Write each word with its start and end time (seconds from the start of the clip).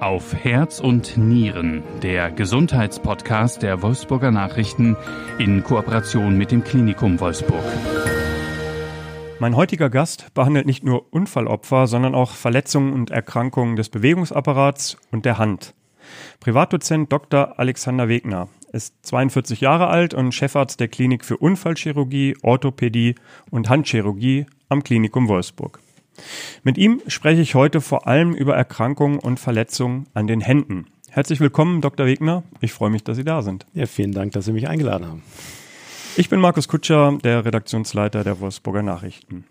Auf 0.00 0.32
Herz 0.32 0.78
und 0.78 1.18
Nieren, 1.18 1.82
der 2.02 2.30
Gesundheitspodcast 2.30 3.64
der 3.64 3.82
Wolfsburger 3.82 4.30
Nachrichten 4.30 4.96
in 5.38 5.64
Kooperation 5.64 6.38
mit 6.38 6.52
dem 6.52 6.62
Klinikum 6.62 7.18
Wolfsburg. 7.18 7.64
Mein 9.40 9.56
heutiger 9.56 9.90
Gast 9.90 10.32
behandelt 10.34 10.66
nicht 10.66 10.84
nur 10.84 11.12
Unfallopfer, 11.12 11.88
sondern 11.88 12.14
auch 12.14 12.30
Verletzungen 12.30 12.92
und 12.92 13.10
Erkrankungen 13.10 13.74
des 13.74 13.88
Bewegungsapparats 13.88 14.98
und 15.10 15.24
der 15.24 15.38
Hand. 15.38 15.74
Privatdozent 16.38 17.12
Dr. 17.12 17.58
Alexander 17.58 18.08
Wegner 18.08 18.48
ist 18.72 18.94
42 19.04 19.60
Jahre 19.60 19.88
alt 19.88 20.14
und 20.14 20.32
Chefarzt 20.32 20.78
der 20.78 20.86
Klinik 20.86 21.24
für 21.24 21.38
Unfallchirurgie, 21.38 22.36
Orthopädie 22.42 23.16
und 23.50 23.68
Handchirurgie 23.68 24.46
am 24.68 24.84
Klinikum 24.84 25.26
Wolfsburg. 25.26 25.80
Mit 26.62 26.78
ihm 26.78 27.00
spreche 27.06 27.40
ich 27.40 27.54
heute 27.54 27.80
vor 27.80 28.06
allem 28.06 28.34
über 28.34 28.56
Erkrankungen 28.56 29.18
und 29.18 29.40
Verletzungen 29.40 30.06
an 30.14 30.26
den 30.26 30.40
Händen. 30.40 30.86
Herzlich 31.10 31.40
willkommen, 31.40 31.80
Dr. 31.80 32.06
Wegner. 32.06 32.42
Ich 32.60 32.72
freue 32.72 32.90
mich, 32.90 33.02
dass 33.02 33.16
Sie 33.16 33.24
da 33.24 33.42
sind. 33.42 33.66
Ja, 33.74 33.86
vielen 33.86 34.12
Dank, 34.12 34.32
dass 34.32 34.44
Sie 34.44 34.52
mich 34.52 34.68
eingeladen 34.68 35.06
haben. 35.06 35.22
Ich 36.16 36.28
bin 36.28 36.40
Markus 36.40 36.68
Kutscher, 36.68 37.18
der 37.22 37.44
Redaktionsleiter 37.44 38.24
der 38.24 38.40
Wolfsburger 38.40 38.82
Nachrichten. 38.82 39.44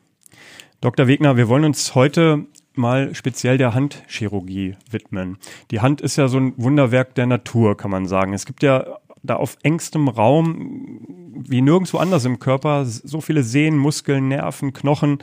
Dr. 0.82 1.08
Wegner, 1.08 1.38
wir 1.38 1.48
wollen 1.48 1.66
uns 1.66 1.96
heute 1.96 2.46
mal 2.76 3.16
speziell 3.16 3.58
der 3.58 3.74
Handchirurgie 3.74 4.76
widmen. 4.92 5.38
Die 5.72 5.80
Hand 5.80 6.02
ist 6.02 6.16
ja 6.16 6.28
so 6.28 6.38
ein 6.38 6.54
Wunderwerk 6.58 7.16
der 7.16 7.26
Natur, 7.26 7.76
kann 7.76 7.92
man 7.92 8.06
sagen. 8.06 8.34
Es 8.34 8.46
gibt 8.46 8.64
ja 8.64 8.98
da 9.24 9.36
auf 9.36 9.58
engstem 9.64 10.08
Raum, 10.08 11.00
wie 11.36 11.62
nirgendwo 11.62 11.98
anders 11.98 12.26
im 12.26 12.40
Körper, 12.40 12.86
so 12.86 13.22
viele 13.22 13.44
Sehnen, 13.44 13.78
Muskeln, 13.78 14.28
Nerven, 14.28 14.74
Knochen. 14.74 15.20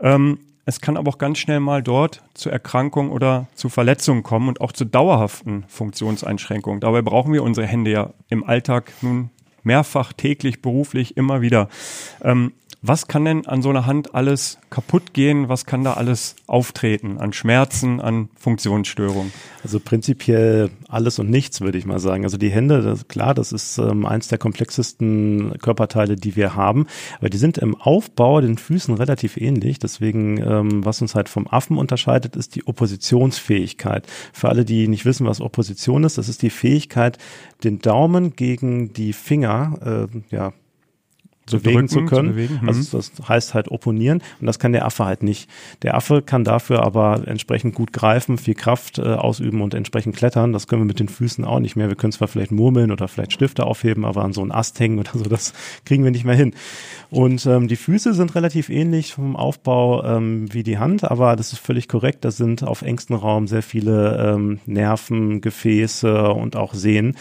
Ähm, 0.00 0.38
es 0.64 0.80
kann 0.80 0.96
aber 0.96 1.10
auch 1.10 1.18
ganz 1.18 1.38
schnell 1.38 1.60
mal 1.60 1.82
dort 1.82 2.22
zu 2.34 2.50
Erkrankungen 2.50 3.10
oder 3.10 3.48
zu 3.54 3.68
Verletzungen 3.68 4.22
kommen 4.22 4.48
und 4.48 4.60
auch 4.60 4.72
zu 4.72 4.84
dauerhaften 4.84 5.64
Funktionseinschränkungen. 5.68 6.80
Dabei 6.80 7.02
brauchen 7.02 7.32
wir 7.32 7.42
unsere 7.42 7.66
Hände 7.66 7.90
ja 7.90 8.10
im 8.28 8.44
Alltag 8.44 8.92
nun 9.02 9.30
mehrfach, 9.62 10.12
täglich, 10.12 10.62
beruflich, 10.62 11.16
immer 11.16 11.40
wieder. 11.40 11.68
Ähm, 12.22 12.52
was 12.82 13.08
kann 13.08 13.26
denn 13.26 13.46
an 13.46 13.60
so 13.60 13.68
einer 13.68 13.84
Hand 13.84 14.14
alles 14.14 14.58
kaputt 14.70 15.12
gehen? 15.12 15.50
Was 15.50 15.66
kann 15.66 15.84
da 15.84 15.94
alles 15.94 16.34
auftreten 16.46 17.18
an 17.18 17.34
Schmerzen, 17.34 18.00
an 18.00 18.30
Funktionsstörungen? 18.36 19.32
Also 19.62 19.80
prinzipiell 19.80 20.70
alles 20.88 21.18
und 21.18 21.28
nichts, 21.28 21.60
würde 21.60 21.76
ich 21.76 21.84
mal 21.84 21.98
sagen. 21.98 22.24
Also 22.24 22.38
die 22.38 22.50
Hände, 22.50 22.80
das, 22.80 23.06
klar, 23.06 23.34
das 23.34 23.52
ist 23.52 23.76
ähm, 23.76 24.06
eins 24.06 24.28
der 24.28 24.38
komplexesten 24.38 25.58
Körperteile, 25.58 26.16
die 26.16 26.36
wir 26.36 26.54
haben. 26.54 26.86
Aber 27.18 27.28
die 27.28 27.36
sind 27.36 27.58
im 27.58 27.74
Aufbau 27.74 28.40
den 28.40 28.56
Füßen 28.56 28.94
relativ 28.94 29.36
ähnlich. 29.36 29.78
Deswegen, 29.78 30.38
ähm, 30.38 30.84
was 30.84 31.02
uns 31.02 31.14
halt 31.14 31.28
vom 31.28 31.48
Affen 31.48 31.76
unterscheidet, 31.76 32.34
ist 32.34 32.54
die 32.54 32.66
Oppositionsfähigkeit. 32.66 34.06
Für 34.32 34.48
alle, 34.48 34.64
die 34.64 34.88
nicht 34.88 35.04
wissen, 35.04 35.26
was 35.26 35.42
Opposition 35.42 36.04
ist, 36.04 36.16
das 36.16 36.30
ist 36.30 36.40
die 36.40 36.50
Fähigkeit, 36.50 37.18
den 37.62 37.80
Daumen 37.80 38.36
gegen 38.36 38.94
die 38.94 39.12
Finger 39.12 40.08
äh, 40.10 40.34
ja, 40.34 40.54
zu 41.50 41.60
bewegen 41.60 41.88
zu 41.88 42.04
können. 42.04 42.28
Zu 42.28 42.34
bewegen. 42.34 42.60
Also 42.66 42.80
mhm. 42.80 43.02
das 43.18 43.28
heißt 43.28 43.54
halt 43.54 43.68
opponieren 43.68 44.22
und 44.40 44.46
das 44.46 44.58
kann 44.58 44.72
der 44.72 44.86
Affe 44.86 45.04
halt 45.04 45.22
nicht. 45.22 45.48
Der 45.82 45.94
Affe 45.94 46.22
kann 46.22 46.44
dafür 46.44 46.82
aber 46.82 47.26
entsprechend 47.26 47.74
gut 47.74 47.92
greifen, 47.92 48.38
viel 48.38 48.54
Kraft 48.54 48.98
äh, 48.98 49.02
ausüben 49.02 49.60
und 49.62 49.74
entsprechend 49.74 50.16
klettern. 50.16 50.52
Das 50.52 50.66
können 50.66 50.82
wir 50.82 50.86
mit 50.86 51.00
den 51.00 51.08
Füßen 51.08 51.44
auch 51.44 51.60
nicht 51.60 51.76
mehr. 51.76 51.88
Wir 51.88 51.96
können 51.96 52.12
zwar 52.12 52.28
vielleicht 52.28 52.52
murmeln 52.52 52.90
oder 52.90 53.08
vielleicht 53.08 53.32
Stifte 53.32 53.66
aufheben, 53.66 54.04
aber 54.04 54.24
an 54.24 54.32
so 54.32 54.40
einen 54.40 54.52
Ast 54.52 54.78
hängen 54.80 54.98
oder 54.98 55.12
so, 55.14 55.24
das 55.24 55.52
kriegen 55.84 56.04
wir 56.04 56.10
nicht 56.10 56.24
mehr 56.24 56.34
hin. 56.34 56.54
Und 57.10 57.44
ähm, 57.46 57.68
die 57.68 57.76
Füße 57.76 58.14
sind 58.14 58.34
relativ 58.34 58.68
ähnlich 58.68 59.14
vom 59.14 59.36
Aufbau 59.36 60.04
ähm, 60.04 60.52
wie 60.52 60.62
die 60.62 60.78
Hand, 60.78 61.10
aber 61.10 61.36
das 61.36 61.52
ist 61.52 61.58
völlig 61.58 61.88
korrekt. 61.88 62.24
Da 62.24 62.30
sind 62.30 62.62
auf 62.62 62.82
engstem 62.82 63.16
Raum 63.16 63.46
sehr 63.46 63.62
viele 63.62 64.34
ähm, 64.34 64.60
Nerven, 64.66 65.40
Gefäße 65.40 66.32
und 66.32 66.56
auch 66.56 66.74
Sehnen. 66.74 67.16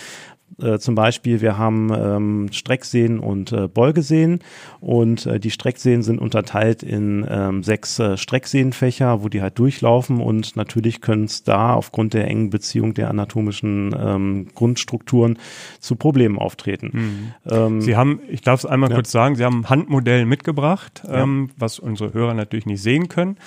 Äh, 0.62 0.80
zum 0.80 0.96
Beispiel, 0.96 1.42
wir 1.42 1.58
haben 1.58 1.90
ähm, 1.94 2.48
Streckseen 2.52 3.20
und 3.20 3.52
äh, 3.52 3.68
Beugeseen 3.68 4.40
und 4.80 5.26
äh, 5.26 5.40
die 5.40 5.52
Streckseen 5.52 6.02
sind 6.02 6.20
unterteilt 6.20 6.84
in 6.84 7.26
ähm, 7.30 7.64
sechs 7.64 8.00
äh, 8.00 8.18
Streckseenfächer, 8.18 9.24
wo 9.24 9.30
die 9.30 9.42
halt 9.42 9.58
durchlaufen 9.60 10.22
und 10.22 10.56
natürlich 10.56 11.02
können 11.02 11.26
es 11.26 11.44
da 11.44 11.74
aufgrund 11.74 12.14
der 12.14 12.28
engen 12.28 12.50
Beziehung 12.50 12.94
der 12.94 13.10
anatomischen 13.10 13.96
ähm, 13.98 14.48
Grundstrukturen 14.54 15.38
zu 15.80 15.96
Problemen 15.96 16.38
auftreten. 16.38 16.92
Mhm. 16.94 17.52
Ähm, 17.52 17.82
Sie 17.82 17.96
haben, 17.96 18.20
ich 18.30 18.42
darf 18.42 18.60
es 18.60 18.66
einmal 18.66 18.90
ja. 18.90 18.96
kurz 18.96 19.12
sagen, 19.12 19.36
Sie 19.36 19.44
haben 19.44 19.62
ein 19.62 19.70
Handmodell 19.70 20.26
mitgebracht, 20.26 21.04
ja. 21.06 21.24
Ähm, 21.24 21.50
was 21.58 21.80
unsere 21.80 22.14
Hörer 22.14 22.34
natürlich 22.34 22.66
nicht 22.66 22.82
sehen 22.82 23.10
können. 23.10 23.38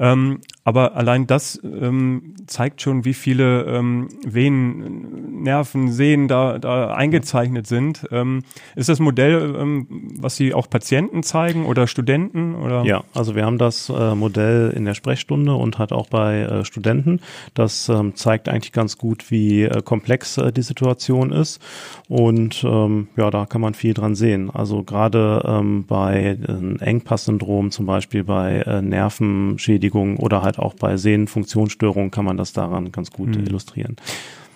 Ähm, 0.00 0.40
aber 0.64 0.96
allein 0.96 1.26
das 1.26 1.60
ähm, 1.62 2.34
zeigt 2.46 2.80
schon, 2.80 3.04
wie 3.04 3.14
viele 3.14 3.64
ähm, 3.64 4.08
Venen, 4.24 5.42
Nerven, 5.42 5.92
Sehnen 5.92 6.26
da, 6.26 6.58
da 6.58 6.94
eingezeichnet 6.94 7.66
sind. 7.66 8.06
Ähm, 8.10 8.42
ist 8.74 8.88
das 8.88 8.98
Modell, 8.98 9.54
ähm, 9.58 9.86
was 10.18 10.36
Sie 10.36 10.54
auch 10.54 10.68
Patienten 10.68 11.22
zeigen 11.22 11.66
oder 11.66 11.86
Studenten? 11.86 12.54
Oder? 12.54 12.84
Ja, 12.84 13.04
also 13.14 13.34
wir 13.34 13.44
haben 13.44 13.58
das 13.58 13.90
äh, 13.90 14.14
Modell 14.14 14.72
in 14.74 14.86
der 14.86 14.94
Sprechstunde 14.94 15.54
und 15.54 15.78
hat 15.78 15.92
auch 15.92 16.08
bei 16.08 16.40
äh, 16.40 16.64
Studenten. 16.64 17.20
Das 17.52 17.88
ähm, 17.90 18.14
zeigt 18.14 18.48
eigentlich 18.48 18.72
ganz 18.72 18.96
gut, 18.96 19.30
wie 19.30 19.64
äh, 19.64 19.82
komplex 19.82 20.38
äh, 20.38 20.50
die 20.50 20.62
Situation 20.62 21.30
ist. 21.30 21.60
Und 22.08 22.62
ja, 22.64 23.30
da 23.30 23.46
kann 23.46 23.60
man 23.60 23.74
viel 23.74 23.94
dran 23.94 24.14
sehen. 24.14 24.50
Also 24.50 24.82
gerade 24.82 25.84
bei 25.88 26.38
äh, 26.46 26.84
Engpass-Syndrom, 26.84 27.70
zum 27.70 27.86
Beispiel 27.86 28.24
bei 28.24 28.60
äh, 28.60 28.82
Nervenschädigungen, 28.82 29.83
Beschädigung 29.84 30.16
oder 30.16 30.42
halt 30.42 30.58
auch 30.58 30.74
bei 30.74 30.96
Sehnenfunktionsstörungen 30.96 32.10
kann 32.10 32.24
man 32.24 32.36
das 32.36 32.52
daran 32.52 32.92
ganz 32.92 33.10
gut 33.10 33.28
mhm. 33.28 33.46
illustrieren. 33.46 33.96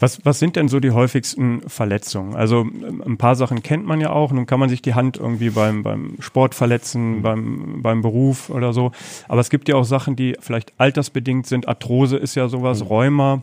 Was, 0.00 0.24
was 0.24 0.38
sind 0.38 0.54
denn 0.54 0.68
so 0.68 0.78
die 0.78 0.92
häufigsten 0.92 1.62
Verletzungen? 1.68 2.36
Also 2.36 2.64
ein 3.04 3.18
paar 3.18 3.34
Sachen 3.34 3.62
kennt 3.64 3.84
man 3.84 4.00
ja 4.00 4.10
auch. 4.10 4.30
Nun 4.30 4.46
kann 4.46 4.60
man 4.60 4.68
sich 4.68 4.80
die 4.80 4.94
Hand 4.94 5.16
irgendwie 5.16 5.50
beim, 5.50 5.82
beim 5.82 6.16
Sport 6.20 6.54
verletzen, 6.54 7.16
mhm. 7.16 7.22
beim, 7.22 7.82
beim 7.82 8.02
Beruf 8.02 8.48
oder 8.48 8.72
so. 8.72 8.92
Aber 9.26 9.40
es 9.40 9.50
gibt 9.50 9.68
ja 9.68 9.74
auch 9.74 9.84
Sachen, 9.84 10.14
die 10.14 10.36
vielleicht 10.40 10.72
altersbedingt 10.78 11.46
sind. 11.46 11.66
Arthrose 11.66 12.16
ist 12.16 12.36
ja 12.36 12.48
sowas, 12.48 12.80
mhm. 12.80 12.86
Rheuma. 12.86 13.42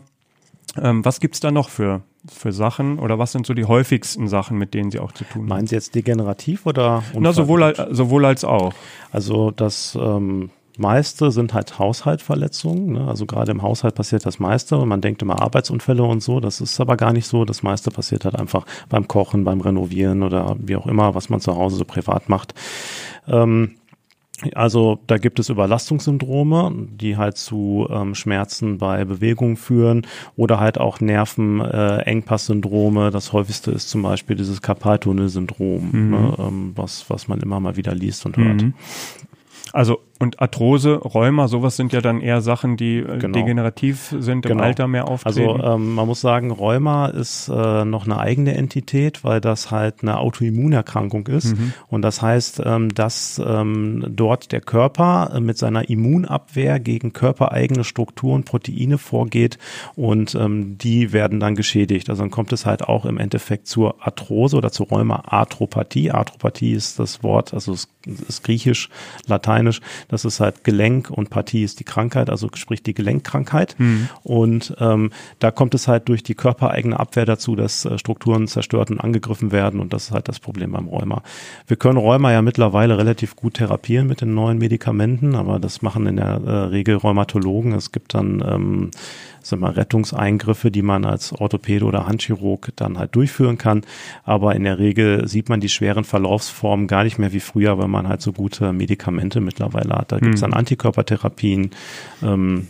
Ähm, 0.82 1.04
was 1.04 1.20
gibt's 1.20 1.40
da 1.40 1.50
noch 1.50 1.68
für, 1.68 2.02
für 2.26 2.52
Sachen 2.52 2.98
oder 2.98 3.18
was 3.18 3.32
sind 3.32 3.46
so 3.46 3.54
die 3.54 3.66
häufigsten 3.66 4.26
Sachen, 4.26 4.58
mit 4.58 4.74
denen 4.74 4.90
Sie 4.90 4.98
auch 4.98 5.12
zu 5.12 5.24
tun 5.24 5.42
haben? 5.42 5.48
Meinen 5.48 5.66
Sie 5.66 5.74
jetzt 5.74 5.94
degenerativ 5.94 6.66
oder? 6.66 7.02
Na, 7.14 7.32
sowohl, 7.32 7.74
sowohl 7.90 8.24
als 8.24 8.44
auch. 8.44 8.72
Also 9.12 9.50
das 9.50 9.96
ähm, 10.00 10.50
meiste 10.78 11.30
sind 11.30 11.54
halt 11.54 11.78
Haushaltverletzungen. 11.78 12.92
Ne? 12.92 13.08
Also 13.08 13.26
gerade 13.26 13.52
im 13.52 13.62
Haushalt 13.62 13.94
passiert 13.94 14.26
das 14.26 14.38
meiste 14.38 14.76
und 14.76 14.88
man 14.88 15.00
denkt 15.00 15.22
immer 15.22 15.40
Arbeitsunfälle 15.40 16.02
und 16.02 16.22
so. 16.22 16.40
Das 16.40 16.60
ist 16.60 16.80
aber 16.80 16.96
gar 16.96 17.12
nicht 17.12 17.26
so. 17.26 17.44
Das 17.44 17.62
meiste 17.62 17.90
passiert 17.90 18.24
halt 18.24 18.36
einfach 18.36 18.66
beim 18.88 19.08
Kochen, 19.08 19.44
beim 19.44 19.60
Renovieren 19.60 20.22
oder 20.22 20.56
wie 20.58 20.76
auch 20.76 20.86
immer, 20.86 21.14
was 21.14 21.28
man 21.28 21.40
zu 21.40 21.56
Hause 21.56 21.76
so 21.76 21.84
privat 21.84 22.28
macht. 22.28 22.54
Ähm, 23.28 23.76
also 24.54 24.98
da 25.06 25.16
gibt 25.16 25.38
es 25.38 25.48
Überlastungssyndrome, 25.48 26.88
die 26.90 27.16
halt 27.16 27.38
zu 27.38 27.88
ähm, 27.90 28.14
Schmerzen 28.14 28.78
bei 28.78 29.04
Bewegung 29.04 29.56
führen 29.56 30.06
oder 30.36 30.60
halt 30.60 30.78
auch 30.78 31.00
Nervenengpasssyndrome. 31.00 33.08
Äh, 33.08 33.10
das 33.10 33.32
häufigste 33.32 33.70
ist 33.70 33.88
zum 33.88 34.02
Beispiel 34.02 34.36
dieses 34.36 34.60
Karpaltunnelsyndrom, 34.60 35.90
mhm. 35.90 36.10
ne, 36.10 36.34
ähm, 36.38 36.72
was, 36.74 37.08
was 37.08 37.28
man 37.28 37.40
immer 37.40 37.60
mal 37.60 37.76
wieder 37.76 37.94
liest 37.94 38.26
und 38.26 38.36
hört. 38.36 38.62
Mhm. 38.62 38.74
Also 39.72 40.00
und 40.18 40.40
Arthrose, 40.40 40.94
Rheuma, 40.96 41.46
sowas 41.48 41.76
sind 41.76 41.92
ja 41.92 42.00
dann 42.00 42.20
eher 42.20 42.40
Sachen, 42.40 42.76
die 42.76 42.98
äh, 42.98 43.18
genau. 43.18 43.38
degenerativ 43.38 44.14
sind, 44.18 44.46
im 44.46 44.52
genau. 44.52 44.64
Alter 44.64 44.88
mehr 44.88 45.08
auftreten. 45.08 45.48
Also 45.50 45.62
ähm, 45.62 45.94
man 45.94 46.06
muss 46.06 46.20
sagen, 46.20 46.50
Rheuma 46.50 47.06
ist 47.06 47.48
äh, 47.48 47.84
noch 47.84 48.06
eine 48.06 48.18
eigene 48.18 48.54
Entität, 48.54 49.24
weil 49.24 49.40
das 49.40 49.70
halt 49.70 50.02
eine 50.02 50.18
Autoimmunerkrankung 50.18 51.26
ist. 51.26 51.56
Mhm. 51.56 51.74
Und 51.88 52.02
das 52.02 52.22
heißt, 52.22 52.62
ähm, 52.64 52.94
dass 52.94 53.40
ähm, 53.44 54.06
dort 54.08 54.52
der 54.52 54.62
Körper 54.62 55.32
äh, 55.34 55.40
mit 55.40 55.58
seiner 55.58 55.88
Immunabwehr 55.90 56.80
gegen 56.80 57.12
körpereigene 57.12 57.84
Strukturen, 57.84 58.44
Proteine 58.44 58.98
vorgeht 58.98 59.58
und 59.96 60.34
ähm, 60.34 60.78
die 60.78 61.12
werden 61.12 61.40
dann 61.40 61.56
geschädigt. 61.56 62.08
Also 62.08 62.22
dann 62.22 62.30
kommt 62.30 62.52
es 62.52 62.64
halt 62.64 62.82
auch 62.82 63.04
im 63.04 63.18
Endeffekt 63.18 63.66
zur 63.66 63.96
Arthrose 64.06 64.56
oder 64.56 64.72
zur 64.72 64.86
Rheuma-Arthropathie. 64.88 66.10
Arthropathie 66.10 66.72
ist 66.72 66.98
das 66.98 67.22
Wort, 67.22 67.52
also 67.52 67.72
es 67.72 67.88
ist 68.28 68.44
griechisch, 68.44 68.88
lateinisch 69.26 69.80
das 70.08 70.24
ist 70.24 70.40
halt 70.40 70.64
Gelenk 70.64 71.10
und 71.10 71.30
Partie 71.30 71.62
ist 71.62 71.80
die 71.80 71.84
Krankheit, 71.84 72.30
also 72.30 72.48
sprich 72.54 72.82
die 72.82 72.94
Gelenkkrankheit. 72.94 73.74
Mhm. 73.78 74.08
Und 74.22 74.74
ähm, 74.78 75.10
da 75.38 75.50
kommt 75.50 75.74
es 75.74 75.88
halt 75.88 76.08
durch 76.08 76.22
die 76.22 76.34
körpereigene 76.34 76.98
Abwehr 76.98 77.24
dazu, 77.24 77.56
dass 77.56 77.84
äh, 77.84 77.98
Strukturen 77.98 78.48
zerstört 78.48 78.90
und 78.90 79.00
angegriffen 79.00 79.52
werden. 79.52 79.80
Und 79.80 79.92
das 79.92 80.04
ist 80.04 80.10
halt 80.12 80.28
das 80.28 80.40
Problem 80.40 80.72
beim 80.72 80.88
Rheuma. 80.88 81.22
Wir 81.66 81.76
können 81.76 81.98
Rheuma 81.98 82.32
ja 82.32 82.42
mittlerweile 82.42 82.98
relativ 82.98 83.36
gut 83.36 83.54
therapieren 83.54 84.06
mit 84.06 84.20
den 84.20 84.34
neuen 84.34 84.58
Medikamenten, 84.58 85.34
aber 85.34 85.58
das 85.58 85.82
machen 85.82 86.06
in 86.06 86.16
der 86.16 86.40
äh, 86.44 86.50
Regel 86.66 86.96
Rheumatologen. 86.96 87.72
Es 87.72 87.92
gibt 87.92 88.14
dann 88.14 88.44
ähm, 88.46 88.90
sag 89.48 89.60
mal, 89.60 89.72
Rettungseingriffe, 89.72 90.70
die 90.70 90.82
man 90.82 91.04
als 91.04 91.32
Orthopäde 91.32 91.84
oder 91.84 92.06
Handchirurg 92.06 92.72
dann 92.76 92.98
halt 92.98 93.14
durchführen 93.14 93.58
kann. 93.58 93.82
Aber 94.24 94.54
in 94.54 94.64
der 94.64 94.78
Regel 94.78 95.28
sieht 95.28 95.48
man 95.48 95.60
die 95.60 95.68
schweren 95.68 96.04
Verlaufsformen 96.04 96.86
gar 96.86 97.04
nicht 97.04 97.18
mehr 97.18 97.32
wie 97.32 97.40
früher, 97.40 97.78
weil 97.78 97.88
man 97.88 98.08
halt 98.08 98.22
so 98.22 98.32
gute 98.32 98.72
Medikamente 98.72 99.40
mittlerweile 99.40 99.94
hat. 99.94 100.12
Da 100.12 100.18
gibt 100.18 100.34
es 100.34 100.40
dann 100.40 100.50
mhm. 100.50 100.56
Antikörpertherapien. 100.56 101.70
Ähm, 102.22 102.68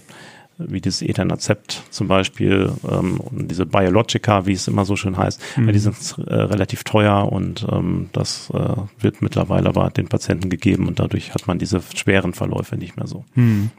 wie 0.59 0.81
dieses 0.81 1.03
Ethanacept 1.03 1.83
zum 1.91 2.09
Beispiel, 2.09 2.73
ähm, 2.91 3.21
und 3.21 3.51
diese 3.51 3.67
Biologica, 3.67 4.47
wie 4.47 4.53
es 4.53 4.69
immer 4.69 4.85
so 4.85 4.97
schön 4.97 5.17
heißt, 5.17 5.41
mhm. 5.57 5.73
die 5.73 5.79
sind 5.79 6.17
äh, 6.27 6.35
relativ 6.35 6.85
teuer 6.85 7.31
und 7.31 7.67
ähm, 7.71 8.09
das 8.13 8.51
äh, 8.51 8.77
wird 8.99 9.23
mittlerweile 9.23 9.69
aber 9.69 9.91
den 9.91 10.09
Patienten 10.09 10.49
gegeben 10.49 10.89
und 10.89 10.99
dadurch 10.99 11.35
hat 11.35 11.47
man 11.47 11.59
diese 11.59 11.83
schweren 11.95 12.33
Verläufe 12.33 12.77
nicht 12.77 12.97
mehr 12.97 13.07
so. 13.07 13.25
Mhm. 13.35 13.71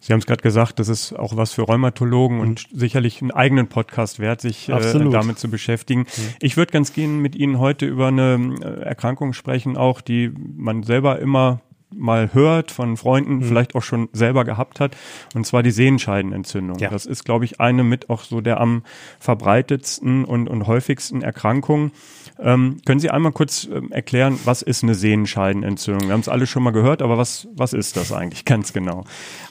Sie 0.00 0.12
haben 0.12 0.20
es 0.20 0.26
gerade 0.26 0.42
gesagt, 0.42 0.78
das 0.78 0.88
ist 0.88 1.14
auch 1.14 1.36
was 1.36 1.52
für 1.52 1.62
Rheumatologen 1.62 2.38
mhm. 2.38 2.42
und 2.42 2.66
sicherlich 2.72 3.20
einen 3.20 3.30
eigenen 3.30 3.68
Podcast 3.68 4.18
wert, 4.18 4.40
sich 4.40 4.68
äh, 4.68 5.10
damit 5.10 5.38
zu 5.38 5.48
beschäftigen. 5.48 6.06
Ich 6.40 6.56
würde 6.56 6.72
ganz 6.72 6.92
gerne 6.92 7.12
mit 7.12 7.36
Ihnen 7.36 7.58
heute 7.58 7.86
über 7.86 8.08
eine 8.08 8.56
äh, 8.62 8.82
Erkrankung 8.82 9.32
sprechen, 9.32 9.76
auch 9.76 10.00
die 10.00 10.32
man 10.56 10.82
selber 10.82 11.18
immer 11.18 11.60
mal 11.96 12.32
hört 12.32 12.70
von 12.70 12.96
Freunden, 12.96 13.36
mhm. 13.36 13.42
vielleicht 13.42 13.74
auch 13.74 13.82
schon 13.82 14.08
selber 14.12 14.44
gehabt 14.44 14.80
hat, 14.80 14.96
und 15.34 15.46
zwar 15.46 15.62
die 15.62 15.70
Sehenscheidenentzündung. 15.70 16.78
Ja. 16.78 16.90
Das 16.90 17.06
ist, 17.06 17.24
glaube 17.24 17.44
ich, 17.44 17.60
eine 17.60 17.84
mit 17.84 18.10
auch 18.10 18.22
so 18.22 18.40
der 18.40 18.60
am 18.60 18.82
verbreitetsten 19.18 20.24
und, 20.24 20.48
und 20.48 20.66
häufigsten 20.66 21.22
Erkrankungen. 21.22 21.92
Ähm, 22.38 22.78
können 22.84 22.98
Sie 22.98 23.10
einmal 23.10 23.32
kurz 23.32 23.68
ähm, 23.72 23.92
erklären, 23.92 24.38
was 24.44 24.62
ist 24.62 24.82
eine 24.82 24.94
Sehenscheidenentzündung? 24.94 26.08
Wir 26.08 26.12
haben 26.14 26.20
es 26.20 26.28
alle 26.28 26.46
schon 26.46 26.64
mal 26.64 26.72
gehört, 26.72 27.00
aber 27.00 27.16
was, 27.16 27.46
was 27.54 27.72
ist 27.72 27.96
das 27.96 28.12
eigentlich 28.12 28.44
ganz 28.44 28.72
genau? 28.72 29.04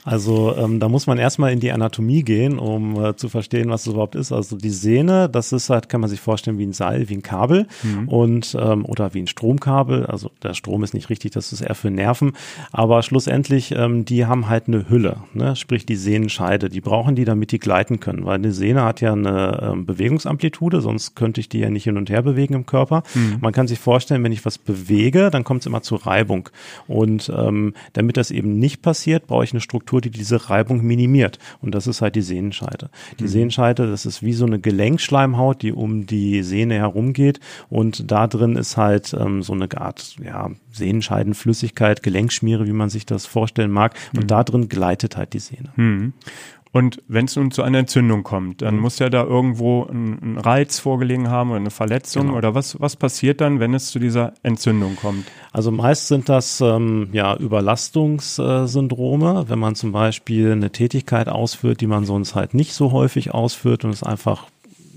Also 0.04 0.56
ähm, 0.58 0.82
da 0.82 0.90
muss 0.90 1.08
man 1.08 1.18
erstmal 1.18 1.54
in 1.54 1.62
die 1.62 1.72
Anatomie 1.72 2.24
gehen, 2.24 2.60
um 2.60 3.02
äh, 3.02 3.16
zu 3.16 3.30
verstehen, 3.30 3.70
was 3.70 3.82
es 3.82 3.94
überhaupt 3.94 4.16
ist. 4.16 4.34
Also 4.34 4.58
die 4.58 4.70
Sehne, 4.70 5.30
das 5.30 5.54
ist 5.54 5.70
halt, 5.70 5.88
kann 5.88 6.02
man 6.02 6.10
sich 6.10 6.20
vorstellen, 6.20 6.58
wie 6.58 6.66
ein 6.66 6.74
Seil, 6.74 7.08
wie 7.08 7.16
ein 7.16 7.22
Kabel 7.22 7.68
mhm. 7.84 8.10
und 8.10 8.58
ähm, 8.60 8.86
oder 8.86 9.14
wie 9.14 9.22
ein 9.22 9.28
Stromkabel. 9.28 10.06
Also 10.08 10.30
der 10.42 10.54
Strom 10.54 10.84
ist 10.84 10.94
nicht 10.94 11.10
richtig, 11.10 11.32
das 11.32 11.54
ist 11.54 11.62
eher 11.62 11.76
für 11.76 11.90
Nerven. 11.90 12.34
Aber 12.74 13.02
schlussendlich, 13.02 13.72
ähm, 13.72 14.04
die 14.04 14.26
haben 14.26 14.50
halt 14.50 14.68
eine 14.68 14.90
Hülle, 14.90 15.18
ne? 15.34 15.56
sprich 15.56 15.86
die 15.86 15.96
Sehnenscheide. 15.96 16.68
Die 16.68 16.82
brauchen 16.82 17.16
die, 17.16 17.24
damit 17.24 17.54
die 17.54 17.60
gleiten 17.60 18.02
können, 18.02 18.26
weil 18.26 18.36
eine 18.36 18.52
Sehne 18.52 18.84
hat 18.84 19.00
ja 19.00 19.14
eine 19.14 19.76
Bewegungsamplitude, 19.78 20.82
sonst 20.82 21.16
könnte 21.16 21.40
ich 21.40 21.48
die 21.48 21.60
ja 21.60 21.70
nicht 21.70 21.86
hin 21.86 21.98
und 21.98 22.10
her 22.10 22.22
bewegen 22.22 22.56
im 22.56 22.66
Körper. 22.66 22.73
Mhm. 23.14 23.38
Man 23.42 23.54
kann 23.54 23.68
sich 23.68 23.80
vorstellen, 23.80 24.24
wenn 24.24 24.32
ich 24.32 24.46
was 24.46 24.58
bewege, 24.58 25.30
dann 25.30 25.44
kommt 25.44 25.62
es 25.62 25.66
immer 25.68 25.82
zu 25.82 25.96
Reibung. 25.96 26.50
Und 26.88 27.32
ähm, 27.36 27.74
damit 27.94 28.18
das 28.18 28.32
eben 28.32 28.60
nicht 28.60 28.82
passiert, 28.82 29.28
brauche 29.28 29.44
ich 29.44 29.54
eine 29.54 29.62
Struktur, 29.62 30.02
die 30.02 30.10
diese 30.10 30.50
Reibung 30.50 30.84
minimiert. 30.84 31.40
Und 31.62 31.76
das 31.76 31.88
ist 31.88 32.02
halt 32.02 32.16
die 32.16 32.22
Sehnenscheide. 32.22 32.90
Die 33.20 33.24
mhm. 33.24 33.30
Sehnenscheide, 33.30 33.90
das 33.90 34.06
ist 34.06 34.24
wie 34.24 34.34
so 34.34 34.46
eine 34.46 34.60
Gelenkschleimhaut, 34.60 35.62
die 35.62 35.72
um 35.72 36.06
die 36.06 36.44
Sehne 36.44 36.76
herumgeht. 36.76 37.40
Und 37.70 38.12
da 38.12 38.28
drin 38.28 38.56
ist 38.56 38.78
halt 38.78 39.14
ähm, 39.14 39.44
so 39.44 39.54
eine 39.54 39.70
Art 39.78 40.16
ja, 40.24 40.52
Sehnenscheidenflüssigkeit, 40.72 42.04
Gelenkschmiere, 42.04 42.68
wie 42.68 42.74
man 42.74 42.90
sich 42.90 43.06
das 43.06 43.26
vorstellen 43.26 43.72
mag. 43.72 43.96
Und 44.16 44.24
mhm. 44.24 44.28
da 44.28 44.44
drin 44.44 44.70
gleitet 44.70 45.18
halt 45.18 45.34
die 45.34 45.40
Sehne. 45.40 45.72
Und 46.74 47.02
wenn 47.08 47.24
es 47.26 47.36
nun 47.36 47.52
zu 47.52 47.62
einer 47.62 47.78
Entzündung 47.78 48.24
kommt, 48.24 48.64
dann 48.64 48.78
mhm. 48.78 48.82
muss 48.82 48.98
ja 48.98 49.12
da 49.12 49.24
irgendwo 49.24 49.84
ein, 49.84 50.18
ein, 50.24 50.40
Reiz 50.40 50.80
vorgelegen 50.80 51.30
haben 51.30 51.52
oder 51.52 51.60
eine 51.60 51.70
Verletzung 51.70 52.24
genau. 52.24 52.38
oder 52.38 52.56
was, 52.56 52.82
was 52.82 52.96
passiert 52.96 53.42
dann, 53.42 53.60
wenn 53.60 53.76
es 53.76 53.92
zu 53.92 54.00
dieser 54.00 54.34
Entzündung 54.42 54.96
kommt? 54.96 55.28
Also 55.52 55.70
meist 55.70 56.08
sind 56.08 56.30
das 56.30 56.62
ähm, 56.62 57.10
ja 57.12 57.38
Überlastungssyndrome, 57.38 59.50
wenn 59.50 59.60
man 59.60 59.76
zum 59.76 59.92
Beispiel 59.92 60.52
eine 60.52 60.72
Tätigkeit 60.72 61.30
ausführt, 61.30 61.80
die 61.80 61.86
man 61.86 62.06
sonst 62.06 62.34
halt 62.34 62.56
nicht 62.56 62.74
so 62.74 62.92
häufig 62.92 63.36
ausführt 63.36 63.86
und 63.86 63.92
es 63.92 64.02
einfach 64.02 64.48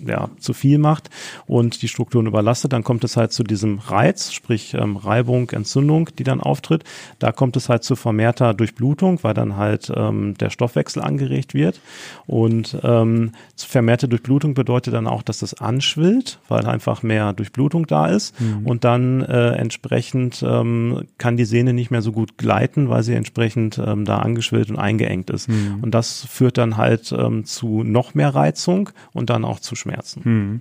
ja, 0.05 0.31
zu 0.39 0.53
viel 0.53 0.79
macht 0.79 1.11
und 1.47 1.83
die 1.83 1.89
Strukturen 1.89 2.27
überlastet, 2.27 2.73
dann 2.73 2.85
kommt 2.85 3.05
es 3.05 3.17
halt 3.17 3.33
zu 3.33 3.45
diesem 3.45 3.79
Reiz, 3.79 4.33
sprich 4.33 4.75
ähm, 4.75 4.97
Reibung, 4.97 5.51
Entzündung, 5.51 6.11
die 6.19 6.25
dann 6.25 6.41
auftritt. 6.41 6.85
Da 7.19 7.33
kommt 7.33 7.57
es 7.57 7.69
halt 7.69 7.85
zu 7.85 7.97
vermehrter 7.97 8.55
Durchblutung, 8.55 9.23
weil 9.23 9.35
dann 9.35 9.57
halt 9.57 9.93
ähm, 9.95 10.35
der 10.39 10.51
Stoffwechsel 10.51 11.03
angeregt 11.03 11.55
wird. 11.55 11.81
Und 12.27 12.77
ähm, 12.83 13.33
vermehrte 13.57 14.09
Durchblutung 14.09 14.55
bedeutet 14.55 14.95
dann 14.95 15.07
auch, 15.07 15.23
dass 15.23 15.39
das 15.39 15.55
anschwillt, 15.55 16.39
weil 16.49 16.67
einfach 16.67 17.03
mehr 17.03 17.33
Durchblutung 17.33 17.87
da 17.87 18.07
ist. 18.07 18.39
Mhm. 18.41 18.67
Und 18.67 18.85
dann 18.85 19.23
äh, 19.23 19.53
entsprechend 19.53 20.45
ähm, 20.47 21.07
kann 21.19 21.37
die 21.37 21.45
Sehne 21.45 21.73
nicht 21.73 21.91
mehr 21.91 22.03
so 22.03 22.13
gut 22.13 22.39
gleiten, 22.39 22.89
weil 22.89 23.03
sie 23.03 23.15
entsprechend 23.15 23.79
ähm, 23.79 24.05
da 24.05 24.19
angeschwillt 24.19 24.71
und 24.71 24.79
eingeengt 24.79 25.31
ist. 25.31 25.49
Mhm. 25.49 25.79
Und 25.83 25.93
das 25.93 26.27
führt 26.29 26.59
dann 26.59 26.77
halt 26.77 27.13
ähm, 27.13 27.45
zu 27.45 27.83
noch 27.83 28.15
mehr 28.15 28.35
Reizung 28.35 28.91
und 29.13 29.31
dann 29.31 29.45
auch 29.45 29.61
zu 29.61 29.75
Schmerzen. 29.87 30.25
Hm. 30.25 30.61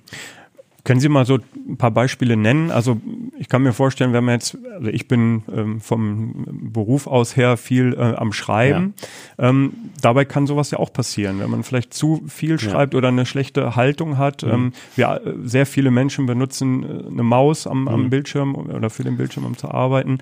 Können 0.85 0.99
Sie 0.99 1.09
mal 1.09 1.25
so 1.25 1.39
ein 1.67 1.77
paar 1.77 1.89
Beispiele 1.89 2.37
nennen? 2.37 2.69
Also 2.69 3.01
ich 3.39 3.49
kann 3.49 3.63
mir 3.63 3.73
vorstellen, 3.73 4.13
wenn 4.13 4.23
man 4.23 4.35
jetzt, 4.35 4.55
also 4.71 4.87
ich 4.91 5.07
bin 5.07 5.41
ähm, 5.51 5.81
vom 5.81 6.45
Beruf 6.71 7.07
aus 7.07 7.35
her 7.35 7.57
viel 7.57 7.95
äh, 7.95 8.15
am 8.15 8.31
Schreiben. 8.31 8.93
Ja. 9.39 9.49
Ähm, 9.49 9.73
dabei 9.99 10.25
kann 10.25 10.45
sowas 10.45 10.69
ja 10.69 10.77
auch 10.77 10.93
passieren, 10.93 11.39
wenn 11.39 11.49
man 11.49 11.63
vielleicht 11.63 11.91
zu 11.91 12.23
viel 12.27 12.59
schreibt 12.59 12.93
ja. 12.93 12.99
oder 12.99 13.07
eine 13.07 13.25
schlechte 13.25 13.75
Haltung 13.75 14.19
hat. 14.19 14.43
Mhm. 14.43 14.51
Ähm, 14.51 14.73
wir, 14.95 15.21
äh, 15.25 15.33
sehr 15.43 15.65
viele 15.65 15.89
Menschen 15.89 16.27
benutzen 16.27 16.83
äh, 16.83 17.07
eine 17.07 17.23
Maus 17.23 17.65
am, 17.65 17.87
am 17.87 18.03
mhm. 18.03 18.09
Bildschirm 18.11 18.53
oder 18.53 18.91
für 18.91 19.03
den 19.03 19.17
Bildschirm, 19.17 19.45
um 19.45 19.57
zu 19.57 19.71
arbeiten. 19.71 20.19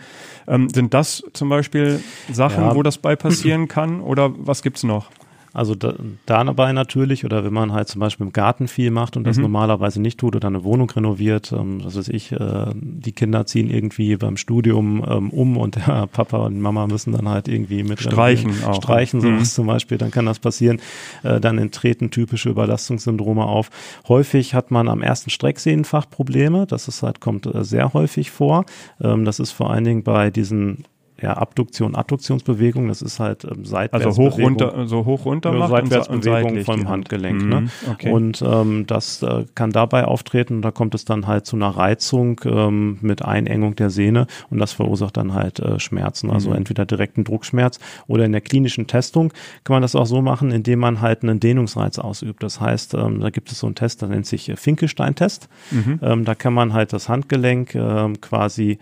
Ähm, 0.48 0.70
sind 0.70 0.94
das 0.94 1.26
zum 1.34 1.50
Beispiel 1.50 2.02
Sachen, 2.32 2.64
ja. 2.64 2.74
wo 2.74 2.84
das 2.84 3.00
bei 3.00 3.18
passieren 3.18 3.68
kann? 3.68 4.00
Oder 4.00 4.32
was 4.38 4.62
gibt's 4.62 4.84
noch? 4.84 5.10
Also 5.54 5.76
da, 5.76 5.94
dabei 6.26 6.74
natürlich, 6.74 7.26
oder 7.26 7.46
wenn 7.46 7.54
man 7.54 7.74
halt 7.74 7.88
zum 7.88 8.00
Beispiel 8.00 8.26
im 8.26 8.34
Garten 8.34 8.68
viel 8.68 8.90
macht 8.90 9.16
und 9.16 9.28
das 9.28 9.38
mhm. 9.38 9.44
normalerweise 9.44 10.02
nicht 10.02 10.20
tut 10.20 10.36
oder 10.36 10.48
eine 10.48 10.64
Wohnung 10.64 10.90
renoviert, 10.90 11.52
ähm, 11.52 11.84
was 11.84 11.96
weiß 11.96 12.08
ich, 12.10 12.32
äh, 12.32 12.72
die 12.74 13.12
Kinder 13.12 13.46
ziehen 13.46 13.70
irgendwie 13.70 14.16
beim 14.16 14.36
Studium 14.36 15.06
ähm, 15.08 15.30
um 15.30 15.58
und 15.58 15.76
der 15.76 16.08
Papa 16.12 16.38
und 16.46 16.60
Mama 16.60 16.88
müssen 16.88 17.14
dann 17.14 17.30
halt 17.30 17.48
irgendwie 17.48 17.84
mit 17.84 18.02
streichen, 18.02 18.64
auch. 18.66 18.76
streichen 18.76 19.22
sowas 19.22 19.40
mhm. 19.40 19.54
zum 19.54 19.68
Beispiel, 19.68 20.00
dann 20.00 20.10
kann 20.10 20.26
das 20.26 20.40
passieren. 20.40 20.82
Äh, 21.22 21.40
dann 21.40 21.70
treten 21.70 22.10
typische 22.10 22.50
Überlastungssyndrome 22.50 23.44
auf. 23.44 23.70
Häufig 24.08 24.56
hat 24.56 24.72
man 24.72 24.88
am 24.88 25.04
ersten 25.04 25.30
Strecksehnenfach 25.30 26.10
Probleme, 26.10 26.66
das 26.66 26.88
ist 26.88 27.04
halt, 27.04 27.20
kommt 27.20 27.46
äh, 27.46 27.64
sehr 27.64 27.94
häufig 27.94 28.32
vor. 28.32 28.66
Ähm, 29.00 29.24
das 29.24 29.40
ist 29.40 29.52
vor 29.52 29.70
allen 29.70 29.84
Dingen 29.84 30.02
bei 30.02 30.32
diesen 30.32 30.86
ja, 31.24 31.38
Abduktion, 31.38 31.96
Adduktionsbewegung, 31.96 32.90
das 32.90 33.02
ist 33.02 33.22
halt 33.22 33.46
ähm, 33.46 33.64
seitwärts. 33.64 34.06
Also 34.06 34.22
hoch 34.22 34.38
runter, 34.38 34.88
so 34.88 35.06
hoch 35.06 35.24
runter 35.24 35.54
macht 35.54 35.70
Seitwärtsbewegung 35.70 36.66
vom 36.66 36.90
Handgelenk. 36.90 37.46
Ne? 37.46 37.62
Mhm, 37.62 37.70
okay. 37.90 38.12
Und 38.12 38.44
ähm, 38.46 38.86
das 38.88 39.24
äh, 39.24 39.46
kann 39.56 39.72
dabei 39.72 40.04
auftreten. 40.04 40.62
Da 40.62 40.72
kommt 40.72 40.94
es 40.96 41.06
dann 41.06 41.26
halt 41.26 41.46
zu 41.46 41.56
einer 41.56 41.70
Reizung 41.70 42.42
ähm, 42.44 42.98
mit 43.00 43.24
Einengung 43.24 43.78
der 43.78 43.90
Sehne 43.90 44.28
und 44.50 44.60
das 44.60 44.74
verursacht 44.74 45.16
dann 45.16 45.34
halt 45.34 45.62
äh, 45.62 45.80
Schmerzen. 45.80 46.30
Also 46.30 46.50
mhm. 46.50 46.58
entweder 46.58 46.86
direkten 46.86 47.24
Druckschmerz 47.24 47.80
oder 48.08 48.26
in 48.26 48.34
der 48.34 48.42
klinischen 48.42 48.88
Testung 48.88 49.32
kann 49.64 49.76
man 49.76 49.82
das 49.82 49.96
auch 49.96 50.06
so 50.06 50.22
machen, 50.22 50.52
indem 50.52 50.80
man 50.80 51.00
halt 51.00 51.24
einen 51.24 51.40
Dehnungsreiz 51.40 52.00
ausübt. 52.00 52.44
Das 52.44 52.60
heißt, 52.60 52.96
ähm, 52.96 53.22
da 53.22 53.30
gibt 53.30 53.50
es 53.50 53.60
so 53.60 53.68
einen 53.68 53.76
Test, 53.76 54.02
der 54.02 54.10
nennt 54.10 54.26
sich 54.26 54.52
Finkelstein-Test. 54.54 55.48
Mhm. 55.72 56.00
Ähm, 56.02 56.26
da 56.26 56.36
kann 56.36 56.54
man 56.54 56.74
halt 56.74 56.92
das 56.92 57.08
Handgelenk 57.08 57.76
ähm, 57.76 58.20
quasi 58.20 58.78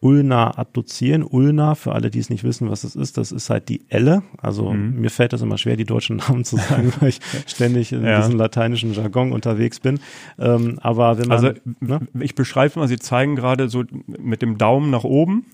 ulnar 0.00 0.58
adduzieren. 0.58 1.22
Ulnar, 1.22 1.76
für 1.76 1.92
alle, 1.92 2.10
die 2.10 2.18
es 2.18 2.30
nicht 2.30 2.44
wissen, 2.44 2.70
was 2.70 2.82
das 2.82 2.96
ist, 2.96 3.16
das 3.16 3.32
ist 3.32 3.50
halt 3.50 3.68
die 3.68 3.82
Elle. 3.88 4.22
Also 4.40 4.72
mhm. 4.72 5.00
mir 5.00 5.10
fällt 5.10 5.32
das 5.32 5.42
immer 5.42 5.58
schwer, 5.58 5.76
die 5.76 5.84
deutschen 5.84 6.16
Namen 6.16 6.44
zu 6.44 6.56
sagen, 6.56 6.92
weil 7.00 7.10
ich 7.10 7.20
ständig 7.46 7.92
in 7.92 8.04
ja. 8.04 8.18
diesem 8.18 8.36
lateinischen 8.36 8.92
Jargon 8.92 9.32
unterwegs 9.32 9.80
bin. 9.80 10.00
Ähm, 10.38 10.78
aber 10.82 11.18
wenn 11.18 11.28
man, 11.28 11.36
also 11.36 11.50
ne? 11.80 12.06
ich 12.20 12.34
beschreibe 12.34 12.78
mal, 12.78 12.88
Sie 12.88 12.98
zeigen 12.98 13.36
gerade 13.36 13.68
so 13.68 13.84
mit 14.06 14.42
dem 14.42 14.58
Daumen 14.58 14.90
nach 14.90 15.04
oben. 15.04 15.46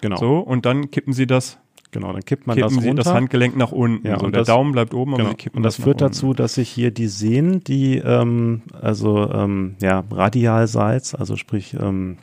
Genau. 0.00 0.16
So, 0.16 0.38
und 0.38 0.66
dann 0.66 0.90
kippen 0.90 1.12
Sie 1.12 1.26
das 1.26 1.58
Genau, 1.92 2.10
dann 2.10 2.24
kippt 2.24 2.46
man 2.46 2.56
Kippen 2.56 2.74
das 2.74 2.84
runter. 2.84 3.02
das 3.02 3.12
Handgelenk 3.12 3.54
nach 3.54 3.70
unten. 3.70 4.06
Ja, 4.06 4.18
so, 4.18 4.24
und 4.24 4.32
der 4.32 4.40
das, 4.40 4.46
Daumen 4.48 4.72
bleibt 4.72 4.94
oben, 4.94 5.14
genau. 5.14 5.28
und, 5.28 5.54
und 5.54 5.62
das, 5.62 5.76
das 5.76 5.84
führt 5.84 6.00
dazu, 6.00 6.32
dass 6.32 6.54
sich 6.54 6.70
hier 6.70 6.90
die 6.90 7.06
Sehnen, 7.06 7.62
die 7.62 7.98
ähm, 7.98 8.62
also 8.80 9.30
ähm, 9.30 9.76
ja 9.80 10.02
radialseits, 10.10 11.14
also 11.14 11.36
sprich 11.36 11.76
ähm, 11.78 12.16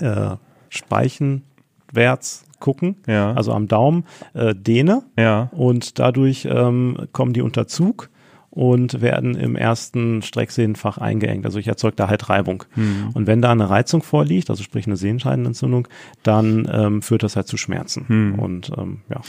äh, 0.00 0.30
speichenwärts 0.76 2.44
gucken, 2.60 2.96
ja. 3.06 3.32
also 3.34 3.52
am 3.52 3.68
Daumen, 3.68 4.04
äh, 4.32 4.54
dehne 4.54 5.02
ja. 5.18 5.50
und 5.52 5.98
dadurch 5.98 6.48
ähm, 6.50 7.08
kommen 7.12 7.32
die 7.32 7.42
unter 7.42 7.66
Zug 7.66 8.08
und 8.54 9.00
werden 9.02 9.34
im 9.34 9.56
ersten 9.56 10.22
Strecksehnenfach 10.22 10.96
eingeengt. 10.96 11.44
Also 11.44 11.58
ich 11.58 11.66
erzeuge 11.66 11.96
da 11.96 12.08
halt 12.08 12.28
Reibung. 12.28 12.64
Mhm. 12.76 13.10
Und 13.12 13.26
wenn 13.26 13.42
da 13.42 13.50
eine 13.50 13.68
Reizung 13.68 14.02
vorliegt, 14.02 14.48
also 14.48 14.62
sprich 14.62 14.86
eine 14.86 14.96
Sehenscheidenentzündung, 14.96 15.88
dann 16.22 16.70
ähm, 16.72 17.02
führt 17.02 17.24
das 17.24 17.34
halt 17.34 17.48
zu 17.48 17.56
Schmerzen. 17.56 18.04
Mhm. 18.06 18.38
Und 18.38 18.70
ähm, 18.78 19.00
ja. 19.10 19.20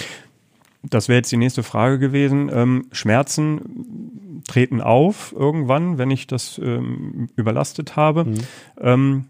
Das 0.84 1.10
wäre 1.10 1.18
jetzt 1.18 1.32
die 1.32 1.38
nächste 1.38 1.64
Frage 1.64 1.98
gewesen. 1.98 2.52
Ähm, 2.54 2.86
Schmerzen 2.92 4.42
treten 4.48 4.80
auf 4.80 5.34
irgendwann, 5.36 5.98
wenn 5.98 6.12
ich 6.12 6.28
das 6.28 6.62
ähm, 6.64 7.30
überlastet 7.36 7.96
habe. 7.96 8.26
Mhm. 8.26 9.26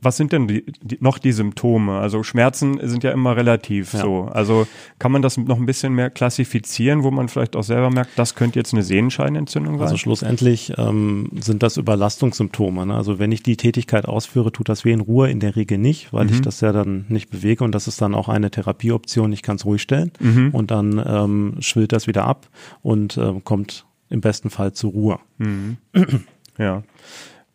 Was 0.00 0.18
sind 0.18 0.32
denn 0.32 0.46
die, 0.46 0.66
die, 0.82 0.98
noch 1.00 1.16
die 1.18 1.32
Symptome? 1.32 1.98
Also 1.98 2.22
Schmerzen 2.22 2.78
sind 2.82 3.02
ja 3.04 3.10
immer 3.10 3.36
relativ 3.36 3.94
ja. 3.94 4.00
so. 4.00 4.24
Also 4.24 4.66
kann 4.98 5.10
man 5.10 5.22
das 5.22 5.38
noch 5.38 5.56
ein 5.56 5.64
bisschen 5.64 5.94
mehr 5.94 6.10
klassifizieren, 6.10 7.02
wo 7.02 7.10
man 7.10 7.28
vielleicht 7.28 7.56
auch 7.56 7.62
selber 7.62 7.88
merkt, 7.88 8.10
das 8.16 8.34
könnte 8.34 8.58
jetzt 8.58 8.74
eine 8.74 8.82
Sehenscheinentzündung 8.82 9.78
sein? 9.78 9.82
Also 9.82 9.96
schlussendlich 9.96 10.74
ähm, 10.76 11.30
sind 11.40 11.62
das 11.62 11.78
Überlastungssymptome. 11.78 12.84
Ne? 12.84 12.94
Also 12.94 13.18
wenn 13.18 13.32
ich 13.32 13.42
die 13.42 13.56
Tätigkeit 13.56 14.04
ausführe, 14.04 14.52
tut 14.52 14.68
das 14.68 14.84
weh 14.84 14.92
in 14.92 15.00
Ruhe 15.00 15.30
in 15.30 15.40
der 15.40 15.56
Regel 15.56 15.78
nicht, 15.78 16.12
weil 16.12 16.26
mhm. 16.26 16.34
ich 16.34 16.42
das 16.42 16.60
ja 16.60 16.72
dann 16.72 17.06
nicht 17.08 17.30
bewege 17.30 17.64
und 17.64 17.74
das 17.74 17.88
ist 17.88 18.02
dann 18.02 18.14
auch 18.14 18.28
eine 18.28 18.50
Therapieoption. 18.50 19.32
Ich 19.32 19.40
kann 19.40 19.56
es 19.56 19.64
ruhig 19.64 19.80
stellen 19.80 20.12
mhm. 20.20 20.50
und 20.52 20.70
dann 20.70 21.02
ähm, 21.06 21.56
schwillt 21.60 21.92
das 21.92 22.06
wieder 22.06 22.26
ab 22.26 22.48
und 22.82 23.16
ähm, 23.16 23.42
kommt 23.42 23.86
im 24.10 24.20
besten 24.20 24.50
Fall 24.50 24.74
zur 24.74 24.90
Ruhe. 24.92 25.18
Mhm. 25.38 25.78
ja. 26.58 26.82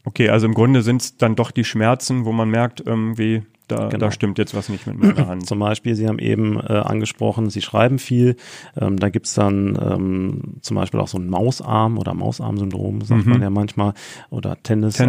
Okay, 0.06 0.29
also 0.29 0.46
im 0.46 0.53
Grunde 0.53 0.82
sind 0.82 1.01
es 1.01 1.18
dann 1.18 1.36
doch 1.36 1.51
die 1.51 1.63
Schmerzen, 1.65 2.25
wo 2.25 2.32
man 2.32 2.50
merkt, 2.50 2.82
irgendwie, 2.86 3.44
da, 3.68 3.89
genau. 3.89 4.06
da 4.06 4.12
stimmt 4.12 4.38
jetzt 4.38 4.56
was 4.56 4.70
nicht 4.70 4.88
mit 4.88 4.98
meiner 4.98 5.27
Hand. 5.27 5.46
Zum 5.46 5.60
Beispiel, 5.60 5.94
Sie 5.96 6.08
haben 6.08 6.20
eben 6.20 6.58
äh, 6.58 6.74
angesprochen, 6.74 7.50
Sie 7.50 7.62
schreiben 7.62 8.00
viel. 8.00 8.36
Ähm, 8.79 8.98
da 8.98 9.10
gibt's 9.10 9.34
dann 9.34 9.77
ähm, 9.82 10.56
zum 10.62 10.75
Beispiel 10.75 11.00
auch 11.00 11.08
so 11.08 11.20
ein 11.20 11.29
Mausarm 11.29 11.98
oder 11.98 12.13
Mausarm-Syndrom, 12.13 13.01
sagt 13.01 13.25
mhm. 13.25 13.34
man 13.34 13.41
ja 13.41 13.50
manchmal, 13.50 13.94
oder 14.29 14.58
Tennisarm, 14.63 15.00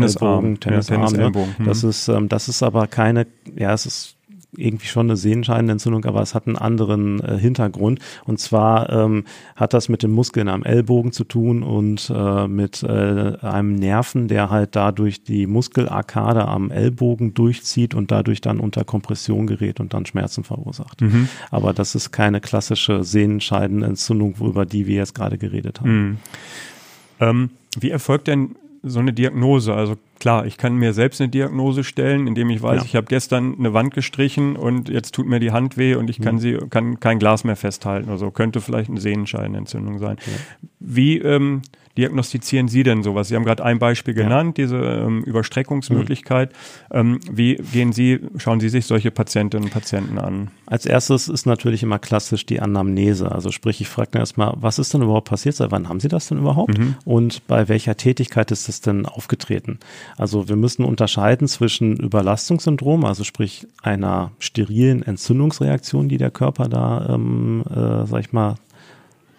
Tennisarm, 0.61 0.61
ja, 0.61 0.61
Tennis 0.61 0.91
ne? 0.91 1.31
mhm. 1.31 1.65
Das 1.65 1.85
ist, 1.85 2.09
ähm, 2.09 2.29
das 2.29 2.49
ist 2.49 2.63
aber 2.63 2.87
keine, 2.87 3.27
ja, 3.57 3.73
es 3.73 3.87
ist 3.87 4.17
irgendwie 4.57 4.87
schon 4.87 5.07
eine 5.07 5.17
Sehenscheidenentzündung, 5.17 6.05
aber 6.05 6.23
es 6.23 6.35
hat 6.35 6.47
einen 6.47 6.57
anderen 6.57 7.21
äh, 7.21 7.39
Hintergrund. 7.39 8.01
Und 8.25 8.41
zwar 8.41 8.91
ähm, 8.91 9.25
hat 9.57 9.75
das 9.75 9.89
mit 9.89 10.03
den 10.03 10.11
Muskeln 10.11 10.49
am 10.49 10.63
Ellbogen 10.63 11.13
zu 11.13 11.25
tun 11.25 11.63
und 11.63 12.13
äh, 12.15 12.49
mit 12.49 12.83
äh, 12.83 13.37
einem 13.41 13.75
Nerven, 13.77 14.29
der 14.29 14.51
halt 14.51 14.77
dadurch 14.77 15.23
die 15.23 15.47
Muskelarkade 15.47 16.47
am 16.47 16.71
Ellbogen 16.71 17.35
durchzieht 17.35 17.95
und 17.95 18.11
dadurch 18.11 18.41
dann 18.41 18.61
unter 18.61 18.85
Kompression 18.85 19.47
gerät 19.47 19.81
und 19.81 19.95
dann 19.95 20.07
Schmerzen 20.07 20.45
verursacht. 20.45 21.01
Mhm. 21.01 21.29
Aber 21.51 21.73
das 21.73 21.95
ist 21.95 22.11
keine 22.11 22.41
klassische 22.41 23.05
Sehenscheidenentzündung, 23.05 24.37
über 24.41 24.67
die 24.67 24.87
wir 24.87 24.97
jetzt 24.97 25.15
gerade 25.15 25.39
geredet 25.39 25.81
haben. 25.81 25.91
Mhm. 25.91 26.17
Ähm, 27.21 27.51
wie 27.79 27.91
erfolgt 27.91 28.27
denn 28.27 28.57
so 28.83 28.99
eine 29.01 29.13
Diagnose? 29.13 29.75
Also 29.75 29.97
klar, 30.19 30.47
ich 30.47 30.57
kann 30.57 30.77
mir 30.77 30.93
selbst 30.93 31.21
eine 31.21 31.29
Diagnose 31.29 31.85
stellen, 31.85 32.27
indem 32.27 32.51
ich 32.51 32.63
weiß, 32.63 32.81
ja. 32.81 32.85
ich 32.85 32.97
habe 32.97 33.07
gestern 33.07 33.57
eine 33.59 33.75
Wand 33.75 33.95
gestrichen 33.95 34.57
und 34.57 34.89
jetzt 34.89 35.15
tut 35.15 35.27
mir 35.27 35.41
die 35.41 35.53
Hand 35.53 35.77
weh 35.77 35.95
und 35.95 36.09
ich 36.11 36.21
kann 36.21 36.37
mhm. 36.37 36.41
sie 36.41 36.59
kann 36.71 37.01
kein 37.01 37.19
Glas 37.19 37.45
mehr 37.45 37.57
festhalten 37.57 38.09
oder 38.09 38.19
so. 38.19 38.31
Könnte 38.31 38.61
vielleicht 38.61 38.91
eine 38.91 39.01
Sehenscheidenentzündung 39.01 39.99
sein. 39.99 40.17
Ja. 40.19 40.33
Wie 40.79 41.19
ähm, 41.19 41.63
diagnostizieren 42.01 42.69
Sie 42.69 42.83
denn 42.83 43.03
sowas? 43.03 43.29
Sie 43.29 43.37
haben 43.37 43.45
gerade 43.45 43.63
ein 43.63 43.79
Beispiel 43.79 44.15
genannt, 44.15 44.57
ja. 44.57 44.65
diese 44.65 44.77
ähm, 44.77 45.23
Überstreckungsmöglichkeit. 45.23 46.53
Mhm. 46.89 46.97
Ähm, 46.97 47.21
wie 47.31 47.57
gehen 47.57 47.93
Sie, 47.93 48.21
schauen 48.39 48.59
Sie 48.59 48.71
sich 48.71 48.87
solche 48.87 49.11
Patientinnen 49.11 49.67
und 49.67 49.71
Patienten 49.71 50.19
an? 50.19 50.51
Als 50.65 50.87
erstes 50.87 51.29
ist 51.29 51.45
natürlich 51.45 51.83
immer 51.83 51.99
klassisch 51.99 52.47
die 52.47 52.61
Anamnese. 52.61 53.31
Also 53.31 53.51
sprich, 53.51 53.83
ich 53.83 53.89
frage 53.89 54.09
dann 54.13 54.23
erstmal, 54.23 54.55
was 54.57 54.79
ist 54.79 54.95
denn 54.95 55.03
überhaupt 55.03 55.29
passiert? 55.29 55.57
Seit 55.57 55.71
wann 55.73 55.89
haben 55.91 56.01
Sie 56.01 56.09
das 56.09 56.29
denn 56.29 56.39
überhaupt? 56.39 56.79
Mhm. 56.79 56.95
Und 57.05 57.47
bei 57.47 57.69
welcher 57.69 57.97
Tätigkeit 57.97 58.51
ist 58.51 58.69
das 58.69 58.81
denn 58.81 59.05
aufgetreten? 59.05 59.79
Also 60.17 60.49
wir 60.49 60.57
müssen 60.57 60.85
unterscheiden 60.85 61.49
zwischen 61.49 61.97
Überlastungssyndrom, 61.97 63.05
also 63.05 63.25
sprich 63.25 63.67
einer 63.83 64.33
sterilen 64.39 65.03
Entzündungsreaktion, 65.03 66.09
die 66.09 66.17
der 66.17 66.31
Körper 66.31 66.69
da, 66.69 67.11
ähm, 67.11 67.63
äh, 67.69 68.07
sag 68.07 68.21
ich 68.21 68.33
mal, 68.33 68.55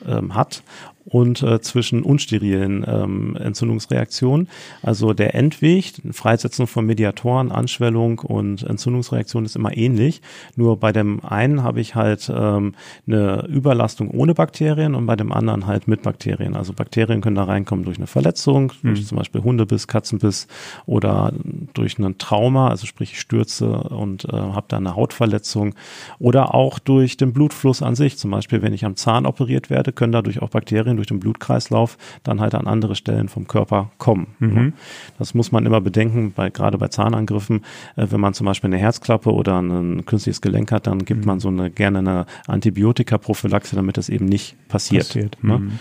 ähm, 0.08 0.36
hat 0.36 0.64
und 1.06 1.42
äh, 1.44 1.62
zwischen 1.62 2.04
unsterilen 2.04 2.86
ähm, 2.88 3.36
Entzündungsreaktionen. 3.36 4.48
Also 4.82 5.14
der 5.14 5.36
Endweg, 5.36 5.94
Freisetzung 6.12 6.68
von 6.68 6.86
Mediatoren, 6.86 7.52
Anschwellung 7.52 8.20
und 8.20 8.64
Entzündungsreaktion 8.64 9.46
ist 9.46 9.56
immer 9.56 9.76
ähnlich. 9.76 10.22
Nur 10.56 10.78
bei 10.78 10.92
dem 10.92 11.24
einen 11.24 11.64
habe 11.64 11.82
ich 11.82 11.96
halt 11.96 12.32
ähm, 12.34 12.74
eine 13.08 13.46
Überlastung 13.48 14.12
ohne 14.12 14.34
Bakterien 14.34 14.96
und 14.96 15.06
bei 15.06 15.16
dem 15.16 15.32
anderen 15.32 15.68
halt 15.68 15.88
mit 15.88 16.04
Bakterien. 16.04 16.56
Also 16.56 16.74
Bakterien 16.74 17.22
können 17.22 17.36
da 17.36 17.44
reinkommen 17.44 17.86
durch 17.86 17.98
eine 17.98 18.08
Verletzung, 18.08 18.74
mhm. 18.82 18.90
durch 18.90 19.08
zum 19.08 19.18
Beispiel 19.18 19.44
Hundebiss, 19.44 19.88
Katzenbiss 19.88 20.48
oder 20.86 21.34
durch 21.74 21.98
ein 22.00 22.18
Trauma, 22.18 22.70
also 22.70 22.86
sprich 22.86 23.14
ich 23.14 23.20
stürze 23.20 23.68
und 23.72 24.26
äh, 24.26 24.32
habe 24.32 24.66
da 24.68 24.78
eine 24.78 24.96
Hautverletzung 24.96 25.76
oder 26.20 26.54
auch 26.54 26.80
durch 26.80 27.18
den 27.18 27.34
Blutfluss 27.34 27.82
an 27.82 27.96
sich. 27.96 28.18
Zum 28.18 28.32
Beispiel, 28.32 28.62
wenn 28.62 28.74
ich 28.74 28.86
am 28.86 28.96
Zahn 28.96 29.26
operiert 29.26 29.70
werde, 29.70 29.92
können 29.92 30.12
dadurch 30.12 30.42
auch 30.42 30.50
Bakterien 30.50 30.91
Bakterien 30.92 30.98
durch 30.98 31.08
den 31.08 31.20
Blutkreislauf 31.20 31.98
dann 32.24 32.40
halt 32.40 32.56
an 32.56 32.68
andere 32.68 32.96
Stellen 32.96 33.30
vom 33.30 33.48
Körper 33.48 33.92
kommen. 33.98 34.36
Mhm. 34.40 34.74
Das 35.18 35.34
muss 35.34 35.52
man 35.52 35.66
immer 35.66 35.82
bedenken, 35.82 36.34
bei, 36.34 36.50
gerade 36.50 36.78
bei 36.78 36.88
Zahnangriffen. 36.88 37.62
Äh, 37.96 38.08
wenn 38.10 38.20
man 38.20 38.34
zum 38.34 38.46
Beispiel 38.46 38.70
eine 38.70 38.78
Herzklappe 38.78 39.32
oder 39.32 39.62
ein 39.62 40.06
künstliches 40.06 40.42
Gelenk 40.42 40.72
hat, 40.72 40.88
dann 40.88 41.06
gibt 41.06 41.22
mhm. 41.22 41.28
man 41.28 41.40
so 41.40 41.50
eine 41.50 41.70
gerne 41.70 42.00
eine 42.00 42.26
Antibiotika-Prophylaxe, 42.48 43.76
damit 43.76 43.98
das 43.98 44.10
eben 44.10 44.26
nicht 44.26 44.56
passiert. 44.68 45.08
passiert. 45.08 45.44
Ne? 45.44 45.60
Mhm. 45.60 45.80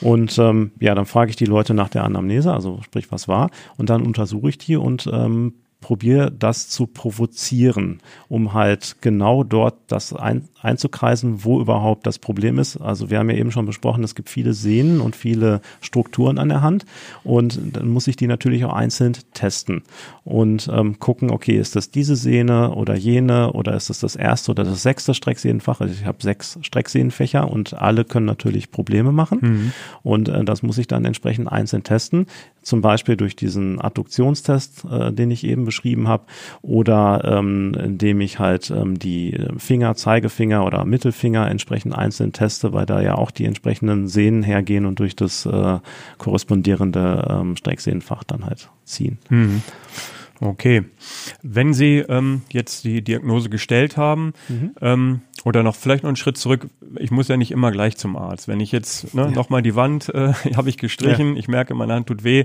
Und 0.00 0.38
ähm, 0.38 0.72
ja, 0.80 0.94
dann 0.94 1.06
frage 1.06 1.30
ich 1.30 1.36
die 1.36 1.44
Leute 1.44 1.74
nach 1.74 1.88
der 1.88 2.04
Anamnese, 2.04 2.52
also 2.52 2.80
sprich, 2.82 3.12
was 3.12 3.28
war, 3.28 3.50
und 3.76 3.88
dann 3.88 4.02
untersuche 4.02 4.48
ich 4.48 4.58
die 4.58 4.76
und 4.76 5.08
ähm, 5.12 5.54
probiere 5.80 6.30
das 6.32 6.68
zu 6.68 6.86
provozieren, 6.86 8.00
um 8.28 8.54
halt 8.54 8.96
genau 9.00 9.44
dort 9.44 9.74
das 9.88 10.12
ein, 10.12 10.48
einzukreisen, 10.62 11.44
wo 11.44 11.60
überhaupt 11.60 12.06
das 12.06 12.18
Problem 12.18 12.58
ist. 12.58 12.76
Also 12.76 13.10
wir 13.10 13.18
haben 13.18 13.30
ja 13.30 13.36
eben 13.36 13.50
schon 13.50 13.66
besprochen, 13.66 14.04
es 14.04 14.14
gibt 14.14 14.30
viele 14.30 14.54
Sehnen 14.54 15.00
und 15.00 15.16
viele 15.16 15.60
Strukturen 15.80 16.38
an 16.38 16.48
der 16.48 16.62
Hand 16.62 16.86
und 17.24 17.60
dann 17.72 17.88
muss 17.88 18.06
ich 18.06 18.16
die 18.16 18.26
natürlich 18.26 18.64
auch 18.64 18.72
einzeln 18.72 19.16
testen 19.34 19.82
und 20.24 20.70
ähm, 20.72 20.98
gucken, 20.98 21.30
okay, 21.30 21.58
ist 21.58 21.76
das 21.76 21.90
diese 21.90 22.16
Sehne 22.16 22.74
oder 22.74 22.94
jene 22.94 23.52
oder 23.52 23.74
ist 23.74 23.90
das 23.90 24.00
das 24.00 24.16
erste 24.16 24.52
oder 24.52 24.64
das 24.64 24.82
sechste 24.82 25.14
Strecksehnenfach? 25.14 25.80
Also 25.80 25.94
ich 25.94 26.06
habe 26.06 26.18
sechs 26.20 26.58
Strecksehnenfächer 26.62 27.50
und 27.50 27.74
alle 27.74 28.04
können 28.04 28.26
natürlich 28.26 28.70
Probleme 28.70 29.12
machen 29.12 29.38
mhm. 29.42 29.72
und 30.02 30.28
äh, 30.28 30.44
das 30.44 30.62
muss 30.62 30.78
ich 30.78 30.86
dann 30.86 31.04
entsprechend 31.04 31.50
einzeln 31.50 31.82
testen 31.82 32.26
zum 32.62 32.80
Beispiel 32.80 33.16
durch 33.16 33.36
diesen 33.36 33.80
Adduktionstest, 33.80 34.84
äh, 34.90 35.12
den 35.12 35.30
ich 35.30 35.44
eben 35.44 35.64
beschrieben 35.64 36.08
habe, 36.08 36.24
oder 36.62 37.22
ähm, 37.24 37.74
indem 37.74 38.20
ich 38.20 38.38
halt 38.38 38.70
ähm, 38.70 38.98
die 38.98 39.38
Finger, 39.58 39.94
Zeigefinger 39.94 40.51
oder 40.60 40.84
Mittelfinger 40.84 41.48
entsprechend 41.48 41.96
einzeln 41.96 42.32
teste, 42.32 42.72
weil 42.72 42.86
da 42.86 43.00
ja 43.00 43.14
auch 43.14 43.30
die 43.30 43.46
entsprechenden 43.46 44.08
Sehnen 44.08 44.42
hergehen 44.42 44.86
und 44.86 44.98
durch 44.98 45.16
das 45.16 45.46
äh, 45.46 45.78
korrespondierende 46.18 47.26
ähm, 47.30 47.56
Strecksehnenfach 47.56 48.24
dann 48.24 48.44
halt 48.44 48.68
ziehen. 48.84 49.18
Mhm. 49.30 49.62
Okay. 50.42 50.82
Wenn 51.42 51.72
Sie 51.72 51.98
ähm, 51.98 52.42
jetzt 52.50 52.82
die 52.84 53.02
Diagnose 53.02 53.48
gestellt 53.48 53.96
haben, 53.96 54.32
mhm. 54.48 54.72
ähm, 54.80 55.20
oder 55.44 55.62
noch 55.62 55.76
vielleicht 55.76 56.02
noch 56.02 56.08
einen 56.08 56.16
Schritt 56.16 56.36
zurück, 56.36 56.66
ich 56.98 57.12
muss 57.12 57.28
ja 57.28 57.36
nicht 57.36 57.52
immer 57.52 57.70
gleich 57.70 57.96
zum 57.96 58.16
Arzt. 58.16 58.48
Wenn 58.48 58.58
ich 58.58 58.72
jetzt 58.72 59.14
ne, 59.14 59.22
ja. 59.22 59.30
nochmal 59.30 59.62
die 59.62 59.76
Wand 59.76 60.08
äh, 60.08 60.32
habe 60.56 60.68
ich 60.68 60.78
gestrichen, 60.78 61.34
ja. 61.34 61.38
ich 61.38 61.46
merke, 61.46 61.74
meine 61.74 61.94
Hand 61.94 62.08
tut 62.08 62.24
weh, 62.24 62.44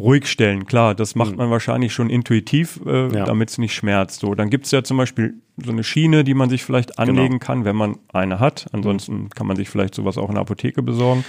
ruhig 0.00 0.26
stellen, 0.26 0.66
klar, 0.66 0.94
das 0.94 1.14
macht 1.14 1.32
mhm. 1.32 1.36
man 1.36 1.50
wahrscheinlich 1.50 1.92
schon 1.92 2.10
intuitiv, 2.10 2.80
äh, 2.86 3.14
ja. 3.14 3.24
damit 3.24 3.50
es 3.50 3.58
nicht 3.58 3.74
schmerzt. 3.74 4.20
So, 4.20 4.34
dann 4.34 4.50
gibt's 4.50 4.70
ja 4.70 4.82
zum 4.82 4.96
Beispiel 4.96 5.34
so 5.64 5.72
eine 5.72 5.84
Schiene, 5.84 6.24
die 6.24 6.34
man 6.34 6.48
sich 6.48 6.64
vielleicht 6.64 6.96
genau. 6.96 7.10
anlegen 7.10 7.38
genau. 7.38 7.44
kann, 7.44 7.64
wenn 7.64 7.76
man 7.76 7.98
eine 8.12 8.40
hat. 8.40 8.66
Ansonsten 8.72 9.14
mhm. 9.14 9.30
kann 9.30 9.46
man 9.46 9.56
sich 9.56 9.68
vielleicht 9.68 9.94
sowas 9.94 10.18
auch 10.18 10.28
in 10.28 10.34
der 10.34 10.42
Apotheke 10.42 10.82
besorgen. 10.82 11.24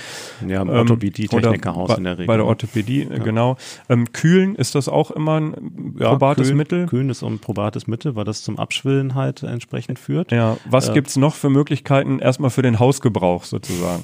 Ja, 0.47 0.61
im 0.61 0.69
ähm, 0.69 0.75
Orthopädie-Technikerhaus 0.75 1.97
in 1.97 2.05
der 2.05 2.13
Regel. 2.13 2.27
Bei 2.27 2.37
der 2.37 2.45
Orthopädie, 2.45 3.07
ja. 3.09 3.17
genau. 3.17 3.57
Ähm, 3.89 4.11
kühlen, 4.13 4.55
ist 4.55 4.75
das 4.75 4.87
auch 4.87 5.11
immer 5.11 5.39
ein 5.39 5.95
ja, 5.99 6.09
probates 6.09 6.47
kühlen, 6.47 6.57
Mittel? 6.57 6.85
Kühlen 6.87 7.09
ist 7.09 7.23
ein 7.23 7.39
probates 7.39 7.87
Mittel, 7.87 8.15
weil 8.15 8.25
das 8.25 8.43
zum 8.43 8.57
Abschwillen 8.57 9.15
halt 9.15 9.43
entsprechend 9.43 9.99
führt. 9.99 10.31
Ja, 10.31 10.57
was 10.69 10.89
äh, 10.89 10.93
gibt's 10.93 11.17
noch 11.17 11.35
für 11.35 11.49
Möglichkeiten 11.49 12.19
erstmal 12.19 12.49
für 12.49 12.61
den 12.61 12.79
Hausgebrauch 12.79 13.43
sozusagen? 13.43 14.03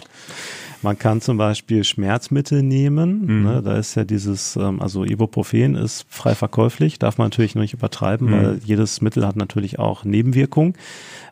Man 0.81 1.00
kann 1.00 1.22
zum 1.22 1.38
Beispiel 1.38 1.84
Schmerzmittel 1.84 2.62
nehmen. 2.62 3.25
Mhm. 3.25 3.43
Ne, 3.43 3.62
da 3.63 3.77
ist 3.77 3.96
ja 3.96 4.03
dieses, 4.03 4.55
ähm, 4.55 4.81
also 4.81 5.03
Ibuprofen 5.03 5.75
ist 5.75 6.05
frei 6.10 6.36
verkäuflich, 6.36 7.00
darf 7.00 7.17
man 7.17 7.27
natürlich 7.27 7.55
nicht 7.55 7.74
übertreiben, 7.74 8.27
mhm. 8.27 8.31
weil 8.31 8.60
jedes 8.63 9.01
Mittel 9.01 9.25
hat 9.25 9.36
natürlich 9.36 9.79
auch 9.79 10.03
Nebenwirkungen. 10.03 10.74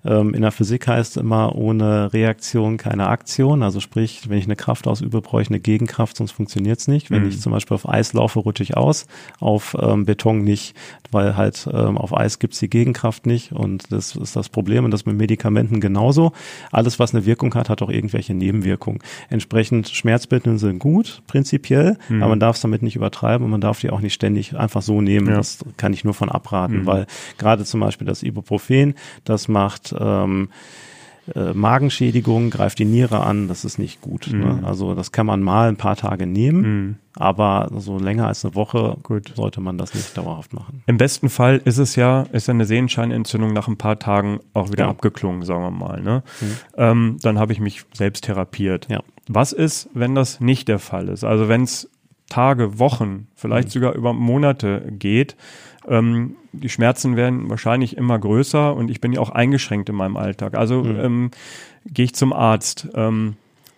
Ähm, 0.03 0.33
in 0.33 0.41
der 0.41 0.51
Physik 0.51 0.87
heißt 0.87 1.17
immer, 1.17 1.55
ohne 1.55 2.13
Reaktion 2.13 2.77
keine 2.77 3.07
Aktion. 3.07 3.63
Also 3.63 3.79
sprich, 3.79 4.29
wenn 4.29 4.37
ich 4.37 4.45
eine 4.45 4.55
Kraft 4.55 4.87
ausübe, 4.87 5.21
brauche 5.21 5.41
ich 5.41 5.49
eine 5.49 5.59
Gegenkraft, 5.59 6.17
sonst 6.17 6.31
funktioniert 6.31 6.79
es 6.79 6.87
nicht. 6.87 7.11
Wenn 7.11 7.23
mhm. 7.23 7.29
ich 7.29 7.41
zum 7.41 7.51
Beispiel 7.51 7.75
auf 7.75 7.87
Eis 7.87 8.13
laufe, 8.13 8.39
rutsche 8.39 8.63
ich 8.63 8.77
aus, 8.77 9.07
auf 9.39 9.75
ähm, 9.79 10.05
Beton 10.05 10.43
nicht, 10.43 10.75
weil 11.11 11.35
halt 11.35 11.67
ähm, 11.71 11.97
auf 11.97 12.15
Eis 12.15 12.39
gibt's 12.39 12.59
die 12.59 12.69
Gegenkraft 12.69 13.25
nicht 13.25 13.51
und 13.51 13.91
das 13.91 14.15
ist 14.15 14.35
das 14.35 14.49
Problem 14.49 14.85
und 14.85 14.91
das 14.91 15.05
mit 15.05 15.17
Medikamenten 15.17 15.79
genauso. 15.79 16.31
Alles, 16.71 16.99
was 16.99 17.13
eine 17.13 17.25
Wirkung 17.25 17.53
hat, 17.55 17.69
hat 17.69 17.81
auch 17.81 17.89
irgendwelche 17.89 18.33
Nebenwirkungen. 18.33 18.99
Entsprechend 19.35 19.89
Schmerzmittel 19.89 20.57
sind 20.57 20.79
gut, 20.79 21.21
prinzipiell, 21.27 21.97
mhm. 22.07 22.23
aber 22.23 22.29
man 22.29 22.39
darf 22.39 22.55
es 22.55 22.61
damit 22.61 22.81
nicht 22.81 22.95
übertreiben 22.95 23.43
und 23.43 23.51
man 23.51 23.59
darf 23.59 23.81
die 23.81 23.89
auch 23.89 23.99
nicht 23.99 24.13
ständig 24.13 24.55
einfach 24.55 24.81
so 24.81 25.01
nehmen. 25.01 25.27
Ja. 25.27 25.35
Das 25.35 25.59
kann 25.75 25.91
ich 25.91 26.05
nur 26.05 26.13
von 26.13 26.31
abraten, 26.31 26.83
mhm. 26.83 26.85
weil 26.85 27.05
gerade 27.37 27.65
zum 27.65 27.81
Beispiel 27.81 28.07
das 28.07 28.23
Ibuprofen, 28.23 28.95
das 29.25 29.49
macht 29.49 29.93
ähm, 29.99 30.47
äh, 31.35 31.53
Magenschädigung, 31.53 32.49
greift 32.49 32.79
die 32.79 32.85
Niere 32.85 33.21
an, 33.21 33.47
das 33.47 33.65
ist 33.65 33.77
nicht 33.77 33.99
gut. 33.99 34.27
Ne? 34.31 34.37
Mhm. 34.37 34.61
Ne? 34.61 34.67
Also 34.67 34.95
das 34.95 35.11
kann 35.11 35.25
man 35.25 35.41
mal 35.43 35.67
ein 35.67 35.75
paar 35.75 35.95
Tage 35.95 36.27
nehmen, 36.27 36.61
Mhm. 36.61 36.95
aber 37.15 37.69
so 37.77 37.97
länger 37.99 38.27
als 38.27 38.45
eine 38.45 38.55
Woche 38.55 38.97
Gut. 39.03 39.33
sollte 39.35 39.59
man 39.59 39.77
das 39.77 39.93
nicht 39.95 40.15
dauerhaft 40.15 40.53
machen. 40.53 40.83
Im 40.85 40.97
besten 40.97 41.29
Fall 41.29 41.61
ist 41.65 41.77
es 41.79 41.95
ja, 41.95 42.25
ist 42.31 42.47
eine 42.49 42.65
Sehenscheinentzündung 42.65 43.53
nach 43.53 43.67
ein 43.67 43.75
paar 43.77 43.97
Tagen 43.99 44.39
auch 44.53 44.71
wieder 44.71 44.85
Ja. 44.85 44.89
abgeklungen, 44.91 45.41
sagen 45.43 45.63
wir 45.63 45.71
mal. 45.71 46.01
Ne? 46.01 46.23
Mhm. 46.39 46.47
Ähm, 46.77 47.17
dann 47.21 47.39
habe 47.39 47.51
ich 47.53 47.59
mich 47.59 47.83
selbst 47.93 48.23
therapiert. 48.25 48.87
Ja. 48.89 49.01
Was 49.27 49.51
ist, 49.53 49.89
wenn 49.93 50.15
das 50.15 50.39
nicht 50.39 50.67
der 50.67 50.79
Fall 50.79 51.07
ist? 51.09 51.23
Also 51.23 51.47
wenn 51.49 51.63
es 51.63 51.89
Tage, 52.29 52.79
Wochen, 52.79 53.27
vielleicht 53.35 53.67
Mhm. 53.69 53.71
sogar 53.71 53.93
über 53.93 54.13
Monate 54.13 54.91
geht, 54.97 55.35
ähm, 55.87 56.35
die 56.53 56.69
Schmerzen 56.69 57.15
werden 57.15 57.49
wahrscheinlich 57.49 57.97
immer 57.97 58.17
größer 58.17 58.75
und 58.75 58.89
ich 58.89 59.01
bin 59.01 59.13
ja 59.13 59.19
auch 59.19 59.29
eingeschränkt 59.29 59.89
in 59.89 59.95
meinem 59.95 60.17
Alltag. 60.17 60.55
Also 60.55 60.83
Mhm. 60.83 60.99
ähm, 60.99 61.31
gehe 61.85 62.05
ich 62.05 62.15
zum 62.15 62.33
Arzt. 62.33 62.87
Ähm, 62.95 63.35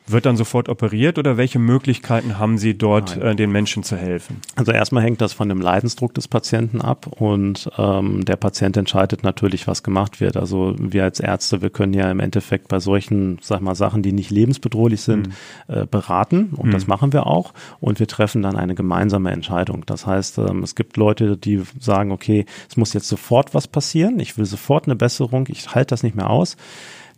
wird 0.07 0.25
dann 0.25 0.37
sofort 0.37 0.69
operiert 0.69 1.17
oder 1.19 1.37
welche 1.37 1.59
Möglichkeiten 1.59 2.39
haben 2.39 2.57
Sie 2.57 2.77
dort, 2.77 3.17
äh, 3.17 3.35
den 3.35 3.51
Menschen 3.51 3.83
zu 3.83 3.97
helfen? 3.97 4.41
Also 4.55 4.71
erstmal 4.71 5.03
hängt 5.03 5.21
das 5.21 5.33
von 5.33 5.49
dem 5.49 5.61
Leidensdruck 5.61 6.13
des 6.13 6.27
Patienten 6.27 6.81
ab 6.81 7.07
und 7.19 7.69
ähm, 7.77 8.23
der 8.25 8.37
Patient 8.37 8.77
entscheidet 8.77 9.23
natürlich, 9.23 9.67
was 9.67 9.83
gemacht 9.83 10.21
wird. 10.21 10.37
Also 10.37 10.75
wir 10.79 11.03
als 11.03 11.19
Ärzte, 11.19 11.61
wir 11.61 11.69
können 11.69 11.93
ja 11.93 12.09
im 12.09 12.19
Endeffekt 12.19 12.67
bei 12.69 12.79
solchen, 12.79 13.37
sag 13.41 13.61
mal, 13.61 13.75
Sachen, 13.75 14.01
die 14.01 14.13
nicht 14.13 14.31
lebensbedrohlich 14.31 15.01
sind, 15.01 15.29
äh, 15.67 15.85
beraten 15.85 16.53
und 16.55 16.67
Mhm. 16.67 16.71
das 16.71 16.87
machen 16.87 17.13
wir 17.13 17.27
auch 17.27 17.53
und 17.79 17.99
wir 17.99 18.07
treffen 18.07 18.41
dann 18.41 18.55
eine 18.55 18.75
gemeinsame 18.75 19.31
Entscheidung. 19.31 19.83
Das 19.85 20.05
heißt, 20.05 20.37
ähm, 20.37 20.63
es 20.63 20.75
gibt 20.75 20.97
Leute, 20.97 21.37
die 21.37 21.61
sagen, 21.79 22.11
okay, 22.11 22.45
es 22.69 22.77
muss 22.77 22.93
jetzt 22.93 23.07
sofort 23.07 23.53
was 23.53 23.67
passieren, 23.67 24.19
ich 24.19 24.37
will 24.37 24.45
sofort 24.45 24.85
eine 24.85 24.95
Besserung, 24.95 25.47
ich 25.49 25.75
halte 25.75 25.89
das 25.89 26.03
nicht 26.03 26.15
mehr 26.15 26.29
aus. 26.29 26.55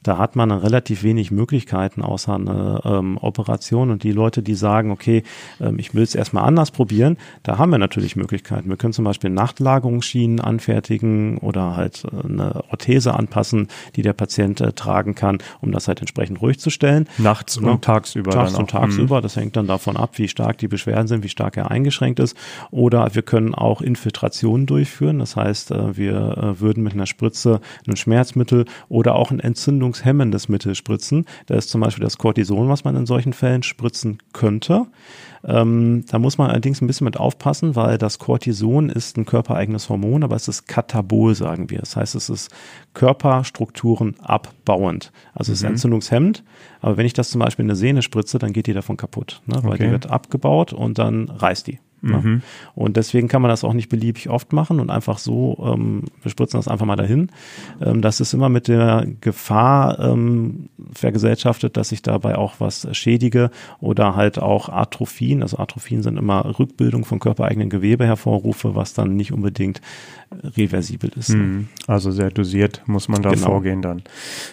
Da 0.04 0.18
hat 0.18 0.36
man 0.36 0.50
dann 0.50 0.60
relativ 0.60 1.04
wenig 1.04 1.32
Möglichkeiten 1.32 2.02
außer 2.02 2.36
eine 2.36 2.82
ähm, 2.86 3.18
Operation. 3.18 3.90
Und 3.92 4.04
die 4.04 4.12
Leute, 4.12 4.42
die 4.42 4.56
sagen, 4.56 4.92
okay, 4.92 5.24
ähm, 5.60 5.78
ich 5.80 5.94
will 5.94 6.04
es 6.04 6.16
erstmal 6.16 6.46
anders 6.46 6.72
probieren, 6.72 7.18
da 7.44 7.58
haben 7.58 7.72
wir 7.72 7.78
natürlich 7.78 8.16
Möglichkeiten. 8.16 8.70
Wir 8.70 8.78
können 8.78 8.94
zum 8.94 9.06
Beispiel 9.06 9.30
Nachtlagerungsschienen 9.30 10.40
anfertigen 10.40 11.38
oder 11.40 11.76
halt 11.76 12.06
äh, 12.06 12.28
eine 12.28 12.64
Orthese 12.70 13.14
anpassen, 13.14 13.68
die 13.96 14.02
der 14.02 14.14
Patient 14.14 14.62
äh, 14.62 14.74
tragen 14.74 15.16
kann, 15.16 15.40
um 15.62 15.72
das 15.72 15.88
halt 15.88 16.00
entsprechend 16.00 16.42
ruhig 16.42 16.60
zu 16.60 16.70
stellen. 16.70 17.08
Nachts 17.18 17.60
Ja. 17.62 17.70
und 17.72 17.84
tagsüber. 17.84 18.32
Tags 18.32 18.54
dann 18.54 18.62
und. 18.62 18.74
Mhm. 18.74 18.80
tagsüber, 18.80 19.22
das 19.22 19.36
hängt 19.36 19.56
dann 19.56 19.68
davon 19.68 19.98
ab, 19.98 20.12
wie 20.18 20.28
stark 20.28 20.58
die 20.60 20.68
Beschwerden 20.68 21.08
sind, 21.08 21.24
wie 21.24 21.30
stark 21.30 21.58
er 21.58 21.72
eingeschränkt 21.72 22.20
ist. 22.20 22.36
Oder 22.72 23.14
wir 23.16 23.22
können 23.22 23.54
auch 23.54 23.82
Infiltrationen 23.82 24.66
durchführen. 24.66 25.20
Das 25.20 25.36
heißt, 25.36 25.72
äh, 25.72 25.98
wir 25.98 26.16
äh, 26.38 26.60
würden 26.60 26.84
mit 26.84 26.94
einer 26.94 27.06
Spritze 27.06 27.62
ein 27.88 27.96
Schmerzmittel 27.96 28.66
oder 28.88 29.16
auch 29.16 29.32
ein 29.32 29.40
entzündungshemmendes 29.90 30.50
Mittel 30.50 30.76
spritzen. 30.76 31.26
Da 31.48 31.56
ist 31.56 31.70
zum 31.70 31.82
Beispiel 31.82 32.04
das 32.04 32.18
Cortison, 32.18 32.70
was 32.70 32.84
man 32.84 32.96
in 32.96 33.06
solchen 33.06 33.34
Fällen 33.34 33.64
spritzen 33.64 34.20
könnte. 34.34 34.86
Ähm, 35.44 36.04
da 36.10 36.20
muss 36.20 36.38
man 36.38 36.50
allerdings 36.50 36.82
ein 36.82 36.88
bisschen 36.88 37.06
mit 37.06 37.18
aufpassen, 37.18 37.76
weil 37.76 37.98
das 37.98 38.20
Cortison 38.20 38.90
ist 38.90 39.18
ein 39.18 39.26
körpereigenes 39.26 39.90
Hormon, 39.90 40.24
aber 40.24 40.36
es 40.36 40.48
ist 40.48 40.68
katabol, 40.68 41.34
sagen 41.36 41.70
wir. 41.70 41.80
Das 41.80 41.96
heißt, 41.96 42.16
es 42.16 42.30
ist 42.30 42.52
Körperstrukturen 42.94 44.20
abbauend. 44.20 45.12
Also 45.34 45.52
es 45.52 45.60
ist 45.60 45.64
Mhm. 45.64 45.70
entzündungshemmend, 45.72 46.44
aber 46.82 46.98
wenn 46.98 47.06
ich 47.06 47.14
das 47.14 47.30
zum 47.30 47.40
Beispiel 47.40 47.64
in 47.66 47.70
eine 47.72 47.76
Sehne 47.78 48.02
spritze, 48.02 48.38
dann 48.40 48.54
geht 48.54 48.68
die 48.68 48.74
davon 48.74 48.98
kaputt, 48.98 49.42
ne? 49.46 49.60
weil 49.64 49.74
Okay. 49.74 49.86
die 49.86 49.92
wird 49.92 50.10
abgebaut 50.10 50.74
und 50.74 50.98
dann 51.00 51.30
reißt 51.30 51.68
die. 51.68 51.80
Ne? 52.02 52.18
Mhm. 52.18 52.42
Und 52.76 52.98
deswegen 52.98 53.28
kann 53.28 53.42
man 53.42 53.50
das 53.50 53.64
auch 53.64 53.74
nicht 53.74 53.90
beliebig 53.90 54.30
oft 54.30 54.54
machen 54.54 54.80
und 54.80 54.90
einfach 54.90 55.18
so, 55.18 55.58
ähm, 55.74 56.04
wir 56.22 56.32
spritzen 56.32 56.58
das 56.60 56.68
einfach 56.68 56.86
mal 56.86 56.96
dahin. 56.96 57.30
Ähm, 57.82 58.02
das 58.02 58.20
ist 58.22 58.34
immer 58.34 58.50
mit 58.50 58.68
der 58.68 59.06
Gefahr 59.22 60.00
ähm, 60.00 60.70
vergesellschaftet, 60.94 61.76
dass 61.78 61.92
ich 61.92 62.02
dabei 62.02 62.38
auch 62.38 62.56
was 62.60 62.88
schädige 62.96 63.52
oder 63.80 64.16
halt 64.16 64.40
auch 64.40 64.70
Atrophien, 64.70 65.42
also 65.42 65.58
Atrophien 65.58 66.04
sind 66.04 66.18
immer 66.18 66.58
Rückbildung 66.60 67.06
von 67.06 67.20
körpereigenen 67.20 67.70
Gewebe 67.70 68.06
hervorrufe, 68.06 68.76
was 68.76 68.94
dann 68.94 69.16
nicht 69.16 69.32
unbedingt 69.34 69.82
reversibel 70.44 71.12
ist. 71.18 71.30
ne? 71.30 71.36
Mhm. 71.36 71.68
Also 71.88 72.12
sehr 72.12 72.30
dosiert 72.32 72.84
muss 72.86 73.08
man 73.08 73.22
da 73.22 73.32
Genau. 73.32 73.46
vorgehen 73.48 73.82
dann. 73.82 74.04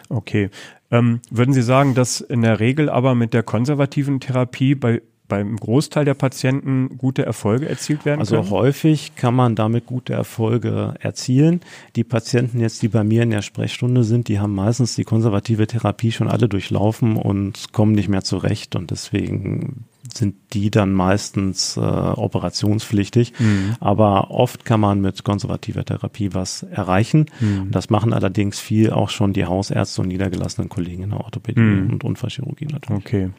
Okay. 0.08 0.50
Ähm, 0.90 1.20
würden 1.30 1.52
Sie 1.52 1.62
sagen, 1.62 1.94
dass 1.94 2.20
in 2.20 2.42
der 2.42 2.60
Regel 2.60 2.88
aber 2.88 3.14
mit 3.14 3.34
der 3.34 3.42
konservativen 3.42 4.20
Therapie 4.20 4.74
bei 4.74 5.02
beim 5.28 5.56
Großteil 5.56 6.04
der 6.04 6.14
Patienten 6.14 6.98
gute 6.98 7.24
Erfolge 7.26 7.68
erzielt 7.68 8.04
werden 8.04 8.20
Also 8.20 8.36
können? 8.36 8.50
häufig 8.50 9.14
kann 9.16 9.34
man 9.34 9.54
damit 9.54 9.86
gute 9.86 10.12
Erfolge 10.12 10.94
erzielen. 11.00 11.60
Die 11.96 12.04
Patienten 12.04 12.60
jetzt, 12.60 12.82
die 12.82 12.88
bei 12.88 13.04
mir 13.04 13.22
in 13.22 13.30
der 13.30 13.42
Sprechstunde 13.42 14.04
sind, 14.04 14.28
die 14.28 14.38
haben 14.40 14.54
meistens 14.54 14.94
die 14.94 15.04
konservative 15.04 15.66
Therapie 15.66 16.12
schon 16.12 16.28
alle 16.28 16.48
durchlaufen 16.48 17.16
und 17.16 17.72
kommen 17.72 17.92
nicht 17.92 18.08
mehr 18.08 18.22
zurecht 18.22 18.76
und 18.76 18.90
deswegen 18.90 19.84
sind 20.14 20.36
die 20.52 20.70
dann 20.70 20.92
meistens 20.92 21.76
äh, 21.76 21.80
operationspflichtig. 21.80 23.32
Mhm. 23.38 23.74
Aber 23.80 24.30
oft 24.30 24.64
kann 24.64 24.80
man 24.80 25.00
mit 25.00 25.24
konservativer 25.24 25.84
Therapie 25.84 26.32
was 26.32 26.62
erreichen. 26.62 27.26
Mhm. 27.40 27.70
Das 27.70 27.90
machen 27.90 28.12
allerdings 28.12 28.58
viel 28.60 28.92
auch 28.92 29.10
schon 29.10 29.32
die 29.32 29.46
Hausärzte 29.46 30.02
und 30.02 30.08
niedergelassenen 30.08 30.68
Kollegen 30.68 31.02
in 31.02 31.10
der 31.10 31.20
Orthopädie 31.20 31.60
Mhm. 31.60 31.90
und 31.90 32.04
Unfallchirurgie 32.04 32.66
natürlich. 32.66 33.04
Okay. 33.04 33.30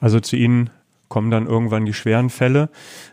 Also 0.00 0.20
zu 0.20 0.36
Ihnen 0.36 0.70
kommen 1.08 1.30
dann 1.30 1.46
irgendwann 1.46 1.84
die 1.84 1.94
schweren 1.94 2.30
Fälle. 2.30 2.68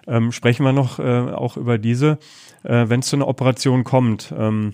Ähm, 0.08 0.32
sprechen 0.32 0.65
wir 0.65 0.73
noch 0.73 0.99
äh, 0.99 1.03
auch 1.03 1.58
über 1.58 1.77
diese. 1.77 2.17
Äh, 2.63 2.89
Wenn 2.89 3.01
es 3.01 3.08
zu 3.08 3.15
einer 3.15 3.27
Operation 3.27 3.84
kommt, 3.84 4.34
ähm, 4.38 4.73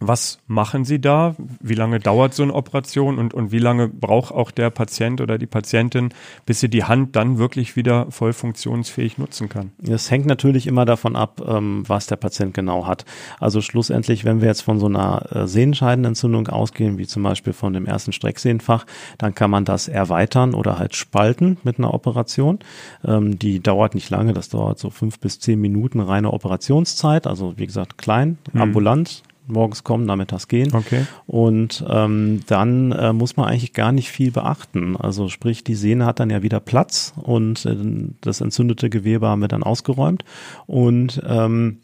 was 0.00 0.38
machen 0.46 0.86
Sie 0.86 0.98
da? 0.98 1.36
Wie 1.60 1.74
lange 1.74 2.00
dauert 2.00 2.32
so 2.32 2.42
eine 2.42 2.54
Operation 2.54 3.18
und, 3.18 3.34
und 3.34 3.52
wie 3.52 3.58
lange 3.58 3.86
braucht 3.86 4.32
auch 4.32 4.50
der 4.50 4.70
Patient 4.70 5.20
oder 5.20 5.36
die 5.36 5.46
Patientin, 5.46 6.08
bis 6.46 6.60
sie 6.60 6.70
die 6.70 6.84
Hand 6.84 7.16
dann 7.16 7.36
wirklich 7.36 7.76
wieder 7.76 8.10
voll 8.10 8.32
funktionsfähig 8.32 9.18
nutzen 9.18 9.50
kann? 9.50 9.72
Es 9.86 10.10
hängt 10.10 10.24
natürlich 10.24 10.66
immer 10.66 10.86
davon 10.86 11.16
ab, 11.16 11.42
ähm, 11.46 11.84
was 11.86 12.06
der 12.06 12.16
Patient 12.16 12.54
genau 12.54 12.86
hat. 12.86 13.04
Also 13.38 13.60
schlussendlich, 13.60 14.24
wenn 14.24 14.40
wir 14.40 14.48
jetzt 14.48 14.62
von 14.62 14.78
so 14.80 14.86
einer 14.86 15.26
äh, 15.34 15.46
Sehenscheidenentzündung 15.46 16.48
ausgehen, 16.48 16.96
wie 16.96 17.06
zum 17.06 17.22
Beispiel 17.22 17.52
von 17.52 17.74
dem 17.74 17.84
ersten 17.84 18.12
Strecksehnenfach, 18.12 18.86
dann 19.18 19.34
kann 19.34 19.50
man 19.50 19.66
das 19.66 19.86
erweitern 19.86 20.54
oder 20.54 20.78
halt 20.78 20.96
spalten 20.96 21.58
mit 21.62 21.78
einer 21.78 21.92
Operation. 21.92 22.58
Ähm, 23.04 23.38
die 23.38 23.60
dauert 23.60 23.94
nicht 23.94 24.08
lange, 24.08 24.32
das 24.32 24.48
dauert 24.48 24.78
so 24.78 24.88
fünf 24.88 25.18
bis 25.20 25.40
zehn 25.40 25.60
Minuten 25.60 26.00
reine 26.00 26.32
Operationszeit. 26.32 27.26
Also 27.26 27.58
wie 27.58 27.66
gesagt, 27.66 27.98
klein, 27.98 28.38
Mhm. 28.52 28.60
ambulant. 28.62 29.22
Morgens 29.50 29.84
kommen, 29.84 30.04
nachmittags 30.04 30.48
gehen. 30.48 30.74
Okay. 30.74 31.06
Und 31.26 31.84
ähm, 31.88 32.40
dann 32.46 32.92
äh, 32.92 33.12
muss 33.12 33.36
man 33.36 33.48
eigentlich 33.48 33.72
gar 33.72 33.92
nicht 33.92 34.10
viel 34.10 34.30
beachten. 34.30 34.96
Also 34.96 35.28
sprich, 35.28 35.64
die 35.64 35.74
Sehne 35.74 36.06
hat 36.06 36.20
dann 36.20 36.30
ja 36.30 36.42
wieder 36.42 36.60
Platz 36.60 37.12
und 37.16 37.64
äh, 37.66 37.76
das 38.20 38.40
entzündete 38.40 38.90
Gewebe 38.90 39.28
haben 39.28 39.40
wir 39.40 39.48
dann 39.48 39.62
ausgeräumt 39.62 40.24
und 40.66 41.20
ähm, 41.26 41.78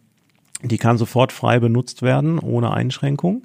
die 0.63 0.79
kann 0.79 0.99
sofort 0.99 1.33
frei 1.33 1.61
benutzt 1.61 2.03
werden, 2.03 2.39
ohne 2.39 2.73
Einschränkung. 2.73 3.43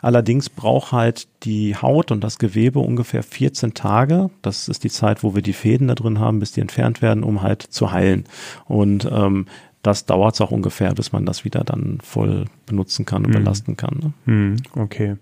Allerdings 0.00 0.48
braucht 0.48 0.92
halt 0.92 1.26
die 1.42 1.74
Haut 1.74 2.12
und 2.12 2.22
das 2.22 2.38
Gewebe 2.38 2.78
ungefähr 2.78 3.22
14 3.22 3.74
Tage. 3.74 4.30
Das 4.42 4.68
ist 4.68 4.84
die 4.84 4.90
Zeit, 4.90 5.24
wo 5.24 5.34
wir 5.34 5.42
die 5.42 5.52
Fäden 5.52 5.88
da 5.88 5.94
drin 5.94 6.20
haben, 6.20 6.38
bis 6.38 6.52
die 6.52 6.60
entfernt 6.60 7.02
werden, 7.02 7.24
um 7.24 7.42
halt 7.42 7.62
zu 7.62 7.90
heilen. 7.90 8.24
Und 8.66 9.08
ähm, 9.10 9.46
das 9.82 10.06
dauert 10.06 10.34
es 10.34 10.40
auch 10.40 10.50
ungefähr, 10.50 10.92
bis 10.94 11.12
man 11.12 11.24
das 11.24 11.44
wieder 11.44 11.62
dann 11.64 11.98
voll 12.02 12.46
benutzen 12.66 13.04
kann 13.04 13.24
und 13.24 13.30
Mhm. 13.30 13.34
belasten 13.38 13.76
kann. 13.76 13.98
Ne? 14.02 14.12
Hm, 14.24 14.56
okay. 14.74 15.16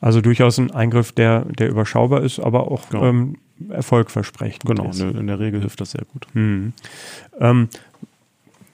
Also 0.00 0.20
durchaus 0.20 0.58
ein 0.58 0.70
Eingriff, 0.70 1.12
der, 1.12 1.44
der 1.44 1.68
überschaubar 1.68 2.22
ist, 2.22 2.38
aber 2.38 2.70
auch 2.70 2.88
Genau. 2.88 3.04
ähm, 3.04 3.36
erfolgversprechend 3.68 4.64
Genau, 4.66 4.90
ist. 4.90 5.00
in 5.00 5.26
der 5.26 5.38
Regel 5.40 5.60
hilft 5.60 5.80
das 5.80 5.90
sehr 5.92 6.04
gut. 6.12 6.26
Hm. 6.34 6.72
Ähm, 7.40 7.68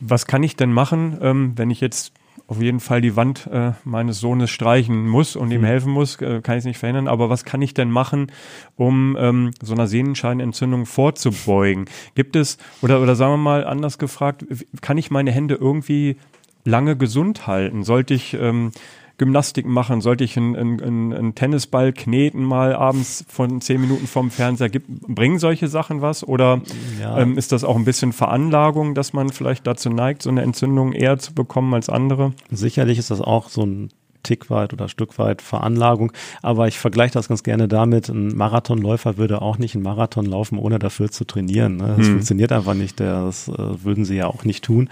was 0.01 0.27
kann 0.27 0.42
ich 0.42 0.57
denn 0.57 0.73
machen, 0.73 1.16
ähm, 1.23 1.53
wenn 1.57 1.71
ich 1.71 1.81
jetzt 1.81 2.12
auf 2.53 2.61
jeden 2.61 2.81
Fall 2.81 3.01
die 3.01 3.17
Wand 3.17 3.47
äh, 3.51 3.73
meines 3.85 4.21
Sohnes 4.21 4.51
streichen 4.51 5.09
muss 5.09 5.37
und 5.37 5.51
ihm 5.51 5.62
Mhm. 5.62 5.67
helfen 5.67 5.93
muss, 5.93 6.21
äh, 6.21 6.43
kann 6.43 6.57
ich 6.57 6.61
es 6.61 6.65
nicht 6.67 6.77
verhindern, 6.79 7.09
aber 7.09 7.31
was 7.31 7.45
kann 7.45 7.62
ich 7.62 7.73
denn 7.73 7.91
machen, 7.91 8.31
um 8.77 9.17
ähm, 9.19 9.53
so 9.62 9.73
einer 9.73 9.87
Sehnenscheinentzündung 9.87 10.85
vorzubeugen? 10.85 11.87
Gibt 12.15 12.37
es, 12.37 12.59
oder, 12.83 13.01
oder 13.01 13.15
sagen 13.17 13.33
wir 13.33 13.38
mal 13.38 13.65
anders 13.65 13.97
gefragt, 13.97 14.45
kann 14.83 14.99
ich 14.99 15.11
meine 15.11 15.33
Hände 15.33 15.55
irgendwie 15.55 16.17
lange 16.65 16.95
gesund 16.95 17.47
halten? 17.47 17.85
Sollte 17.85 18.12
ich 18.12 18.35
ähm, 18.35 18.73
Gymnastik 19.22 19.66
machen? 19.66 20.00
Sollte 20.00 20.24
ich 20.24 20.37
einen, 20.37 20.56
einen, 20.56 21.12
einen 21.12 21.35
Tennisball 21.37 21.92
kneten 21.92 22.42
mal 22.42 22.74
abends 22.74 23.24
von 23.28 23.61
zehn 23.61 23.80
Minuten 23.80 24.08
vorm 24.08 24.32
Fernseher? 24.32 24.68
Gibt, 24.68 24.88
bringen 24.88 25.38
solche 25.38 25.68
Sachen 25.68 26.02
was? 26.02 26.26
Oder 26.26 26.61
Ja. 27.00 27.18
ähm, 27.18 27.38
ist 27.38 27.52
das 27.52 27.62
auch 27.62 27.76
ein 27.76 27.85
bisschen 27.85 28.12
Veranlagung, 28.12 28.96
dass 28.96 29.12
man 29.12 29.28
vielleicht 29.30 29.64
dazu 29.66 29.90
neigt, 29.90 30.22
so 30.22 30.30
eine 30.30 30.42
Entzündung 30.42 30.92
eher 30.92 31.18
zu 31.18 31.35
bekommen 31.35 31.72
als 31.72 31.88
andere? 31.88 32.32
Sicherlich 32.50 32.98
ist 32.98 33.12
das 33.12 33.20
auch 33.20 33.48
so 33.48 33.62
ein 33.62 33.90
Tick 34.22 34.50
weit 34.50 34.72
oder 34.72 34.88
Stück 34.88 35.18
weit 35.18 35.42
Veranlagung. 35.42 36.12
Aber 36.42 36.68
ich 36.68 36.78
vergleiche 36.78 37.14
das 37.14 37.28
ganz 37.28 37.42
gerne 37.42 37.68
damit, 37.68 38.08
ein 38.08 38.37
Marathonläufer 38.37 39.16
würde 39.16 39.42
auch 39.42 39.58
nicht 39.58 39.74
einen 39.74 39.85
Marathon 39.85 40.26
laufen, 40.26 40.58
ohne 40.58 40.78
dafür 40.78 41.11
zu 41.11 41.24
trainieren. 41.24 41.76
Ne? 41.76 41.94
Das 41.96 42.06
hm. 42.06 42.12
funktioniert 42.14 42.52
einfach 42.52 42.74
nicht. 42.74 43.00
Das 43.00 43.48
äh, 43.48 43.85
würden 43.85 44.04
sie 44.04 44.16
ja 44.16 44.26
auch 44.26 44.44
nicht 44.44 44.64
tun. 44.64 44.88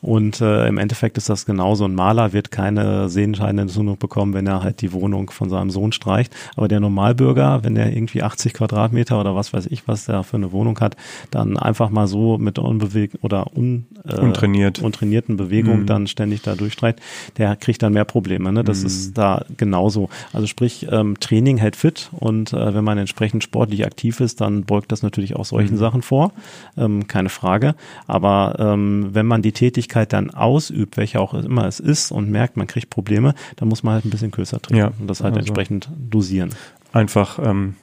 Und 0.00 0.40
äh, 0.40 0.66
im 0.68 0.78
Endeffekt 0.78 1.16
ist 1.16 1.28
das 1.28 1.46
genauso. 1.46 1.84
Ein 1.84 1.94
Maler 1.94 2.32
wird 2.32 2.50
keine 2.50 3.08
Sehenscheinentzündung 3.08 3.98
bekommen, 3.98 4.34
wenn 4.34 4.46
er 4.46 4.62
halt 4.62 4.80
die 4.80 4.92
Wohnung 4.92 5.30
von 5.30 5.48
seinem 5.48 5.70
Sohn 5.70 5.92
streicht. 5.92 6.34
Aber 6.56 6.68
der 6.68 6.80
Normalbürger, 6.80 7.64
wenn 7.64 7.74
der 7.74 7.94
irgendwie 7.94 8.22
80 8.22 8.54
Quadratmeter 8.54 9.20
oder 9.20 9.34
was 9.34 9.52
weiß 9.52 9.66
ich, 9.66 9.86
was 9.88 10.06
der 10.06 10.22
für 10.22 10.36
eine 10.36 10.52
Wohnung 10.52 10.78
hat, 10.80 10.96
dann 11.30 11.56
einfach 11.56 11.90
mal 11.90 12.06
so 12.06 12.38
mit 12.38 12.58
unbewegt 12.58 13.18
oder 13.22 13.56
un, 13.56 13.86
äh, 14.06 14.16
untrainiert. 14.16 14.80
untrainierten 14.80 15.36
Bewegung 15.36 15.80
mhm. 15.80 15.86
dann 15.86 16.06
ständig 16.06 16.42
da 16.42 16.54
durchstreicht, 16.54 17.00
der 17.38 17.56
kriegt 17.56 17.82
dann 17.82 17.92
mehr 17.92 18.04
Probleme. 18.04 18.52
Ne? 18.52 18.64
Das 18.74 18.80
mhm. 18.80 18.86
ist 18.86 19.18
da 19.18 19.44
genauso. 19.56 20.08
Also 20.32 20.46
sprich, 20.46 20.86
ähm, 20.90 21.18
Training 21.20 21.56
hält 21.56 21.76
fit 21.76 22.10
und 22.12 22.52
äh, 22.52 22.74
wenn 22.74 22.84
man 22.84 22.98
entsprechend 22.98 23.44
sportlich 23.44 23.86
aktiv 23.86 24.20
ist, 24.20 24.40
dann 24.40 24.64
beugt 24.64 24.90
das 24.92 25.02
natürlich 25.02 25.36
auch 25.36 25.44
solchen 25.44 25.74
mhm. 25.74 25.78
Sachen 25.78 26.02
vor. 26.02 26.32
Ähm, 26.76 27.06
keine 27.06 27.28
Frage. 27.28 27.74
Aber 28.06 28.56
ähm, 28.58 29.10
wenn 29.12 29.26
man 29.26 29.42
die 29.42 29.52
Tätigkeit 29.52 30.12
dann 30.12 30.30
ausübt, 30.30 30.96
welche 30.96 31.20
auch 31.20 31.34
immer 31.34 31.66
es 31.66 31.80
ist 31.80 32.10
und 32.10 32.30
merkt, 32.30 32.56
man 32.56 32.66
kriegt 32.66 32.90
Probleme, 32.90 33.34
dann 33.56 33.68
muss 33.68 33.82
man 33.82 33.94
halt 33.94 34.04
ein 34.04 34.10
bisschen 34.10 34.30
kürzer 34.30 34.60
trainieren 34.60 34.92
ja. 34.92 35.00
und 35.00 35.08
das 35.08 35.20
halt 35.20 35.34
also 35.34 35.46
entsprechend 35.46 35.88
dosieren. 35.96 36.50
Einfach 36.92 37.38
ähm, 37.38 37.74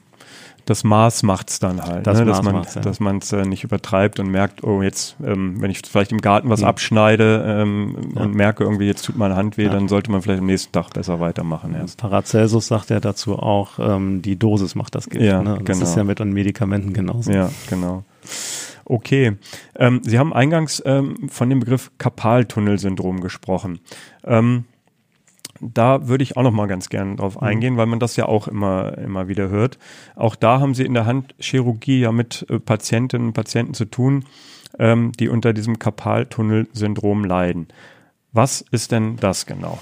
das 0.64 0.84
Maß 0.84 1.22
macht's 1.24 1.58
dann 1.58 1.82
halt, 1.82 2.06
das 2.06 2.18
ne? 2.18 2.24
dass 2.24 2.42
man 2.42 2.62
ja. 2.62 2.80
dass 2.80 3.00
man 3.00 3.18
es 3.18 3.32
äh, 3.32 3.44
nicht 3.44 3.64
übertreibt 3.64 4.20
und 4.20 4.28
merkt, 4.30 4.62
oh 4.62 4.82
jetzt, 4.82 5.16
ähm, 5.24 5.60
wenn 5.60 5.70
ich 5.70 5.82
vielleicht 5.84 6.12
im 6.12 6.20
Garten 6.20 6.48
was 6.48 6.60
mhm. 6.60 6.66
abschneide 6.66 7.44
ähm, 7.46 7.96
ja. 8.14 8.22
und 8.22 8.34
merke 8.34 8.64
irgendwie 8.64 8.86
jetzt 8.86 9.04
tut 9.04 9.16
meine 9.16 9.36
Hand 9.36 9.56
weh, 9.56 9.64
ja. 9.64 9.70
dann 9.70 9.88
sollte 9.88 10.10
man 10.10 10.22
vielleicht 10.22 10.40
am 10.40 10.46
nächsten 10.46 10.72
Tag 10.72 10.90
besser 10.90 11.20
weitermachen. 11.20 11.74
Erst. 11.74 11.98
Paracelsus 11.98 12.68
sagt 12.68 12.90
ja 12.90 13.00
dazu 13.00 13.38
auch, 13.38 13.78
ähm, 13.78 14.22
die 14.22 14.38
Dosis 14.38 14.74
macht 14.74 14.94
das 14.94 15.08
Gift. 15.08 15.24
Ja, 15.24 15.42
ne? 15.42 15.58
Das 15.64 15.78
genau. 15.78 15.90
ist 15.90 15.96
ja 15.96 16.04
mit 16.04 16.18
den 16.18 16.32
Medikamenten 16.32 16.92
genauso. 16.92 17.32
Ja, 17.32 17.50
genau. 17.68 18.04
Okay. 18.84 19.36
Ähm, 19.76 20.00
Sie 20.04 20.18
haben 20.18 20.32
eingangs 20.32 20.82
ähm, 20.84 21.28
von 21.28 21.48
dem 21.48 21.60
Begriff 21.60 21.90
Kapaltunnelsyndrom 21.98 23.20
gesprochen. 23.20 23.80
Ähm, 24.24 24.64
da 25.62 26.08
würde 26.08 26.24
ich 26.24 26.36
auch 26.36 26.42
noch 26.42 26.52
mal 26.52 26.66
ganz 26.66 26.88
gerne 26.88 27.16
drauf 27.16 27.36
mhm. 27.36 27.46
eingehen, 27.46 27.76
weil 27.76 27.86
man 27.86 28.00
das 28.00 28.16
ja 28.16 28.26
auch 28.26 28.48
immer, 28.48 28.98
immer 28.98 29.28
wieder 29.28 29.48
hört. 29.48 29.78
Auch 30.16 30.34
da 30.34 30.60
haben 30.60 30.74
Sie 30.74 30.84
in 30.84 30.94
der 30.94 31.06
Handchirurgie 31.06 32.00
ja 32.00 32.12
mit 32.12 32.46
äh, 32.50 32.58
Patientinnen 32.58 33.28
und 33.28 33.32
Patienten 33.32 33.74
zu 33.74 33.84
tun, 33.84 34.24
ähm, 34.78 35.12
die 35.12 35.28
unter 35.28 35.52
diesem 35.52 35.78
Karpaltunnelsyndrom 35.78 37.24
leiden. 37.24 37.68
Was 38.32 38.64
ist 38.70 38.92
denn 38.92 39.16
das 39.16 39.46
genau? 39.46 39.78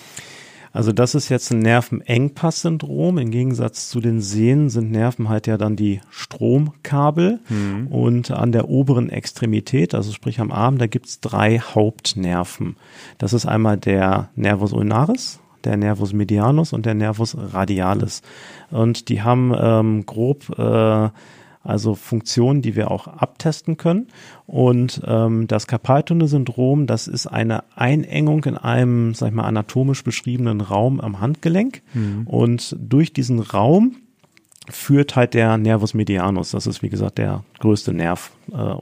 Also 0.73 0.93
das 0.93 1.15
ist 1.15 1.29
jetzt 1.29 1.51
ein 1.51 1.61
Nervenengpass-Syndrom. 1.61 3.19
Im 3.19 3.31
Gegensatz 3.31 3.89
zu 3.89 4.01
den 4.01 4.21
Sehnen 4.21 4.71
sind 4.71 4.93
Nerven 4.93 5.29
halt 5.29 5.47
ja 5.47 5.57
dann 5.57 5.75
die 5.75 6.01
Stromkabel. 6.11 7.41
Mhm. 7.49 7.89
Und 7.89 8.31
an 8.31 8.53
der 8.53 8.69
oberen 8.69 9.11
Extremität, 9.11 9.95
also 9.95 10.13
sprich 10.13 10.41
am 10.41 10.53
Arm, 10.53 10.79
da 10.79 10.87
gibt's 10.87 11.21
drei 11.21 11.59
Hauptnerven. 11.59 12.77
Das 13.19 13.33
ist 13.33 13.47
einmal 13.47 13.79
der 13.79 14.31
Nervus 14.37 14.73
ulnaris, 14.73 15.41
der 15.65 15.77
Nervus 15.77 16.13
medianus 16.13 16.73
und 16.73 16.87
der 16.87 16.95
Nervus 16.95 17.37
radialis. 17.39 18.23
Und 18.71 19.09
die 19.09 19.23
haben 19.23 19.53
ähm, 19.57 20.07
grob 20.07 20.59
äh, 20.59 21.11
also 21.63 21.95
Funktionen, 21.95 22.63
die 22.63 22.75
wir 22.75 22.91
auch 22.91 23.07
abtesten 23.07 23.77
können. 23.77 24.09
Und 24.47 25.03
ähm, 25.07 25.47
das 25.47 25.67
Carpal-Tunnel-Syndrom, 25.67 26.87
das 26.87 27.07
ist 27.07 27.27
eine 27.27 27.65
Einengung 27.77 28.45
in 28.45 28.57
einem, 28.57 29.15
sag 29.15 29.29
ich 29.29 29.35
mal, 29.35 29.45
anatomisch 29.45 30.03
beschriebenen 30.03 30.63
Raum 30.63 31.01
am 31.01 31.21
Handgelenk. 31.21 31.83
Mhm. 31.93 32.27
Und 32.27 32.77
durch 32.81 33.13
diesen 33.13 33.41
Raum 33.41 33.97
führt 34.71 35.17
halt 35.17 35.35
der 35.35 35.57
Nervus 35.59 35.95
medianus. 35.95 36.51
Das 36.53 36.67
ist, 36.67 36.83
wie 36.83 36.89
gesagt, 36.89 37.19
der 37.19 37.45
größte 37.59 37.93
Nerv 37.93 38.31
äh, 38.53 38.75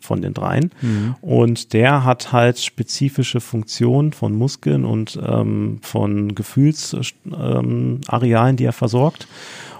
von 0.00 0.22
den 0.22 0.34
dreien. 0.34 0.70
Mhm. 0.80 1.14
Und 1.20 1.72
der 1.72 2.04
hat 2.04 2.32
halt 2.32 2.58
spezifische 2.58 3.40
Funktionen 3.40 4.12
von 4.12 4.34
Muskeln 4.34 4.84
und 4.84 5.18
ähm, 5.24 5.78
von 5.82 6.34
Gefühlsarealen, 6.34 8.00
ähm, 8.12 8.56
die 8.56 8.64
er 8.64 8.72
versorgt. 8.72 9.28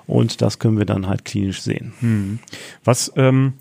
Und 0.07 0.41
das 0.41 0.59
können 0.59 0.79
wir 0.79 0.87
dann 0.87 1.07
halt 1.07 1.25
klinisch 1.25 1.61
sehen. 1.61 1.93
Mhm. 2.01 2.39
Was 2.83 3.13
ähm, 3.17 3.53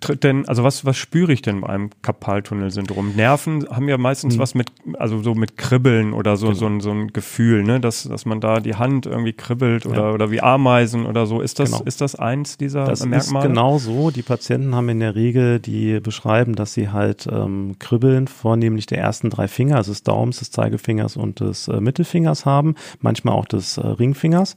tritt 0.00 0.24
denn, 0.24 0.46
also 0.48 0.64
was, 0.64 0.84
was 0.84 0.96
spüre 0.96 1.32
ich 1.32 1.42
denn 1.42 1.60
bei 1.60 1.68
einem 1.68 1.90
Karpaltunnelsyndrom? 2.02 3.14
Nerven 3.16 3.66
haben 3.70 3.88
ja 3.88 3.98
meistens 3.98 4.36
mhm. 4.36 4.40
was 4.40 4.54
mit, 4.54 4.70
also 4.98 5.22
so 5.22 5.34
mit 5.34 5.56
Kribbeln 5.56 6.12
oder 6.12 6.36
so, 6.36 6.48
genau. 6.48 6.58
so, 6.58 6.66
ein, 6.66 6.80
so 6.80 6.90
ein 6.90 7.08
Gefühl, 7.08 7.62
ne, 7.62 7.80
dass, 7.80 8.04
dass 8.04 8.26
man 8.26 8.40
da 8.40 8.60
die 8.60 8.74
Hand 8.74 9.06
irgendwie 9.06 9.32
kribbelt 9.32 9.86
oder, 9.86 10.08
ja. 10.08 10.12
oder 10.12 10.30
wie 10.30 10.40
Ameisen 10.40 11.06
oder 11.06 11.26
so. 11.26 11.40
Ist 11.40 11.58
das, 11.58 11.72
genau. 11.72 11.84
ist 11.84 12.00
das 12.00 12.14
eins 12.14 12.58
dieser 12.58 12.84
das 12.84 13.04
Merkmale? 13.04 13.46
Ist 13.46 13.48
genau 13.48 13.78
so. 13.78 14.10
Die 14.10 14.22
Patienten 14.22 14.74
haben 14.74 14.88
in 14.88 15.00
der 15.00 15.14
Regel, 15.14 15.60
die 15.60 16.00
beschreiben, 16.00 16.54
dass 16.54 16.74
sie 16.74 16.90
halt 16.90 17.26
ähm, 17.30 17.76
Kribbeln 17.78 18.28
vornehmlich 18.28 18.86
der 18.86 18.98
ersten 18.98 19.30
drei 19.30 19.48
Finger, 19.48 19.76
also 19.76 19.92
des 19.92 20.02
Daumens, 20.02 20.38
des 20.38 20.50
Zeigefingers 20.50 21.16
und 21.16 21.40
des 21.40 21.68
äh, 21.68 21.80
Mittelfingers 21.80 22.44
haben, 22.44 22.74
manchmal 23.00 23.34
auch 23.34 23.46
des 23.46 23.78
äh, 23.78 23.86
Ringfingers. 23.86 24.56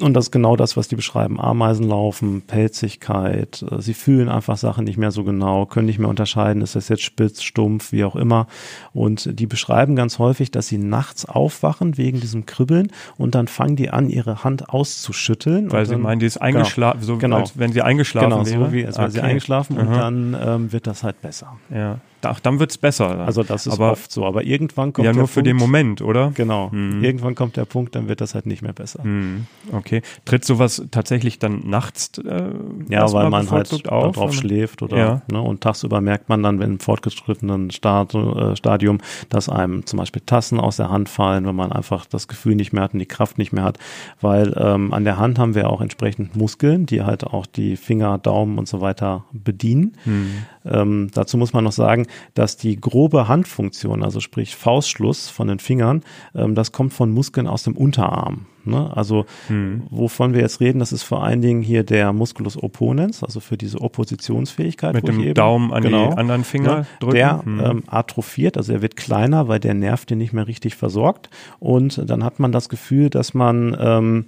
Und 0.00 0.14
das 0.14 0.26
ist 0.26 0.30
genau 0.32 0.56
das, 0.56 0.76
was 0.76 0.88
die 0.88 0.96
beschreiben. 0.96 1.40
Ameisen 1.40 1.88
laufen, 1.88 2.42
Pelzigkeit, 2.42 3.64
äh, 3.70 3.80
sie 3.80 3.94
fühlen 3.94 4.28
einfach 4.28 4.56
Sachen 4.56 4.84
nicht 4.84 4.96
mehr 4.96 5.12
so 5.12 5.22
genau, 5.22 5.66
können 5.66 5.86
nicht 5.86 6.00
mehr 6.00 6.08
unterscheiden, 6.08 6.62
ist 6.62 6.74
das 6.74 6.88
jetzt 6.88 7.02
spitz, 7.02 7.42
stumpf, 7.42 7.92
wie 7.92 8.02
auch 8.02 8.16
immer. 8.16 8.48
Und 8.92 9.38
die 9.38 9.46
beschreiben 9.46 9.94
ganz 9.94 10.18
häufig, 10.18 10.50
dass 10.50 10.66
sie 10.66 10.78
nachts 10.78 11.26
aufwachen 11.26 11.96
wegen 11.96 12.20
diesem 12.20 12.44
Kribbeln 12.44 12.90
und 13.18 13.36
dann 13.36 13.46
fangen 13.46 13.76
die 13.76 13.90
an, 13.90 14.10
ihre 14.10 14.42
Hand 14.42 14.68
auszuschütteln. 14.68 15.70
Weil 15.70 15.86
sie 15.86 15.96
meinen, 15.96 16.18
die 16.18 16.26
ist 16.26 16.38
eingeschlafen, 16.38 17.00
genau, 17.00 17.12
so 17.12 17.18
genau. 17.18 17.36
als 17.38 17.56
wenn 17.56 17.72
sie 17.72 17.82
eingeschlafen 17.82 18.30
genau, 18.30 18.46
wäre. 18.46 18.54
Genau, 18.56 18.66
so 18.66 18.72
wie 18.72 18.86
als 18.86 18.96
wäre 18.96 19.06
okay. 19.06 19.14
sie 19.14 19.20
eingeschlafen 19.22 19.78
und 19.78 19.92
dann 19.92 20.36
ähm, 20.40 20.72
wird 20.72 20.88
das 20.88 21.04
halt 21.04 21.22
besser. 21.22 21.56
Ja. 21.72 22.00
Ach, 22.24 22.40
dann 22.40 22.60
wird's 22.60 22.78
besser. 22.78 23.20
Also 23.20 23.42
das 23.42 23.66
ist 23.66 23.74
aber, 23.74 23.92
oft 23.92 24.10
so. 24.10 24.24
Aber 24.24 24.44
irgendwann 24.44 24.92
kommt 24.92 25.06
ja 25.06 25.12
der 25.12 25.20
nur 25.20 25.28
für 25.28 25.42
den 25.42 25.56
Moment, 25.56 26.02
oder? 26.02 26.32
Genau. 26.34 26.70
Mhm. 26.70 27.02
Irgendwann 27.02 27.34
kommt 27.34 27.56
der 27.56 27.64
Punkt, 27.64 27.94
dann 27.94 28.08
wird 28.08 28.20
das 28.20 28.34
halt 28.34 28.46
nicht 28.46 28.62
mehr 28.62 28.72
besser. 28.72 29.04
Mhm. 29.04 29.46
Okay. 29.72 30.02
Tritt 30.24 30.44
sowas 30.44 30.82
tatsächlich 30.90 31.38
dann 31.38 31.68
nachts? 31.68 32.18
Äh, 32.18 32.44
ja, 32.88 33.10
weil 33.12 33.30
man 33.30 33.50
halt 33.50 33.88
auf, 33.88 34.14
drauf 34.14 34.32
schläft 34.34 34.82
oder 34.82 34.96
ja. 34.96 35.22
ne, 35.30 35.40
und 35.40 35.60
tagsüber 35.60 36.00
merkt 36.00 36.28
man 36.28 36.42
dann, 36.42 36.58
wenn 36.60 36.74
im 36.74 36.80
fortgeschrittenen 36.80 37.70
Start, 37.70 38.14
äh, 38.14 38.56
Stadium, 38.56 38.98
dass 39.28 39.48
einem 39.48 39.86
zum 39.86 39.98
Beispiel 39.98 40.22
Tassen 40.24 40.60
aus 40.60 40.76
der 40.76 40.90
Hand 40.90 41.08
fallen, 41.08 41.46
wenn 41.46 41.56
man 41.56 41.72
einfach 41.72 42.06
das 42.06 42.28
Gefühl 42.28 42.54
nicht 42.54 42.72
mehr 42.72 42.82
hat 42.82 42.94
und 42.94 42.98
die 42.98 43.06
Kraft 43.06 43.38
nicht 43.38 43.52
mehr 43.52 43.64
hat, 43.64 43.78
weil 44.20 44.54
ähm, 44.56 44.92
an 44.92 45.04
der 45.04 45.18
Hand 45.18 45.38
haben 45.38 45.54
wir 45.54 45.70
auch 45.70 45.80
entsprechend 45.80 46.36
Muskeln, 46.36 46.86
die 46.86 47.02
halt 47.02 47.24
auch 47.24 47.46
die 47.46 47.76
Finger, 47.76 48.18
Daumen 48.18 48.58
und 48.58 48.68
so 48.68 48.80
weiter 48.80 49.24
bedienen. 49.32 49.96
Mhm. 50.04 50.44
Ähm, 50.64 51.10
dazu 51.12 51.36
muss 51.36 51.52
man 51.52 51.64
noch 51.64 51.72
sagen, 51.72 52.06
dass 52.34 52.56
die 52.56 52.80
grobe 52.80 53.28
Handfunktion, 53.28 54.02
also 54.02 54.20
sprich 54.20 54.56
Faustschluss 54.56 55.28
von 55.28 55.48
den 55.48 55.58
Fingern, 55.58 56.02
ähm, 56.34 56.54
das 56.54 56.72
kommt 56.72 56.92
von 56.92 57.10
Muskeln 57.10 57.46
aus 57.46 57.62
dem 57.64 57.76
Unterarm. 57.76 58.46
Ne? 58.64 58.90
Also 58.94 59.26
hm. 59.48 59.82
wovon 59.90 60.32
wir 60.32 60.40
jetzt 60.40 60.60
reden, 60.60 60.78
das 60.78 60.92
ist 60.92 61.02
vor 61.02 61.22
allen 61.22 61.42
Dingen 61.42 61.62
hier 61.62 61.84
der 61.84 62.12
Musculus 62.12 62.60
opponens, 62.60 63.22
also 63.22 63.40
für 63.40 63.56
diese 63.56 63.80
Oppositionsfähigkeit. 63.80 64.94
Mit 64.94 65.06
dem 65.06 65.20
eben, 65.20 65.34
Daumen 65.34 65.72
an 65.72 65.82
genau, 65.82 66.10
die 66.10 66.16
anderen 66.16 66.44
Finger 66.44 66.70
ja, 66.70 66.86
drücken. 67.00 67.14
Der 67.14 67.42
hm. 67.44 67.60
ähm, 67.60 67.82
atrophiert, 67.86 68.56
also 68.56 68.72
er 68.72 68.82
wird 68.82 68.96
kleiner, 68.96 69.48
weil 69.48 69.60
der 69.60 69.74
Nerv 69.74 70.06
den 70.06 70.18
nicht 70.18 70.32
mehr 70.32 70.46
richtig 70.46 70.76
versorgt. 70.76 71.28
Und 71.58 72.08
dann 72.08 72.24
hat 72.24 72.40
man 72.40 72.52
das 72.52 72.68
Gefühl, 72.68 73.10
dass 73.10 73.34
man 73.34 73.76
ähm, 73.78 74.24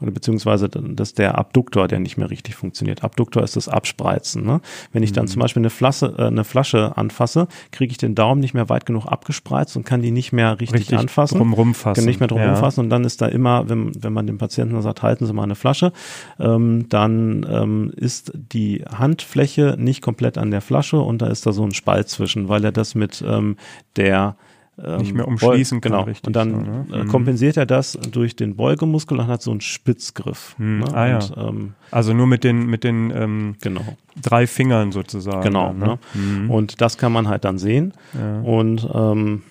oder 0.00 0.10
beziehungsweise 0.10 0.68
dass 0.68 1.14
der 1.14 1.38
Abduktor, 1.38 1.88
der 1.88 1.98
nicht 1.98 2.16
mehr 2.16 2.30
richtig 2.30 2.54
funktioniert. 2.54 3.04
Abduktor 3.04 3.42
ist 3.42 3.56
das 3.56 3.68
Abspreizen. 3.68 4.44
Ne? 4.44 4.60
Wenn 4.92 5.02
ich 5.02 5.12
dann 5.12 5.24
mhm. 5.24 5.30
zum 5.30 5.42
Beispiel 5.42 5.60
eine 5.60 5.70
Flasche, 5.70 6.14
äh, 6.18 6.26
eine 6.26 6.44
Flasche 6.44 6.96
anfasse, 6.96 7.48
kriege 7.70 7.90
ich 7.90 7.98
den 7.98 8.14
Daumen 8.14 8.40
nicht 8.40 8.54
mehr 8.54 8.68
weit 8.68 8.86
genug 8.86 9.06
abgespreizt 9.06 9.76
und 9.76 9.84
kann 9.84 10.02
die 10.02 10.10
nicht 10.10 10.32
mehr 10.32 10.60
richtig, 10.60 10.80
richtig 10.80 10.98
anfassen. 10.98 11.38
Drum 11.38 11.74
fassen. 11.74 11.96
Kann 11.96 12.04
nicht 12.04 12.20
mehr 12.20 12.28
drum 12.28 12.40
ja. 12.40 12.52
rumfassen 12.52 12.84
und 12.84 12.90
dann 12.90 13.04
ist 13.04 13.20
da 13.20 13.26
immer, 13.26 13.68
wenn, 13.68 13.92
wenn 14.02 14.12
man 14.12 14.26
dem 14.26 14.38
Patienten 14.38 14.80
sagt, 14.82 15.02
halten 15.02 15.26
Sie 15.26 15.32
mal 15.32 15.44
eine 15.44 15.54
Flasche, 15.54 15.92
ähm, 16.38 16.88
dann 16.88 17.46
ähm, 17.48 17.92
ist 17.96 18.32
die 18.34 18.84
Handfläche 18.86 19.76
nicht 19.78 20.02
komplett 20.02 20.38
an 20.38 20.50
der 20.50 20.60
Flasche 20.60 20.98
und 20.98 21.22
da 21.22 21.28
ist 21.28 21.46
da 21.46 21.52
so 21.52 21.64
ein 21.64 21.72
Spalt 21.72 22.08
zwischen, 22.08 22.48
weil 22.48 22.64
er 22.64 22.72
das 22.72 22.94
mit 22.94 23.24
ähm, 23.26 23.56
der 23.96 24.36
ähm, 24.82 24.98
nicht 24.98 25.14
mehr 25.14 25.26
umschließen 25.26 25.80
kann. 25.80 25.92
Genau. 25.92 26.04
Richtig 26.04 26.26
und 26.26 26.36
dann 26.36 26.50
so, 26.50 26.56
ne? 26.58 26.86
Äh, 26.92 27.04
mhm. 27.04 27.08
kompensiert 27.08 27.56
er 27.56 27.66
das 27.66 27.92
durch 27.92 28.36
den 28.36 28.56
Beugemuskel 28.56 29.18
und 29.18 29.26
hat 29.26 29.42
so 29.42 29.50
einen 29.50 29.60
Spitzgriff. 29.60 30.54
Mhm. 30.58 30.80
Ne? 30.80 30.94
Ah, 30.94 31.06
ja. 31.08 31.16
Und, 31.16 31.34
ähm, 31.36 31.74
also 31.90 32.12
nur 32.12 32.26
mit 32.26 32.44
den, 32.44 32.66
mit 32.66 32.84
den 32.84 33.10
ähm, 33.10 33.56
genau. 33.60 33.96
drei 34.20 34.46
Fingern 34.46 34.92
sozusagen. 34.92 35.42
Genau. 35.42 35.72
ne? 35.72 35.86
ne? 35.86 35.98
Mhm. 36.14 36.50
Und 36.50 36.80
das 36.80 36.98
kann 36.98 37.12
man 37.12 37.28
halt 37.28 37.44
dann 37.44 37.58
sehen. 37.58 37.94
Ja. 38.14 38.40
Und 38.40 38.88
ähm, 38.92 39.42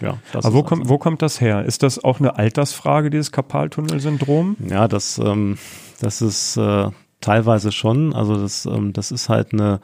ja, 0.00 0.18
Aber 0.32 0.54
wo, 0.54 0.62
kommt, 0.62 0.88
wo 0.88 0.98
kommt 0.98 1.22
das 1.22 1.40
her? 1.40 1.64
Ist 1.64 1.82
das 1.82 2.02
auch 2.02 2.18
eine 2.18 2.36
Altersfrage, 2.36 3.10
dieses 3.10 3.32
Karpaltunnelsyndrom? 3.32 4.56
Ja, 4.68 4.88
das, 4.88 5.18
ähm, 5.18 5.56
das 6.00 6.20
ist 6.20 6.56
äh, 6.56 6.88
teilweise 7.20 7.70
schon. 7.70 8.12
Also 8.12 8.40
das, 8.40 8.66
ähm, 8.66 8.92
das 8.92 9.12
ist 9.12 9.28
halt 9.28 9.52
eine 9.52 9.80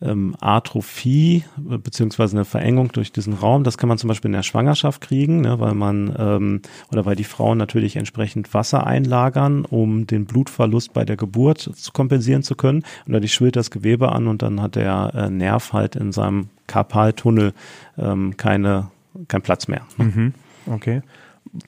ähm, 0.00 0.36
Atrophie 0.40 1.44
äh, 1.70 1.78
beziehungsweise 1.78 2.36
eine 2.36 2.44
Verengung 2.44 2.92
durch 2.92 3.12
diesen 3.12 3.34
Raum. 3.34 3.64
Das 3.64 3.78
kann 3.78 3.88
man 3.88 3.98
zum 3.98 4.08
Beispiel 4.08 4.28
in 4.28 4.34
der 4.34 4.42
Schwangerschaft 4.42 5.00
kriegen, 5.00 5.40
ne, 5.40 5.58
weil 5.60 5.74
man 5.74 6.14
ähm, 6.18 6.62
oder 6.90 7.04
weil 7.04 7.16
die 7.16 7.24
Frauen 7.24 7.58
natürlich 7.58 7.96
entsprechend 7.96 8.52
Wasser 8.54 8.86
einlagern, 8.86 9.64
um 9.64 10.06
den 10.06 10.26
Blutverlust 10.26 10.92
bei 10.92 11.04
der 11.04 11.16
Geburt 11.16 11.58
zu 11.58 11.92
kompensieren 11.92 12.42
zu 12.42 12.54
können. 12.54 12.84
Und 13.06 13.12
dadurch 13.12 13.32
schwillt 13.32 13.56
das 13.56 13.70
Gewebe 13.70 14.12
an 14.12 14.26
und 14.26 14.42
dann 14.42 14.62
hat 14.62 14.76
der 14.76 15.12
äh, 15.14 15.30
Nerv 15.30 15.72
halt 15.72 15.96
in 15.96 16.12
seinem 16.12 16.48
Karpaltunnel 16.66 17.52
ähm, 17.96 18.36
keine, 18.36 18.88
kein 19.26 19.42
Platz 19.42 19.68
mehr. 19.68 19.82
Ne? 19.96 20.04
Mhm. 20.04 20.34
Okay. 20.72 21.02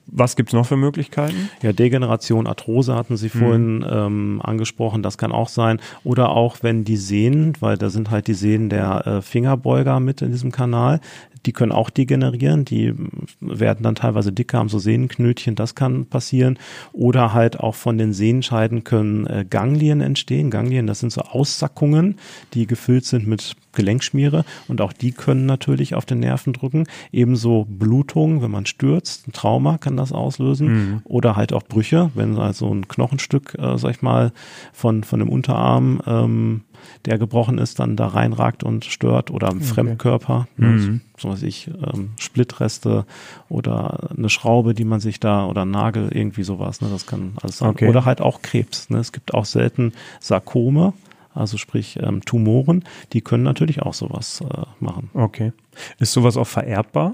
Was 0.07 0.35
gibt's 0.35 0.53
noch 0.53 0.65
für 0.65 0.77
Möglichkeiten? 0.77 1.49
Ja, 1.61 1.73
Degeneration, 1.73 2.47
Arthrose 2.47 2.95
hatten 2.95 3.17
Sie 3.17 3.29
vorhin 3.29 3.77
mhm. 3.77 3.87
ähm, 3.89 4.41
angesprochen, 4.43 5.03
das 5.03 5.17
kann 5.17 5.31
auch 5.31 5.49
sein. 5.49 5.79
Oder 6.03 6.29
auch 6.29 6.57
wenn 6.61 6.83
die 6.83 6.97
Sehnen, 6.97 7.53
weil 7.59 7.77
da 7.77 7.89
sind 7.89 8.11
halt 8.11 8.27
die 8.27 8.33
Sehnen 8.33 8.69
der 8.69 9.07
äh, 9.07 9.21
Fingerbeuger 9.21 9.99
mit 9.99 10.21
in 10.21 10.31
diesem 10.31 10.51
Kanal, 10.51 10.99
die 11.45 11.53
können 11.53 11.71
auch 11.71 11.89
degenerieren, 11.89 12.65
die 12.65 12.93
werden 13.39 13.83
dann 13.83 13.95
teilweise 13.95 14.31
dicker, 14.31 14.59
haben 14.59 14.69
so 14.69 14.79
Sehnenknötchen, 14.79 15.55
das 15.55 15.75
kann 15.75 16.05
passieren. 16.05 16.59
Oder 16.93 17.33
halt 17.33 17.59
auch 17.59 17.75
von 17.75 17.97
den 17.97 18.13
Sehnenscheiden 18.13 18.83
können 18.83 19.25
äh, 19.27 19.45
Ganglien 19.49 20.01
entstehen. 20.01 20.49
Ganglien, 20.51 20.87
das 20.87 20.99
sind 20.99 21.11
so 21.11 21.21
Aussackungen, 21.21 22.17
die 22.53 22.67
gefüllt 22.67 23.05
sind 23.05 23.27
mit 23.27 23.55
Gelenkschmiere 23.73 24.43
und 24.67 24.81
auch 24.81 24.93
die 24.93 25.11
können 25.11 25.45
natürlich 25.45 25.95
auf 25.95 26.05
den 26.05 26.19
Nerven 26.19 26.53
drücken. 26.53 26.87
Ebenso 27.11 27.65
Blutung, 27.69 28.41
wenn 28.41 28.51
man 28.51 28.65
stürzt, 28.65 29.27
ein 29.27 29.31
Trauma 29.31 29.77
kann 29.77 29.97
das 29.97 30.11
auslösen 30.11 30.67
mhm. 30.67 31.01
oder 31.05 31.35
halt 31.35 31.53
auch 31.53 31.63
Brüche, 31.63 32.11
wenn 32.13 32.37
also 32.37 32.73
ein 32.73 32.87
Knochenstück, 32.87 33.55
äh, 33.57 33.77
sag 33.77 33.91
ich 33.91 34.01
mal, 34.01 34.31
von, 34.73 35.03
von 35.03 35.19
dem 35.19 35.29
Unterarm 35.29 36.01
ähm, 36.05 36.61
der 37.05 37.17
gebrochen 37.17 37.57
ist, 37.57 37.79
dann 37.79 37.95
da 37.95 38.07
reinragt 38.07 38.63
und 38.63 38.85
stört 38.85 39.31
oder 39.31 39.49
okay. 39.49 39.63
Fremdkörper, 39.63 40.47
ne, 40.57 40.67
mhm. 40.67 41.01
so 41.17 41.29
was 41.29 41.43
ich, 41.43 41.67
ähm, 41.67 42.11
Splittreste 42.19 43.05
oder 43.49 44.09
eine 44.15 44.29
Schraube, 44.29 44.73
die 44.73 44.85
man 44.85 44.99
sich 44.99 45.19
da 45.19 45.45
oder 45.45 45.63
ein 45.63 45.71
Nagel, 45.71 46.09
irgendwie 46.13 46.43
sowas, 46.43 46.81
ne, 46.81 46.89
das 46.91 47.05
kann 47.05 47.33
alles 47.41 47.59
sein. 47.59 47.69
Okay. 47.69 47.89
Oder 47.89 48.05
halt 48.05 48.21
auch 48.21 48.41
Krebs. 48.41 48.89
Ne? 48.89 48.99
Es 48.99 49.11
gibt 49.11 49.33
auch 49.33 49.45
selten 49.45 49.93
Sarkome, 50.19 50.93
also 51.33 51.57
sprich 51.57 51.97
ähm, 52.01 52.23
Tumoren, 52.25 52.83
die 53.13 53.21
können 53.21 53.43
natürlich 53.43 53.81
auch 53.81 53.93
sowas 53.93 54.41
äh, 54.41 54.63
machen. 54.79 55.09
Okay. 55.13 55.53
Ist 55.99 56.13
sowas 56.13 56.37
auch 56.37 56.47
vererbbar? 56.47 57.13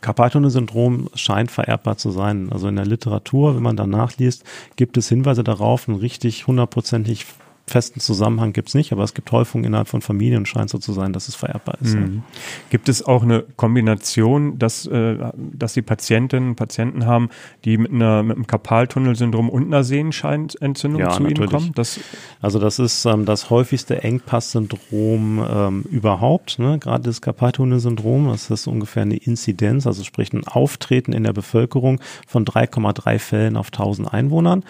Carpal-Tunnel-Syndrom 0.00 1.10
scheint 1.14 1.50
vererbbar 1.50 1.96
zu 1.96 2.10
sein. 2.10 2.50
Also 2.50 2.68
in 2.68 2.76
der 2.76 2.86
Literatur, 2.86 3.56
wenn 3.56 3.62
man 3.62 3.76
da 3.76 3.86
nachliest, 3.86 4.44
gibt 4.76 4.96
es 4.96 5.08
Hinweise 5.08 5.44
darauf, 5.44 5.86
ein 5.88 5.96
richtig 5.96 6.46
hundertprozentig 6.46 7.26
festen 7.66 8.00
Zusammenhang 8.00 8.52
gibt 8.52 8.68
es 8.68 8.74
nicht, 8.74 8.92
aber 8.92 9.04
es 9.04 9.14
gibt 9.14 9.30
Häufungen 9.32 9.64
innerhalb 9.64 9.88
von 9.88 10.02
Familien 10.02 10.38
und 10.38 10.46
scheint 10.46 10.70
so 10.70 10.78
zu 10.78 10.92
sein, 10.92 11.12
dass 11.12 11.28
es 11.28 11.34
vererbbar 11.34 11.76
ist. 11.80 11.94
Mhm. 11.94 12.22
Gibt 12.70 12.88
es 12.88 13.04
auch 13.04 13.22
eine 13.22 13.44
Kombination, 13.56 14.58
dass, 14.58 14.86
äh, 14.86 15.16
dass 15.36 15.72
die 15.74 15.82
Patientinnen 15.82 16.50
und 16.50 16.56
Patienten 16.56 17.06
haben, 17.06 17.30
die 17.64 17.78
mit, 17.78 17.92
einer, 17.92 18.22
mit 18.22 18.36
einem 18.36 18.46
Karpaltunnelsyndrom 18.46 19.48
und 19.48 19.66
einer 19.66 19.84
Sehenscheinentzündung 19.84 21.00
ja, 21.00 21.10
zu 21.10 21.22
natürlich. 21.22 21.40
Ihnen 21.40 21.48
kommen? 21.50 21.72
Das 21.74 22.00
also 22.40 22.58
das 22.58 22.78
ist 22.78 23.04
ähm, 23.04 23.24
das 23.24 23.50
häufigste 23.50 24.02
Engpasssyndrom 24.02 25.46
ähm, 25.48 25.82
überhaupt, 25.90 26.58
ne? 26.58 26.78
gerade 26.78 27.04
das 27.04 27.20
Karpaltunnelsyndrom, 27.20 28.28
das 28.28 28.50
ist 28.50 28.66
ungefähr 28.66 29.02
eine 29.02 29.16
Inzidenz, 29.16 29.86
also 29.86 30.02
sprich 30.02 30.32
ein 30.32 30.46
Auftreten 30.46 31.12
in 31.12 31.22
der 31.22 31.32
Bevölkerung 31.32 32.00
von 32.26 32.44
3,3 32.44 33.18
Fällen 33.18 33.56
auf 33.56 33.68
1000 33.68 34.12
Einwohnern 34.12 34.64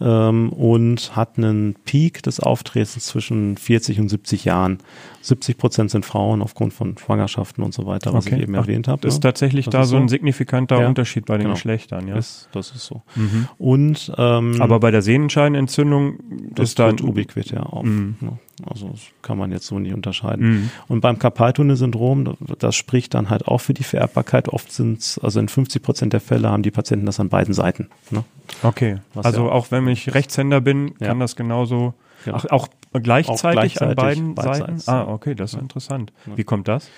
ähm, 0.00 0.50
und 0.50 1.16
hat 1.16 1.38
einen 1.38 1.74
Peak 1.84 2.22
des 2.22 2.40
Auftretens 2.40 3.06
zwischen 3.06 3.56
40 3.56 4.00
und 4.00 4.08
70 4.08 4.44
Jahren. 4.44 4.78
70 5.22 5.58
Prozent 5.58 5.90
sind 5.90 6.04
Frauen 6.04 6.42
aufgrund 6.42 6.72
von 6.72 6.96
Schwangerschaften 6.96 7.62
und 7.64 7.74
so 7.74 7.86
weiter, 7.86 8.12
was 8.12 8.26
okay. 8.26 8.36
ich 8.36 8.42
eben 8.42 8.54
Ach, 8.54 8.60
erwähnt 8.60 8.88
habe. 8.88 9.00
Das 9.02 9.14
ist 9.14 9.18
ne? 9.18 9.28
tatsächlich 9.28 9.66
das 9.66 9.72
da 9.72 9.82
ist 9.82 9.88
so 9.88 9.96
ein 9.96 10.08
signifikanter 10.08 10.80
ja, 10.80 10.88
Unterschied 10.88 11.26
bei 11.26 11.34
den 11.34 11.44
genau. 11.44 11.54
Geschlechtern, 11.54 12.08
ja. 12.08 12.14
Das, 12.14 12.48
das 12.52 12.70
ist 12.70 12.86
so. 12.86 13.02
Mhm. 13.14 13.48
Und 13.58 14.12
ähm, 14.16 14.60
aber 14.60 14.80
bei 14.80 14.90
der 14.90 15.02
Sehnenscheinentzündung 15.02 16.18
das 16.54 16.70
ist 16.70 16.78
da 16.78 16.90
ubiquit 16.90 17.50
ja 17.50 17.64
auch. 17.64 17.82
Mhm. 17.82 18.16
Ne? 18.20 18.38
Also 18.66 18.88
das 18.88 19.00
kann 19.22 19.38
man 19.38 19.52
jetzt 19.52 19.66
so 19.66 19.78
nicht 19.78 19.94
unterscheiden. 19.94 20.50
Mhm. 20.50 20.70
Und 20.88 21.00
beim 21.00 21.18
Karpaltunnelsyndrom, 21.18 22.36
das 22.58 22.76
spricht 22.76 23.14
dann 23.14 23.30
halt 23.30 23.46
auch 23.46 23.58
für 23.58 23.74
die 23.74 23.84
Vererbbarkeit. 23.84 24.48
Oft 24.48 24.72
sind 24.72 25.00
es, 25.00 25.18
also 25.18 25.40
in 25.40 25.48
50 25.48 25.82
Prozent 25.82 26.12
der 26.12 26.20
Fälle 26.20 26.48
haben 26.48 26.62
die 26.62 26.70
Patienten 26.70 27.06
das 27.06 27.20
an 27.20 27.28
beiden 27.28 27.54
Seiten. 27.54 27.88
Ne? 28.10 28.24
Okay. 28.62 28.98
Was 29.14 29.26
also 29.26 29.46
ja 29.46 29.52
auch 29.52 29.70
wenn 29.70 29.86
ich 29.88 30.14
Rechtshänder 30.14 30.60
bin, 30.60 30.94
kann 30.98 31.18
ja. 31.18 31.24
das 31.24 31.36
genauso 31.36 31.94
Genau. 32.24 32.38
Ach, 32.38 32.44
auch 32.50 32.68
gleichzeitig, 32.92 33.44
auch 33.44 33.52
gleichzeitig 33.52 34.18
an 34.18 34.34
beiden 34.34 34.36
Seiten? 34.36 34.82
Ah, 34.86 35.04
okay, 35.04 35.34
das 35.34 35.50
ist 35.50 35.56
ja. 35.56 35.60
interessant. 35.60 36.12
Wie 36.26 36.44
kommt 36.44 36.68
das? 36.68 36.88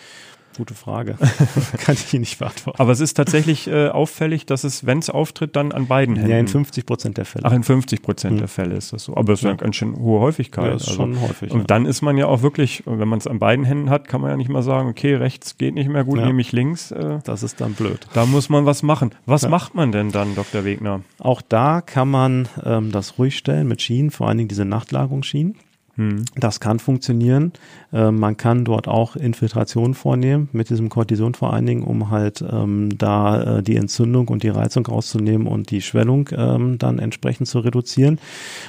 Gute 0.57 0.75
Frage. 0.75 1.17
Kann 1.79 1.95
ich 1.95 2.13
Ihnen 2.13 2.23
nicht 2.23 2.39
beantworten. 2.39 2.81
Aber 2.81 2.91
es 2.93 3.01
ist 3.01 3.15
tatsächlich 3.15 3.69
äh, 3.69 3.89
auffällig, 3.89 4.47
dass 4.47 4.65
es, 4.65 4.85
wenn 4.85 4.99
es 4.99 5.09
auftritt, 5.09 5.55
dann 5.55 5.73
an 5.73 5.87
beiden 5.87 6.17
Händen. 6.17 6.31
Ja, 6.31 6.39
in 6.39 6.49
50 6.49 6.87
Prozent 6.87 7.19
der 7.19 7.25
Fälle. 7.25 7.45
Ach, 7.47 7.53
in 7.53 7.63
50 7.63 8.03
Prozent 8.03 8.33
hm. 8.33 8.39
der 8.39 8.49
Fälle 8.49 8.75
ist 8.75 8.93
das 8.93 9.05
so. 9.05 9.17
Aber 9.17 9.33
es 9.33 9.41
ist 9.41 9.45
ja. 9.45 9.51
eine 9.51 9.59
ganz 9.59 9.77
schön 9.77 9.97
hohe 9.97 10.21
Häufigkeit. 10.21 10.67
Ja, 10.67 10.75
ist 10.75 10.89
also. 10.89 10.95
schon 10.95 11.21
häufig. 11.21 11.53
Und 11.53 11.61
ja. 11.61 11.65
dann 11.67 11.87
ist 11.87 12.03
man 12.03 12.19
ja 12.19 12.27
auch 12.27 12.43
wirklich, 12.43 12.83
wenn 12.85 13.09
man 13.09 13.19
es 13.19 13.27
an 13.27 13.39
beiden 13.39 13.65
Händen 13.65 13.91
hat, 13.91 14.09
kann 14.09 14.21
man 14.21 14.31
ja 14.31 14.37
nicht 14.37 14.51
mal 14.51 14.63
sagen, 14.63 14.89
okay, 14.89 15.15
rechts 15.15 15.57
geht 15.57 15.75
nicht 15.75 15.89
mehr 15.89 16.05
gut, 16.05 16.19
ja. 16.19 16.27
nehme 16.27 16.41
ich 16.41 16.51
links. 16.53 16.91
Äh, 16.91 17.21
das 17.25 17.43
ist 17.43 17.61
dann 17.61 17.75
blöd. 17.75 18.07
Da 18.13 18.27
muss 18.27 18.49
man 18.49 18.67
was 18.67 18.83
machen. 18.83 19.13
Was 19.27 19.49
macht 19.49 19.75
man 19.75 19.93
denn 19.93 20.11
dann, 20.11 20.35
Dr. 20.35 20.65
Wegner? 20.65 21.03
Auch 21.19 21.43
da 21.43 21.81
kann 21.81 22.11
man 22.11 22.49
ähm, 22.65 22.91
das 22.91 23.19
ruhig 23.19 23.37
stellen 23.37 23.69
mit 23.69 23.83
Schienen, 23.83 24.11
vor 24.11 24.29
allen 24.29 24.39
Dingen 24.39 24.49
diese 24.49 24.65
Nachtlagerungsschienen. 24.65 25.57
Hm. 25.97 26.25
Das 26.37 26.61
kann 26.61 26.79
funktionieren. 26.79 27.53
Äh, 27.93 28.11
man 28.11 28.37
kann 28.37 28.65
dort 28.65 28.89
auch 28.89 29.17
Infiltration 29.17 29.95
vornehmen 29.95 30.49
mit 30.53 30.71
diesem 30.71 30.89
Cortison 30.89 31.35
vor 31.35 31.53
allen 31.53 31.67
Dingen, 31.67 31.83
um 31.83 32.11
halt 32.11 32.43
ähm, 32.49 32.97
da 32.97 33.59
äh, 33.59 33.63
die 33.63 33.77
Entzündung 33.77 34.29
und 34.29 34.43
die 34.43 34.49
Reizung 34.49 34.87
rauszunehmen 34.87 35.47
und 35.47 35.71
die 35.71 35.83
Schwellung 35.83 36.29
ähm, 36.33 36.79
dann 36.79 36.99
entsprechend 36.99 37.49
zu 37.49 37.59
reduzieren. 37.61 38.19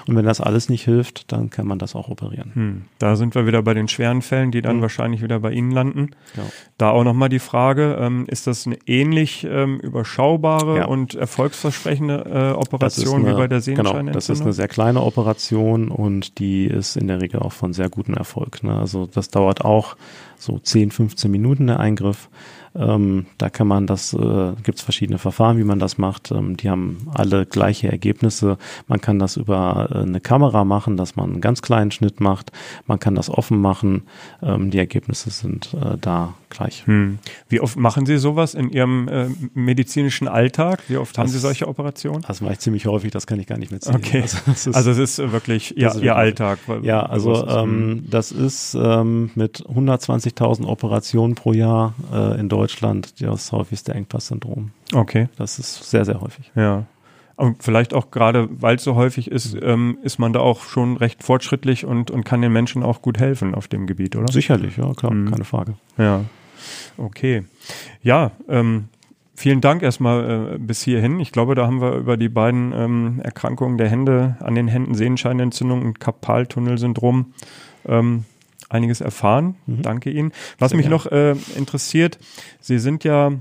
Und 0.08 0.16
wenn 0.16 0.26
das 0.26 0.42
alles 0.42 0.70
nicht 0.70 0.84
hilft, 0.84 1.32
dann 1.32 1.50
kann 1.50 1.68
man 1.68 1.80
das 1.80 1.96
auch 1.96 2.10
operieren. 2.10 2.52
Hm. 2.54 2.82
Da 3.00 3.16
sind 3.16 3.36
wir 3.36 3.46
wieder 3.46 3.62
bei 3.62 3.74
den 3.74 3.88
schweren 3.88 4.22
Fällen, 4.22 4.52
die 4.52 4.62
dann 4.62 4.78
hm. 4.78 4.82
wahrscheinlich 4.82 5.22
wieder 5.22 5.40
bei 5.40 5.52
Ihnen 5.52 5.72
landen. 5.72 6.12
Ja. 6.36 6.44
Da 6.78 6.90
auch 6.90 7.04
nochmal 7.04 7.30
die 7.30 7.40
Frage, 7.40 7.98
ähm, 8.00 8.26
ist 8.28 8.48
das 8.48 8.66
eine 8.66 8.78
ähnlich 8.88 9.48
ähm, 9.50 9.80
überschaubare 9.80 10.78
ja. 10.78 10.86
und 10.86 11.16
erfolgsversprechende 11.16 12.26
äh, 12.26 12.58
Operation 12.58 13.22
eine, 13.22 13.34
wie 13.34 13.38
bei 13.38 13.48
der 13.48 13.62
Sehenscheinentzündung? 13.62 14.06
Genau, 14.08 14.14
das 14.14 14.30
ist 14.30 14.42
eine 14.42 14.54
sehr 14.54 14.68
kleine 14.68 15.04
Operation 15.04 15.90
und 15.90 16.40
die 16.40 16.66
ist 16.66 16.96
in 16.96 17.08
der 17.12 17.22
Regel 17.22 17.40
auch 17.40 17.54
von 17.54 17.74
sehr 17.74 17.90
gutem 17.90 18.16
Erfolg. 18.16 18.64
Ne? 18.64 18.76
Also 18.76 19.06
das 19.06 19.30
dauert 19.30 19.64
auch 19.64 19.96
so 20.38 20.60
10, 20.60 20.92
15 20.92 21.30
Minuten 21.30 21.68
der 21.68 21.80
Eingriff. 21.80 22.30
Ähm, 22.74 23.26
da 23.38 23.50
kann 23.50 23.68
man 23.68 23.86
das, 23.86 24.14
äh, 24.14 24.54
gibt 24.64 24.78
es 24.78 24.82
verschiedene 24.82 25.18
Verfahren, 25.18 25.58
wie 25.58 25.64
man 25.64 25.80
das 25.80 25.98
macht. 25.98 26.32
Ähm, 26.32 26.56
die 26.56 26.70
haben 26.70 27.10
alle 27.14 27.46
gleiche 27.46 27.92
Ergebnisse. 27.92 28.58
Man 28.88 29.02
kann 29.02 29.20
das 29.20 29.36
über 29.36 29.90
äh, 29.92 29.98
eine 29.98 30.22
Kamera 30.22 30.64
machen, 30.64 30.96
dass 30.96 31.18
man 31.18 31.32
einen 31.32 31.42
ganz 31.42 31.62
kleinen 31.62 31.92
Schnitt 31.92 32.22
macht. 32.22 32.52
Man 32.88 33.00
kann 33.00 33.16
das 33.16 33.30
offen 33.30 33.60
machen. 33.60 34.04
Ähm, 34.42 34.72
die 34.72 34.78
Ergebnisse 34.78 35.32
sind 35.32 35.74
äh, 35.74 35.98
da 36.00 36.34
gleich. 36.50 36.86
Hm. 36.88 37.20
Wie 37.50 37.60
oft 37.60 37.78
machen 37.78 38.06
Sie 38.06 38.18
sowas 38.18 38.54
in 38.54 38.70
Ihrem 38.70 39.08
äh, 39.10 39.28
medizinischen 39.54 40.30
Alltag? 40.30 40.82
Wie 40.88 40.98
oft 40.98 41.12
das, 41.12 41.20
haben 41.20 41.30
Sie 41.30 41.40
solche 41.40 41.68
Operationen? 41.68 42.24
Das 42.26 42.40
mache 42.40 42.54
ich 42.54 42.60
ziemlich 42.60 42.86
häufig, 42.86 43.12
das 43.12 43.28
kann 43.28 43.40
ich 43.40 43.48
gar 43.48 43.58
nicht 43.58 43.72
mehr 43.72 43.82
zählen. 43.82 43.98
Okay. 43.98 44.22
Also, 44.22 44.70
ist, 44.70 44.76
also 44.76 44.92
es 44.92 44.98
ist 44.98 45.32
wirklich 45.32 45.78
Ihr, 45.78 45.90
ist 45.90 46.02
Ihr 46.02 46.16
Alltag. 46.16 46.60
Ja, 46.84 47.04
also 47.04 47.46
ähm, 47.48 48.06
das 48.10 48.32
ist 48.32 48.76
ähm, 48.76 49.32
mit 49.36 49.66
120.000 49.66 50.66
Operationen 50.66 51.36
pro 51.36 51.52
Jahr 51.52 51.96
äh, 52.14 52.40
in 52.40 52.48
Deutschland 52.48 52.61
das 52.68 53.52
häufigste 53.52 53.94
Engpass-Syndrom. 53.94 54.72
Okay. 54.94 55.30
Das 55.38 55.60
ist 55.60 55.90
sehr, 55.90 56.06
sehr 56.06 56.22
häufig. 56.22 56.52
Ja. 56.56 56.86
Und 57.36 57.64
vielleicht 57.64 57.94
auch 57.94 58.12
gerade, 58.12 58.48
weil 58.52 58.76
es 58.76 58.84
so 58.84 58.96
häufig 58.96 59.32
ist, 59.32 59.58
ähm, 59.62 59.98
ist 60.04 60.20
man 60.20 60.32
da 60.32 60.42
auch 60.42 60.62
schon 60.62 60.98
recht 60.98 61.24
fortschrittlich 61.24 61.86
und, 61.86 62.12
und 62.12 62.24
kann 62.24 62.42
den 62.42 62.52
Menschen 62.52 62.84
auch 62.84 63.02
gut 63.02 63.20
helfen 63.20 63.56
auf 63.56 63.68
dem 63.68 63.88
Gebiet, 63.88 64.16
oder? 64.16 64.32
Sicherlich, 64.32 64.78
ja, 64.78 64.94
klar, 64.94 65.12
mhm. 65.14 65.32
keine 65.32 65.44
Frage. 65.44 65.74
Ja. 65.98 66.24
Okay. 66.98 67.44
Ja, 68.04 68.32
ähm, 68.48 68.90
vielen 69.34 69.60
Dank 69.60 69.82
erstmal 69.82 70.54
äh, 70.54 70.58
bis 70.60 70.84
hierhin. 70.84 71.20
Ich 71.20 71.32
glaube, 71.32 71.56
da 71.56 71.66
haben 71.66 71.82
wir 71.82 71.96
über 71.96 72.16
die 72.16 72.30
beiden 72.30 72.74
ähm, 72.74 73.22
Erkrankungen 73.24 73.80
der 73.80 73.90
Hände, 73.90 74.38
an 74.40 74.54
den 74.54 74.68
Händen 74.68 74.94
Sehenscheinentzündung 74.94 75.82
und 75.82 76.00
Karpaltunnelsyndrom 76.00 77.34
ähm, 77.88 78.26
einiges 78.72 79.02
erfahren. 79.02 79.56
Mhm. 79.66 79.82
Danke 79.82 80.10
Ihnen. 80.10 80.32
Was 80.60 80.70
Sehr 80.70 80.78
mich 80.78 80.86
gern. 80.88 80.92
noch 80.92 81.06
äh, 81.08 81.36
interessiert, 81.56 82.18
Sie 82.60 82.80
sind 82.80 83.04
ja 83.04 83.32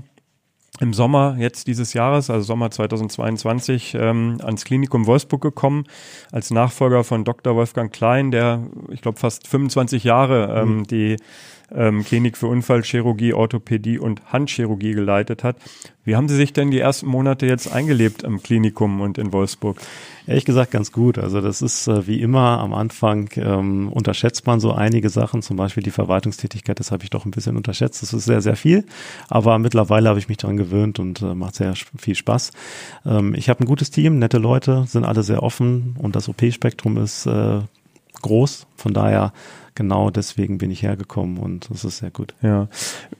im 0.79 0.93
Sommer 0.93 1.35
jetzt 1.37 1.67
dieses 1.67 1.93
Jahres, 1.93 2.29
also 2.29 2.43
Sommer 2.43 2.71
2022, 2.71 3.95
ähm, 3.99 4.37
ans 4.41 4.65
Klinikum 4.65 5.05
Wolfsburg 5.05 5.41
gekommen, 5.41 5.83
als 6.31 6.49
Nachfolger 6.49 7.03
von 7.03 7.23
Dr. 7.23 7.55
Wolfgang 7.55 7.93
Klein, 7.93 8.31
der, 8.31 8.63
ich 8.89 9.01
glaube, 9.01 9.19
fast 9.19 9.47
25 9.47 10.03
Jahre 10.03 10.61
ähm, 10.61 10.77
mhm. 10.77 10.87
die 10.87 11.17
ähm, 11.73 12.03
Klinik 12.03 12.37
für 12.37 12.47
Unfallchirurgie, 12.47 13.33
Orthopädie 13.33 13.99
und 13.99 14.21
Handchirurgie 14.31 14.93
geleitet 14.93 15.43
hat. 15.43 15.55
Wie 16.03 16.15
haben 16.15 16.27
Sie 16.27 16.35
sich 16.35 16.51
denn 16.51 16.71
die 16.71 16.79
ersten 16.79 17.07
Monate 17.07 17.45
jetzt 17.45 17.71
eingelebt 17.71 18.23
im 18.23 18.41
Klinikum 18.41 19.01
und 19.01 19.17
in 19.17 19.31
Wolfsburg? 19.31 19.77
Ehrlich 20.25 20.45
gesagt 20.45 20.71
ganz 20.71 20.91
gut. 20.91 21.17
Also 21.17 21.41
das 21.41 21.61
ist 21.61 21.87
äh, 21.87 22.07
wie 22.07 22.21
immer 22.21 22.59
am 22.59 22.73
Anfang 22.73 23.29
ähm, 23.35 23.89
unterschätzt 23.89 24.47
man 24.47 24.59
so 24.59 24.71
einige 24.71 25.09
Sachen, 25.09 25.41
zum 25.41 25.57
Beispiel 25.57 25.83
die 25.83 25.91
Verwaltungstätigkeit, 25.91 26.79
das 26.79 26.91
habe 26.91 27.03
ich 27.03 27.09
doch 27.11 27.25
ein 27.25 27.31
bisschen 27.31 27.55
unterschätzt. 27.55 28.01
Das 28.01 28.13
ist 28.13 28.25
sehr, 28.25 28.41
sehr 28.41 28.55
viel, 28.55 28.85
aber 29.29 29.59
mittlerweile 29.59 30.09
habe 30.09 30.19
ich 30.19 30.27
mich 30.27 30.37
daran 30.37 30.57
gewöhnt 30.57 30.99
und 30.99 31.21
äh, 31.21 31.35
macht 31.35 31.55
sehr 31.55 31.73
viel 31.97 32.15
Spaß. 32.15 32.51
Ähm, 33.05 33.35
ich 33.35 33.49
habe 33.49 33.63
ein 33.63 33.67
gutes 33.67 33.91
Team, 33.91 34.17
nette 34.19 34.39
Leute, 34.39 34.85
sind 34.87 35.05
alle 35.05 35.23
sehr 35.23 35.43
offen 35.43 35.95
und 35.99 36.15
das 36.15 36.29
OP-Spektrum 36.29 36.97
ist 36.97 37.27
äh, 37.27 37.59
groß. 38.21 38.67
Von 38.81 38.93
daher 38.93 39.31
genau 39.75 40.09
deswegen 40.09 40.57
bin 40.57 40.71
ich 40.71 40.83
hergekommen 40.83 41.37
und 41.37 41.69
das 41.69 41.85
ist 41.85 41.99
sehr 41.99 42.11
gut. 42.11 42.33
Ja, 42.41 42.67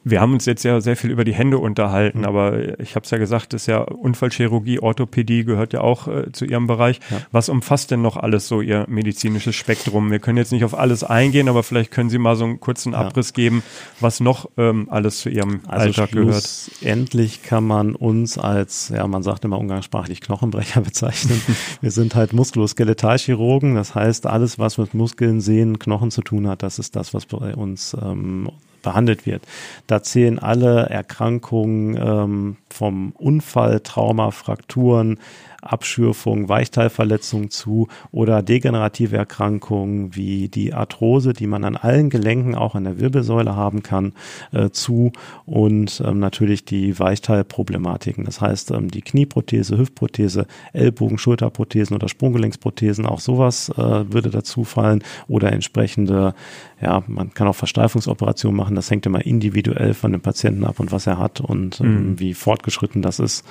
wir 0.03 0.21
haben 0.21 0.33
uns 0.33 0.45
jetzt 0.45 0.63
ja 0.63 0.81
sehr 0.81 0.95
viel 0.95 1.09
über 1.09 1.23
die 1.23 1.33
Hände 1.33 1.57
unterhalten, 1.57 2.19
mhm. 2.19 2.25
aber 2.25 2.79
ich 2.79 2.95
habe 2.95 3.03
es 3.03 3.11
ja 3.11 3.17
gesagt, 3.17 3.53
das 3.53 3.63
ist 3.63 3.67
ja 3.67 3.79
Unfallchirurgie, 3.81 4.79
Orthopädie 4.79 5.43
gehört 5.43 5.73
ja 5.73 5.81
auch 5.81 6.07
äh, 6.07 6.31
zu 6.31 6.45
Ihrem 6.45 6.67
Bereich. 6.67 6.99
Ja. 7.09 7.21
Was 7.31 7.49
umfasst 7.49 7.91
denn 7.91 8.01
noch 8.01 8.17
alles 8.17 8.47
so 8.47 8.61
Ihr 8.61 8.85
medizinisches 8.89 9.55
Spektrum? 9.55 10.11
Wir 10.11 10.19
können 10.19 10.37
jetzt 10.37 10.51
nicht 10.51 10.63
auf 10.63 10.77
alles 10.77 11.03
eingehen, 11.03 11.47
aber 11.47 11.63
vielleicht 11.63 11.91
können 11.91 12.09
Sie 12.09 12.17
mal 12.17 12.35
so 12.35 12.45
einen 12.45 12.59
kurzen 12.59 12.93
Abriss 12.93 13.29
ja. 13.29 13.35
geben, 13.35 13.63
was 13.99 14.19
noch 14.19 14.49
ähm, 14.57 14.87
alles 14.89 15.19
zu 15.19 15.29
Ihrem 15.29 15.61
also 15.67 15.85
Alltag 15.85 16.11
gehört. 16.11 16.71
Endlich 16.81 17.43
kann 17.43 17.63
man 17.63 17.95
uns 17.95 18.37
als, 18.37 18.89
ja, 18.89 19.07
man 19.07 19.23
sagt 19.23 19.45
immer 19.45 19.57
umgangssprachlich 19.57 20.21
Knochenbrecher 20.21 20.81
bezeichnen. 20.81 21.41
wir 21.81 21.91
sind 21.91 22.15
halt 22.15 22.33
Muskuloskeletalchirurgen, 22.33 23.75
das 23.75 23.95
heißt 23.95 24.27
alles, 24.27 24.59
was 24.59 24.77
mit 24.77 24.93
Muskeln, 24.93 25.39
Sehnen, 25.51 25.79
Knochen 25.79 26.11
zu 26.11 26.21
tun 26.21 26.47
hat. 26.47 26.63
Das 26.63 26.79
ist 26.79 26.95
das, 26.95 27.13
was 27.13 27.25
bei 27.25 27.53
uns 27.53 27.95
ähm, 28.01 28.49
behandelt 28.81 29.25
wird. 29.25 29.43
Da 29.85 30.01
zählen 30.01 30.39
alle 30.39 30.85
Erkrankungen 30.89 31.97
ähm, 32.01 32.57
vom 32.69 33.11
Unfall, 33.17 33.81
Trauma, 33.81 34.31
Frakturen, 34.31 35.19
Abschürfung, 35.61 36.49
Weichteilverletzung 36.49 37.51
zu 37.51 37.87
oder 38.11 38.41
degenerative 38.41 39.15
Erkrankungen 39.15 40.15
wie 40.15 40.49
die 40.49 40.73
Arthrose, 40.73 41.33
die 41.33 41.47
man 41.47 41.63
an 41.63 41.77
allen 41.77 42.09
Gelenken, 42.09 42.55
auch 42.55 42.75
an 42.75 42.83
der 42.83 42.99
Wirbelsäule 42.99 43.55
haben 43.55 43.83
kann, 43.83 44.13
äh, 44.51 44.71
zu 44.71 45.11
und 45.45 46.01
ähm, 46.05 46.19
natürlich 46.19 46.65
die 46.65 46.97
Weichteilproblematiken. 46.97 48.25
Das 48.25 48.41
heißt, 48.41 48.71
ähm, 48.71 48.89
die 48.89 49.01
Knieprothese, 49.01 49.77
Hüftprothese, 49.77 50.47
Ellbogen, 50.73 51.17
Schulterprothesen 51.17 51.95
oder 51.95 52.09
Sprunggelenksprothesen, 52.09 53.05
auch 53.05 53.19
sowas 53.19 53.69
äh, 53.69 53.77
würde 53.77 54.31
dazu 54.31 54.63
fallen 54.63 55.03
oder 55.27 55.51
entsprechende, 55.53 56.33
ja, 56.81 57.03
man 57.07 57.33
kann 57.33 57.47
auch 57.47 57.55
Versteifungsoperationen 57.55 58.57
machen. 58.57 58.75
Das 58.75 58.89
hängt 58.89 59.05
immer 59.05 59.23
individuell 59.25 59.93
von 59.93 60.11
dem 60.11 60.21
Patienten 60.21 60.65
ab 60.65 60.79
und 60.79 60.91
was 60.91 61.05
er 61.05 61.19
hat 61.19 61.39
und 61.39 61.79
ähm, 61.81 62.11
mhm. 62.11 62.19
wie 62.19 62.33
fortgeschritten 62.33 63.01
das 63.03 63.19
ist. 63.19 63.45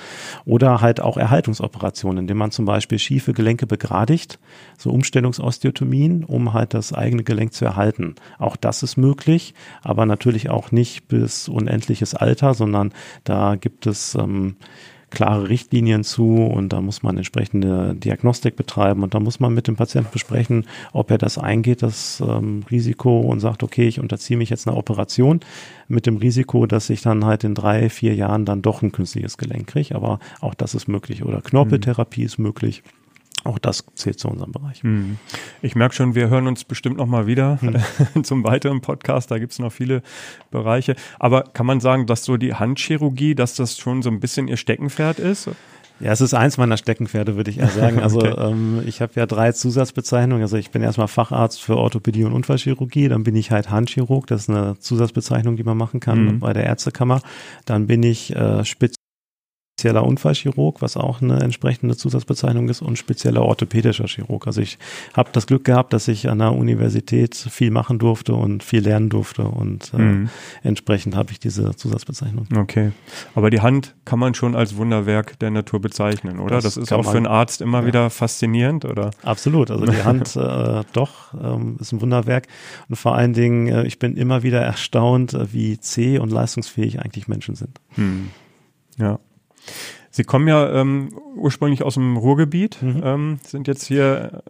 Oder 0.45 0.81
halt 0.81 0.99
auch 0.99 1.15
Erhaltungsoperationen 1.15 2.00
Operationen, 2.01 2.19
indem 2.19 2.37
man 2.37 2.51
zum 2.51 2.65
Beispiel 2.65 2.99
schiefe 2.99 3.33
Gelenke 3.33 3.67
begradigt, 3.67 4.39
so 4.77 4.91
Umstellungsosteotomien, 4.91 6.23
um 6.23 6.53
halt 6.53 6.73
das 6.73 6.93
eigene 6.93 7.23
Gelenk 7.23 7.53
zu 7.53 7.65
erhalten. 7.65 8.15
Auch 8.39 8.55
das 8.55 8.83
ist 8.83 8.97
möglich, 8.97 9.53
aber 9.83 10.05
natürlich 10.05 10.49
auch 10.49 10.71
nicht 10.71 11.07
bis 11.07 11.47
unendliches 11.47 12.15
Alter, 12.15 12.53
sondern 12.53 12.91
da 13.23 13.55
gibt 13.55 13.85
es 13.85 14.15
ähm, 14.15 14.55
klare 15.11 15.49
Richtlinien 15.49 16.03
zu 16.03 16.37
und 16.37 16.73
da 16.73 16.81
muss 16.81 17.03
man 17.03 17.17
entsprechende 17.17 17.93
Diagnostik 17.95 18.55
betreiben 18.55 19.03
und 19.03 19.13
da 19.13 19.19
muss 19.19 19.39
man 19.39 19.53
mit 19.53 19.67
dem 19.67 19.75
Patienten 19.75 20.09
besprechen, 20.11 20.65
ob 20.93 21.11
er 21.11 21.17
das 21.17 21.37
eingeht, 21.37 21.83
das 21.83 22.23
ähm, 22.25 22.63
Risiko 22.71 23.19
und 23.19 23.39
sagt, 23.39 23.61
okay, 23.61 23.87
ich 23.87 23.99
unterziehe 23.99 24.37
mich 24.37 24.49
jetzt 24.49 24.67
einer 24.67 24.77
Operation 24.77 25.41
mit 25.87 26.05
dem 26.05 26.17
Risiko, 26.17 26.65
dass 26.65 26.89
ich 26.89 27.01
dann 27.01 27.25
halt 27.25 27.43
in 27.43 27.53
drei, 27.53 27.89
vier 27.89 28.15
Jahren 28.15 28.45
dann 28.45 28.61
doch 28.61 28.81
ein 28.81 28.91
künstliches 28.91 29.37
Gelenk 29.37 29.67
kriege. 29.67 29.95
Aber 29.95 30.19
auch 30.39 30.53
das 30.53 30.73
ist 30.73 30.87
möglich 30.87 31.23
oder 31.23 31.41
Knorpeltherapie 31.41 32.21
mhm. 32.21 32.25
ist 32.25 32.39
möglich. 32.39 32.83
Auch 33.43 33.57
das 33.57 33.83
zählt 33.95 34.19
zu 34.19 34.27
unserem 34.27 34.51
Bereich. 34.51 34.83
Mhm. 34.83 35.17
Ich 35.61 35.75
merke 35.75 35.95
schon, 35.95 36.13
wir 36.13 36.29
hören 36.29 36.47
uns 36.47 36.63
bestimmt 36.63 36.97
nochmal 36.97 37.25
wieder 37.25 37.57
mhm. 37.61 38.23
zum 38.23 38.43
weiteren 38.43 38.81
Podcast. 38.81 39.31
Da 39.31 39.39
gibt 39.39 39.51
es 39.51 39.59
noch 39.59 39.71
viele 39.71 40.03
Bereiche. 40.51 40.95
Aber 41.17 41.43
kann 41.43 41.65
man 41.65 41.79
sagen, 41.79 42.05
dass 42.05 42.23
so 42.23 42.37
die 42.37 42.53
Handchirurgie, 42.53 43.33
dass 43.33 43.55
das 43.55 43.77
schon 43.77 44.03
so 44.03 44.09
ein 44.09 44.19
bisschen 44.19 44.47
ihr 44.47 44.57
Steckenpferd 44.57 45.17
ist? 45.17 45.49
Ja, 46.01 46.11
es 46.11 46.21
ist 46.21 46.33
eins 46.33 46.57
meiner 46.57 46.77
Steckenpferde, 46.77 47.35
würde 47.35 47.51
ich 47.51 47.59
eher 47.59 47.67
sagen. 47.67 47.99
Also 48.01 48.19
okay. 48.19 48.33
ähm, 48.37 48.81
ich 48.87 49.01
habe 49.01 49.13
ja 49.15 49.25
drei 49.25 49.51
Zusatzbezeichnungen. 49.51 50.41
Also 50.41 50.57
ich 50.57 50.71
bin 50.71 50.81
erstmal 50.81 51.07
Facharzt 51.07 51.61
für 51.61 51.77
Orthopädie 51.77 52.23
und 52.23 52.33
Unfallchirurgie, 52.33 53.07
dann 53.07 53.23
bin 53.23 53.35
ich 53.35 53.51
halt 53.51 53.69
Handchirurg, 53.69 54.25
das 54.27 54.43
ist 54.43 54.49
eine 54.49 54.79
Zusatzbezeichnung, 54.79 55.55
die 55.55 55.63
man 55.63 55.77
machen 55.77 55.99
kann 55.99 56.25
mhm. 56.25 56.39
bei 56.39 56.53
der 56.53 56.63
Ärztekammer. 56.63 57.21
Dann 57.65 57.85
bin 57.85 58.01
ich 58.01 58.35
äh, 58.35 58.65
Spitz 58.65 58.95
spezieller 59.81 60.05
Unfallchirurg, 60.05 60.79
was 60.83 60.95
auch 60.95 61.23
eine 61.23 61.39
entsprechende 61.39 61.97
Zusatzbezeichnung 61.97 62.69
ist, 62.69 62.83
und 62.83 62.99
spezieller 62.99 63.41
orthopädischer 63.41 64.05
Chirurg. 64.05 64.45
Also 64.45 64.61
ich 64.61 64.77
habe 65.15 65.31
das 65.33 65.47
Glück 65.47 65.63
gehabt, 65.63 65.91
dass 65.93 66.07
ich 66.07 66.29
an 66.29 66.37
der 66.37 66.53
Universität 66.53 67.35
viel 67.35 67.71
machen 67.71 67.97
durfte 67.97 68.35
und 68.35 68.61
viel 68.63 68.83
lernen 68.83 69.09
durfte 69.09 69.41
und 69.41 69.91
äh, 69.95 69.97
mhm. 69.97 70.29
entsprechend 70.61 71.15
habe 71.15 71.31
ich 71.31 71.39
diese 71.39 71.75
Zusatzbezeichnung. 71.75 72.47
Okay, 72.55 72.91
aber 73.33 73.49
die 73.49 73.61
Hand 73.61 73.95
kann 74.05 74.19
man 74.19 74.35
schon 74.35 74.55
als 74.55 74.77
Wunderwerk 74.77 75.39
der 75.39 75.49
Natur 75.49 75.81
bezeichnen, 75.81 76.39
oder? 76.39 76.57
Das, 76.57 76.65
das 76.65 76.77
ist 76.77 76.93
auch 76.93 77.03
man, 77.03 77.11
für 77.11 77.17
einen 77.17 77.27
Arzt 77.27 77.61
immer 77.61 77.81
ja. 77.81 77.87
wieder 77.87 78.09
faszinierend, 78.11 78.85
oder? 78.85 79.09
Absolut, 79.23 79.71
also 79.71 79.87
die 79.87 80.03
Hand 80.03 80.35
äh, 80.35 80.83
doch 80.93 81.33
ähm, 81.33 81.77
ist 81.79 81.91
ein 81.91 82.01
Wunderwerk 82.01 82.47
und 82.87 82.97
vor 82.97 83.15
allen 83.15 83.33
Dingen, 83.33 83.67
äh, 83.67 83.87
ich 83.87 83.97
bin 83.97 84.15
immer 84.15 84.43
wieder 84.43 84.61
erstaunt, 84.61 85.33
äh, 85.33 85.51
wie 85.51 85.79
zäh 85.79 86.19
und 86.19 86.31
leistungsfähig 86.31 86.99
eigentlich 86.99 87.27
Menschen 87.27 87.55
sind. 87.55 87.79
Mhm. 87.95 88.29
Ja. 88.99 89.19
Sie 90.09 90.23
kommen 90.23 90.47
ja 90.47 90.69
ähm, 90.73 91.15
ursprünglich 91.35 91.83
aus 91.83 91.93
dem 91.95 92.17
Ruhrgebiet, 92.17 92.81
mhm. 92.81 93.01
ähm, 93.03 93.39
sind 93.45 93.67
jetzt 93.67 93.85
hier, 93.85 94.43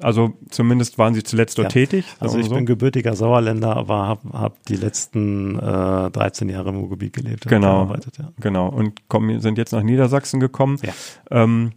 also 0.00 0.34
zumindest 0.48 0.96
waren 0.98 1.14
Sie 1.14 1.24
zuletzt 1.24 1.58
dort 1.58 1.74
ja. 1.74 1.80
tätig. 1.80 2.04
Also 2.20 2.38
ich 2.38 2.46
so. 2.46 2.54
bin 2.54 2.66
gebürtiger 2.66 3.14
Sauerländer, 3.14 3.76
aber 3.76 4.06
habe 4.06 4.28
hab 4.32 4.64
die 4.66 4.76
letzten 4.76 5.58
äh, 5.58 6.10
13 6.10 6.48
Jahre 6.48 6.68
im 6.70 6.76
Ruhrgebiet 6.76 7.14
gelebt. 7.14 7.48
Genau, 7.48 7.92
ja. 7.94 8.28
genau. 8.40 8.68
Und 8.68 9.08
kommen, 9.08 9.40
sind 9.40 9.58
jetzt 9.58 9.72
nach 9.72 9.82
Niedersachsen 9.82 10.38
gekommen. 10.38 10.78
Ja. 10.82 10.92
Ähm, 11.30 11.72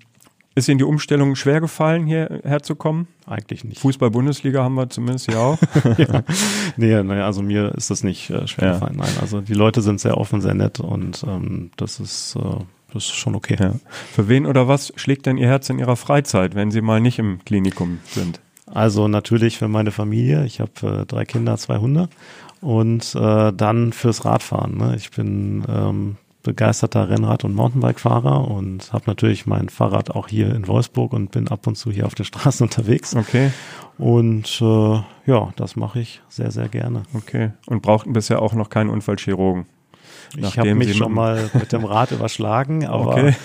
ist 0.58 0.69
Ihnen 0.69 0.78
die 0.78 0.86
Umstellung 0.86 1.36
schwer 1.36 1.60
gefallen, 1.60 2.06
hierher 2.06 2.63
zu 2.63 2.76
kommen? 2.76 3.10
Eigentlich 3.28 3.65
nicht. 3.65 3.82
Fußball-Bundesliga 3.82 4.63
haben 4.63 4.76
wir 4.76 4.89
zumindest 4.89 5.30
hier 5.30 5.39
auch. 5.39 5.58
ja. 5.98 6.24
Nee, 6.78 7.04
naja, 7.04 7.26
also 7.26 7.41
mir 7.41 7.76
ist 7.76 7.91
das 7.91 8.04
nicht 8.06 8.30
äh, 8.30 8.48
schwer 8.48 8.74
gefallen. 8.74 8.95
Nein, 8.95 9.12
also 9.19 9.41
die 9.41 9.54
Leute 9.54 9.82
sind 9.82 10.00
sehr 10.00 10.17
offen, 10.17 10.39
sehr 10.39 10.54
nett 10.54 10.80
und 10.80 11.26
ähm, 11.28 11.71
das 11.76 12.00
ist, 12.00 12.38
äh, 12.38 12.63
das 12.96 13.06
ist 13.06 13.16
schon 13.16 13.36
okay. 13.36 13.58
Ja. 13.60 13.74
Für 14.14 14.28
wen 14.28 14.46
oder 14.46 14.68
was 14.68 14.94
schlägt 14.96 15.26
denn 15.26 15.38
Ihr 15.38 15.48
Herz 15.48 15.70
in 15.70 15.80
Ihrer 15.80 15.96
Freizeit, 15.96 16.56
wenn 16.56 16.72
Sie 16.72 16.82
mal 16.82 17.02
nicht 17.02 17.20
im 17.20 17.40
Klinikum 17.46 18.00
sind? 18.06 18.40
Also 18.66 19.08
natürlich 19.08 19.58
für 19.58 19.68
meine 19.68 19.92
Familie. 19.92 20.46
Ich 20.46 20.60
habe 20.60 21.02
äh, 21.02 21.06
drei 21.06 21.26
Kinder, 21.26 21.58
zwei 21.58 21.78
Hunde 21.78 22.10
und 22.62 23.14
äh, 23.16 23.54
dann 23.54 23.94
fürs 23.94 24.26
Radfahren. 24.26 24.78
Ne? 24.78 24.96
Ich 24.96 25.12
bin 25.12 25.64
ähm, 25.70 26.18
begeisterter 26.42 27.10
Rennrad- 27.10 27.44
und 27.44 27.54
Mountainbike-Fahrer 27.54 28.50
und 28.50 28.94
habe 28.94 29.06
natürlich 29.08 29.46
mein 29.46 29.70
Fahrrad 29.70 30.12
auch 30.12 30.28
hier 30.28 30.54
in 30.56 30.68
Wolfsburg 30.68 31.12
und 31.14 31.32
bin 31.32 31.48
ab 31.48 31.68
und 31.68 31.76
zu 31.76 31.92
hier 31.92 32.06
auf 32.06 32.16
der 32.16 32.24
Straße 32.24 32.64
unterwegs. 32.64 33.16
Okay. 33.16 33.52
Und 33.98 34.62
äh, 34.62 35.02
ja, 35.26 35.54
das 35.56 35.76
mache 35.76 36.00
ich 36.00 36.22
sehr, 36.30 36.52
sehr 36.52 36.70
gerne. 36.70 37.04
Okay. 37.14 37.52
Und 37.66 37.82
brauchten 37.82 38.14
bisher 38.14 38.42
auch 38.42 38.54
noch 38.54 38.70
keinen 38.70 38.90
Unfallchirurgen? 38.90 39.66
Ich 40.38 40.58
habe 40.58 40.76
mich 40.76 40.95
schon 40.95 41.13
mal 41.13 41.50
mit 41.54 41.71
dem 41.71 41.86
Rad 41.86 42.12
überschlagen, 42.12 42.86
aber 42.88 43.08
okay. 43.08 43.36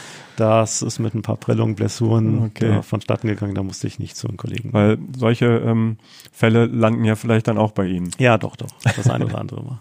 Das 0.40 0.80
ist 0.80 1.00
mit 1.00 1.14
ein 1.14 1.20
paar 1.20 1.36
Prellungen, 1.36 1.74
Blessuren 1.74 2.44
okay. 2.44 2.80
vonstatten 2.82 3.28
gegangen. 3.28 3.54
Da 3.54 3.62
musste 3.62 3.86
ich 3.86 3.98
nicht 3.98 4.16
zu 4.16 4.26
einem 4.26 4.38
Kollegen. 4.38 4.72
Weil 4.72 4.96
solche 5.14 5.44
ähm, 5.44 5.98
Fälle 6.32 6.64
landen 6.64 7.04
ja 7.04 7.14
vielleicht 7.14 7.46
dann 7.46 7.58
auch 7.58 7.72
bei 7.72 7.84
Ihnen. 7.86 8.10
Ja, 8.16 8.38
doch, 8.38 8.56
doch. 8.56 8.70
Das 8.96 9.10
eine 9.10 9.26
oder 9.26 9.38
andere 9.38 9.62
Mal. 9.62 9.78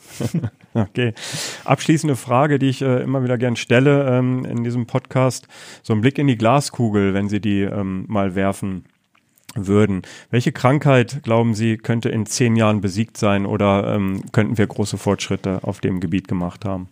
okay. 0.74 1.13
Abschließende 1.63 2.17
Frage, 2.17 2.60
die 2.60 2.67
ich 2.67 2.82
äh, 2.82 3.02
immer 3.02 3.24
wieder 3.24 3.38
gern 3.38 3.56
stelle 3.56 4.17
ähm, 4.17 4.43
in 4.43 4.65
diesem 4.65 4.86
Podcast. 4.86 5.48
So 5.82 5.93
ein 5.93 6.02
Blick 6.02 6.17
in 6.17 6.28
die 6.28 6.38
Glaskugel, 6.38 7.13
wenn 7.13 7.30
Sie 7.30 7.39
die 7.39 7.62
ähm, 7.62 8.04
mal 8.10 8.36
werfen 8.36 8.84
würden. 9.56 10.02
Welche 10.30 10.52
Krankheit, 10.52 11.24
glauben 11.24 11.54
Sie, 11.54 11.78
könnte 11.78 12.10
in 12.10 12.26
zehn 12.26 12.58
Jahren 12.58 12.82
besiegt 12.82 13.15
sein 13.15 13.45
oder 13.45 13.95
ähm, 13.95 14.24
könnten 14.34 14.58
wir 14.58 14.67
große 14.67 14.98
Fortschritte 14.98 15.60
auf 15.63 15.80
dem 15.80 16.02
Gebiet 16.02 16.28
gemacht 16.28 16.65
haben? 16.65 16.89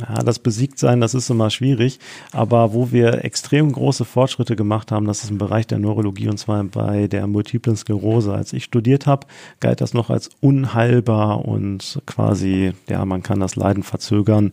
Ja, 0.00 0.22
das 0.22 0.38
besiegt 0.38 0.78
sein, 0.78 1.00
das 1.00 1.14
ist 1.14 1.30
immer 1.30 1.50
schwierig. 1.50 1.98
Aber 2.32 2.72
wo 2.72 2.92
wir 2.92 3.24
extrem 3.24 3.72
große 3.72 4.04
Fortschritte 4.04 4.56
gemacht 4.56 4.92
haben, 4.92 5.06
das 5.06 5.24
ist 5.24 5.30
im 5.30 5.38
Bereich 5.38 5.66
der 5.66 5.78
Neurologie 5.78 6.28
und 6.28 6.38
zwar 6.38 6.62
bei 6.64 7.06
der 7.06 7.26
multiplen 7.26 7.76
Sklerose. 7.76 8.32
Als 8.32 8.52
ich 8.52 8.64
studiert 8.64 9.06
habe, 9.06 9.26
galt 9.60 9.80
das 9.80 9.94
noch 9.94 10.10
als 10.10 10.30
unheilbar 10.40 11.44
und 11.44 12.00
quasi, 12.06 12.72
ja, 12.88 13.04
man 13.04 13.22
kann 13.22 13.40
das 13.40 13.56
Leiden 13.56 13.82
verzögern, 13.82 14.50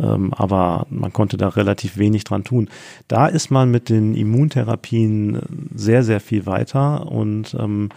ähm, 0.00 0.32
aber 0.34 0.86
man 0.90 1.12
konnte 1.12 1.36
da 1.36 1.48
relativ 1.48 1.96
wenig 1.96 2.24
dran 2.24 2.44
tun. 2.44 2.68
Da 3.08 3.26
ist 3.26 3.50
man 3.50 3.70
mit 3.70 3.88
den 3.88 4.14
Immuntherapien 4.14 5.68
sehr, 5.74 6.02
sehr 6.02 6.20
viel 6.20 6.46
weiter 6.46 7.10
und 7.10 7.56
ähm, 7.58 7.90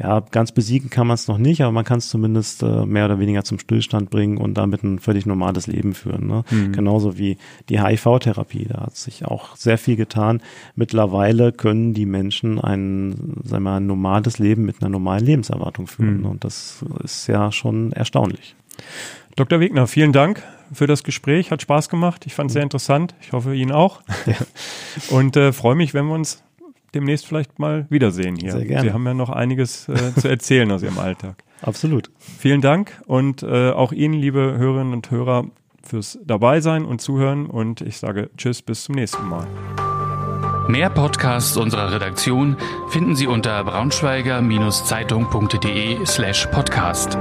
ja, 0.00 0.20
ganz 0.30 0.52
besiegen 0.52 0.88
kann 0.88 1.06
man 1.06 1.14
es 1.14 1.28
noch 1.28 1.36
nicht, 1.36 1.60
aber 1.60 1.72
man 1.72 1.84
kann 1.84 1.98
es 1.98 2.08
zumindest 2.08 2.62
äh, 2.62 2.86
mehr 2.86 3.04
oder 3.04 3.18
weniger 3.18 3.44
zum 3.44 3.58
Stillstand 3.58 4.08
bringen 4.08 4.38
und 4.38 4.54
damit 4.54 4.82
ein 4.82 4.98
völlig 4.98 5.26
normales 5.26 5.66
Leben 5.66 5.92
führen. 5.92 6.26
Ne? 6.26 6.44
Mhm. 6.50 6.72
Genauso 6.72 7.18
wie 7.18 7.36
die 7.68 7.82
HIV-Therapie. 7.82 8.66
Da 8.68 8.82
hat 8.86 8.96
sich 8.96 9.26
auch 9.26 9.56
sehr 9.56 9.76
viel 9.76 9.96
getan. 9.96 10.40
Mittlerweile 10.74 11.52
können 11.52 11.92
die 11.92 12.06
Menschen 12.06 12.58
ein, 12.58 13.40
sagen 13.44 13.64
wir 13.64 13.70
mal, 13.70 13.76
ein 13.76 13.86
normales 13.86 14.38
Leben 14.38 14.64
mit 14.64 14.80
einer 14.80 14.88
normalen 14.88 15.24
Lebenserwartung 15.24 15.86
führen. 15.86 16.20
Mhm. 16.20 16.26
Und 16.26 16.44
das 16.44 16.82
ist 17.04 17.26
ja 17.26 17.52
schon 17.52 17.92
erstaunlich. 17.92 18.54
Dr. 19.36 19.60
Wegner, 19.60 19.86
vielen 19.86 20.12
Dank 20.12 20.42
für 20.72 20.86
das 20.86 21.04
Gespräch. 21.04 21.50
Hat 21.50 21.60
Spaß 21.60 21.90
gemacht. 21.90 22.24
Ich 22.26 22.34
fand 22.34 22.50
es 22.50 22.54
sehr 22.54 22.62
interessant. 22.62 23.14
Ich 23.20 23.32
hoffe, 23.32 23.54
Ihnen 23.54 23.72
auch. 23.72 24.00
Ja. 24.26 24.34
Und 25.10 25.36
äh, 25.36 25.52
freue 25.52 25.74
mich, 25.74 25.94
wenn 25.94 26.06
wir 26.06 26.14
uns 26.14 26.42
demnächst 26.94 27.26
vielleicht 27.26 27.58
mal 27.58 27.86
wiedersehen 27.90 28.36
hier. 28.36 28.52
Sehr 28.52 28.64
gerne. 28.64 28.88
Sie 28.88 28.92
haben 28.92 29.04
ja 29.06 29.14
noch 29.14 29.30
einiges 29.30 29.88
äh, 29.88 30.14
zu 30.14 30.28
erzählen 30.28 30.70
aus 30.70 30.82
Ihrem 30.82 30.98
Alltag. 30.98 31.42
Absolut. 31.62 32.10
Vielen 32.18 32.60
Dank 32.60 33.02
und 33.06 33.42
äh, 33.42 33.70
auch 33.70 33.92
Ihnen, 33.92 34.14
liebe 34.14 34.56
Hörerinnen 34.56 34.92
und 34.92 35.10
Hörer, 35.10 35.46
fürs 35.82 36.18
Dabeisein 36.24 36.84
und 36.84 37.00
Zuhören. 37.00 37.46
Und 37.46 37.80
ich 37.80 37.98
sage 37.98 38.30
Tschüss, 38.36 38.62
bis 38.62 38.84
zum 38.84 38.94
nächsten 38.94 39.28
Mal. 39.28 39.46
Mehr 40.68 40.90
Podcasts 40.90 41.56
unserer 41.56 41.92
Redaktion 41.92 42.56
finden 42.90 43.16
Sie 43.16 43.26
unter 43.26 43.64
braunschweiger-zeitung.de 43.64 46.06
slash 46.06 46.46
podcast. 46.46 47.18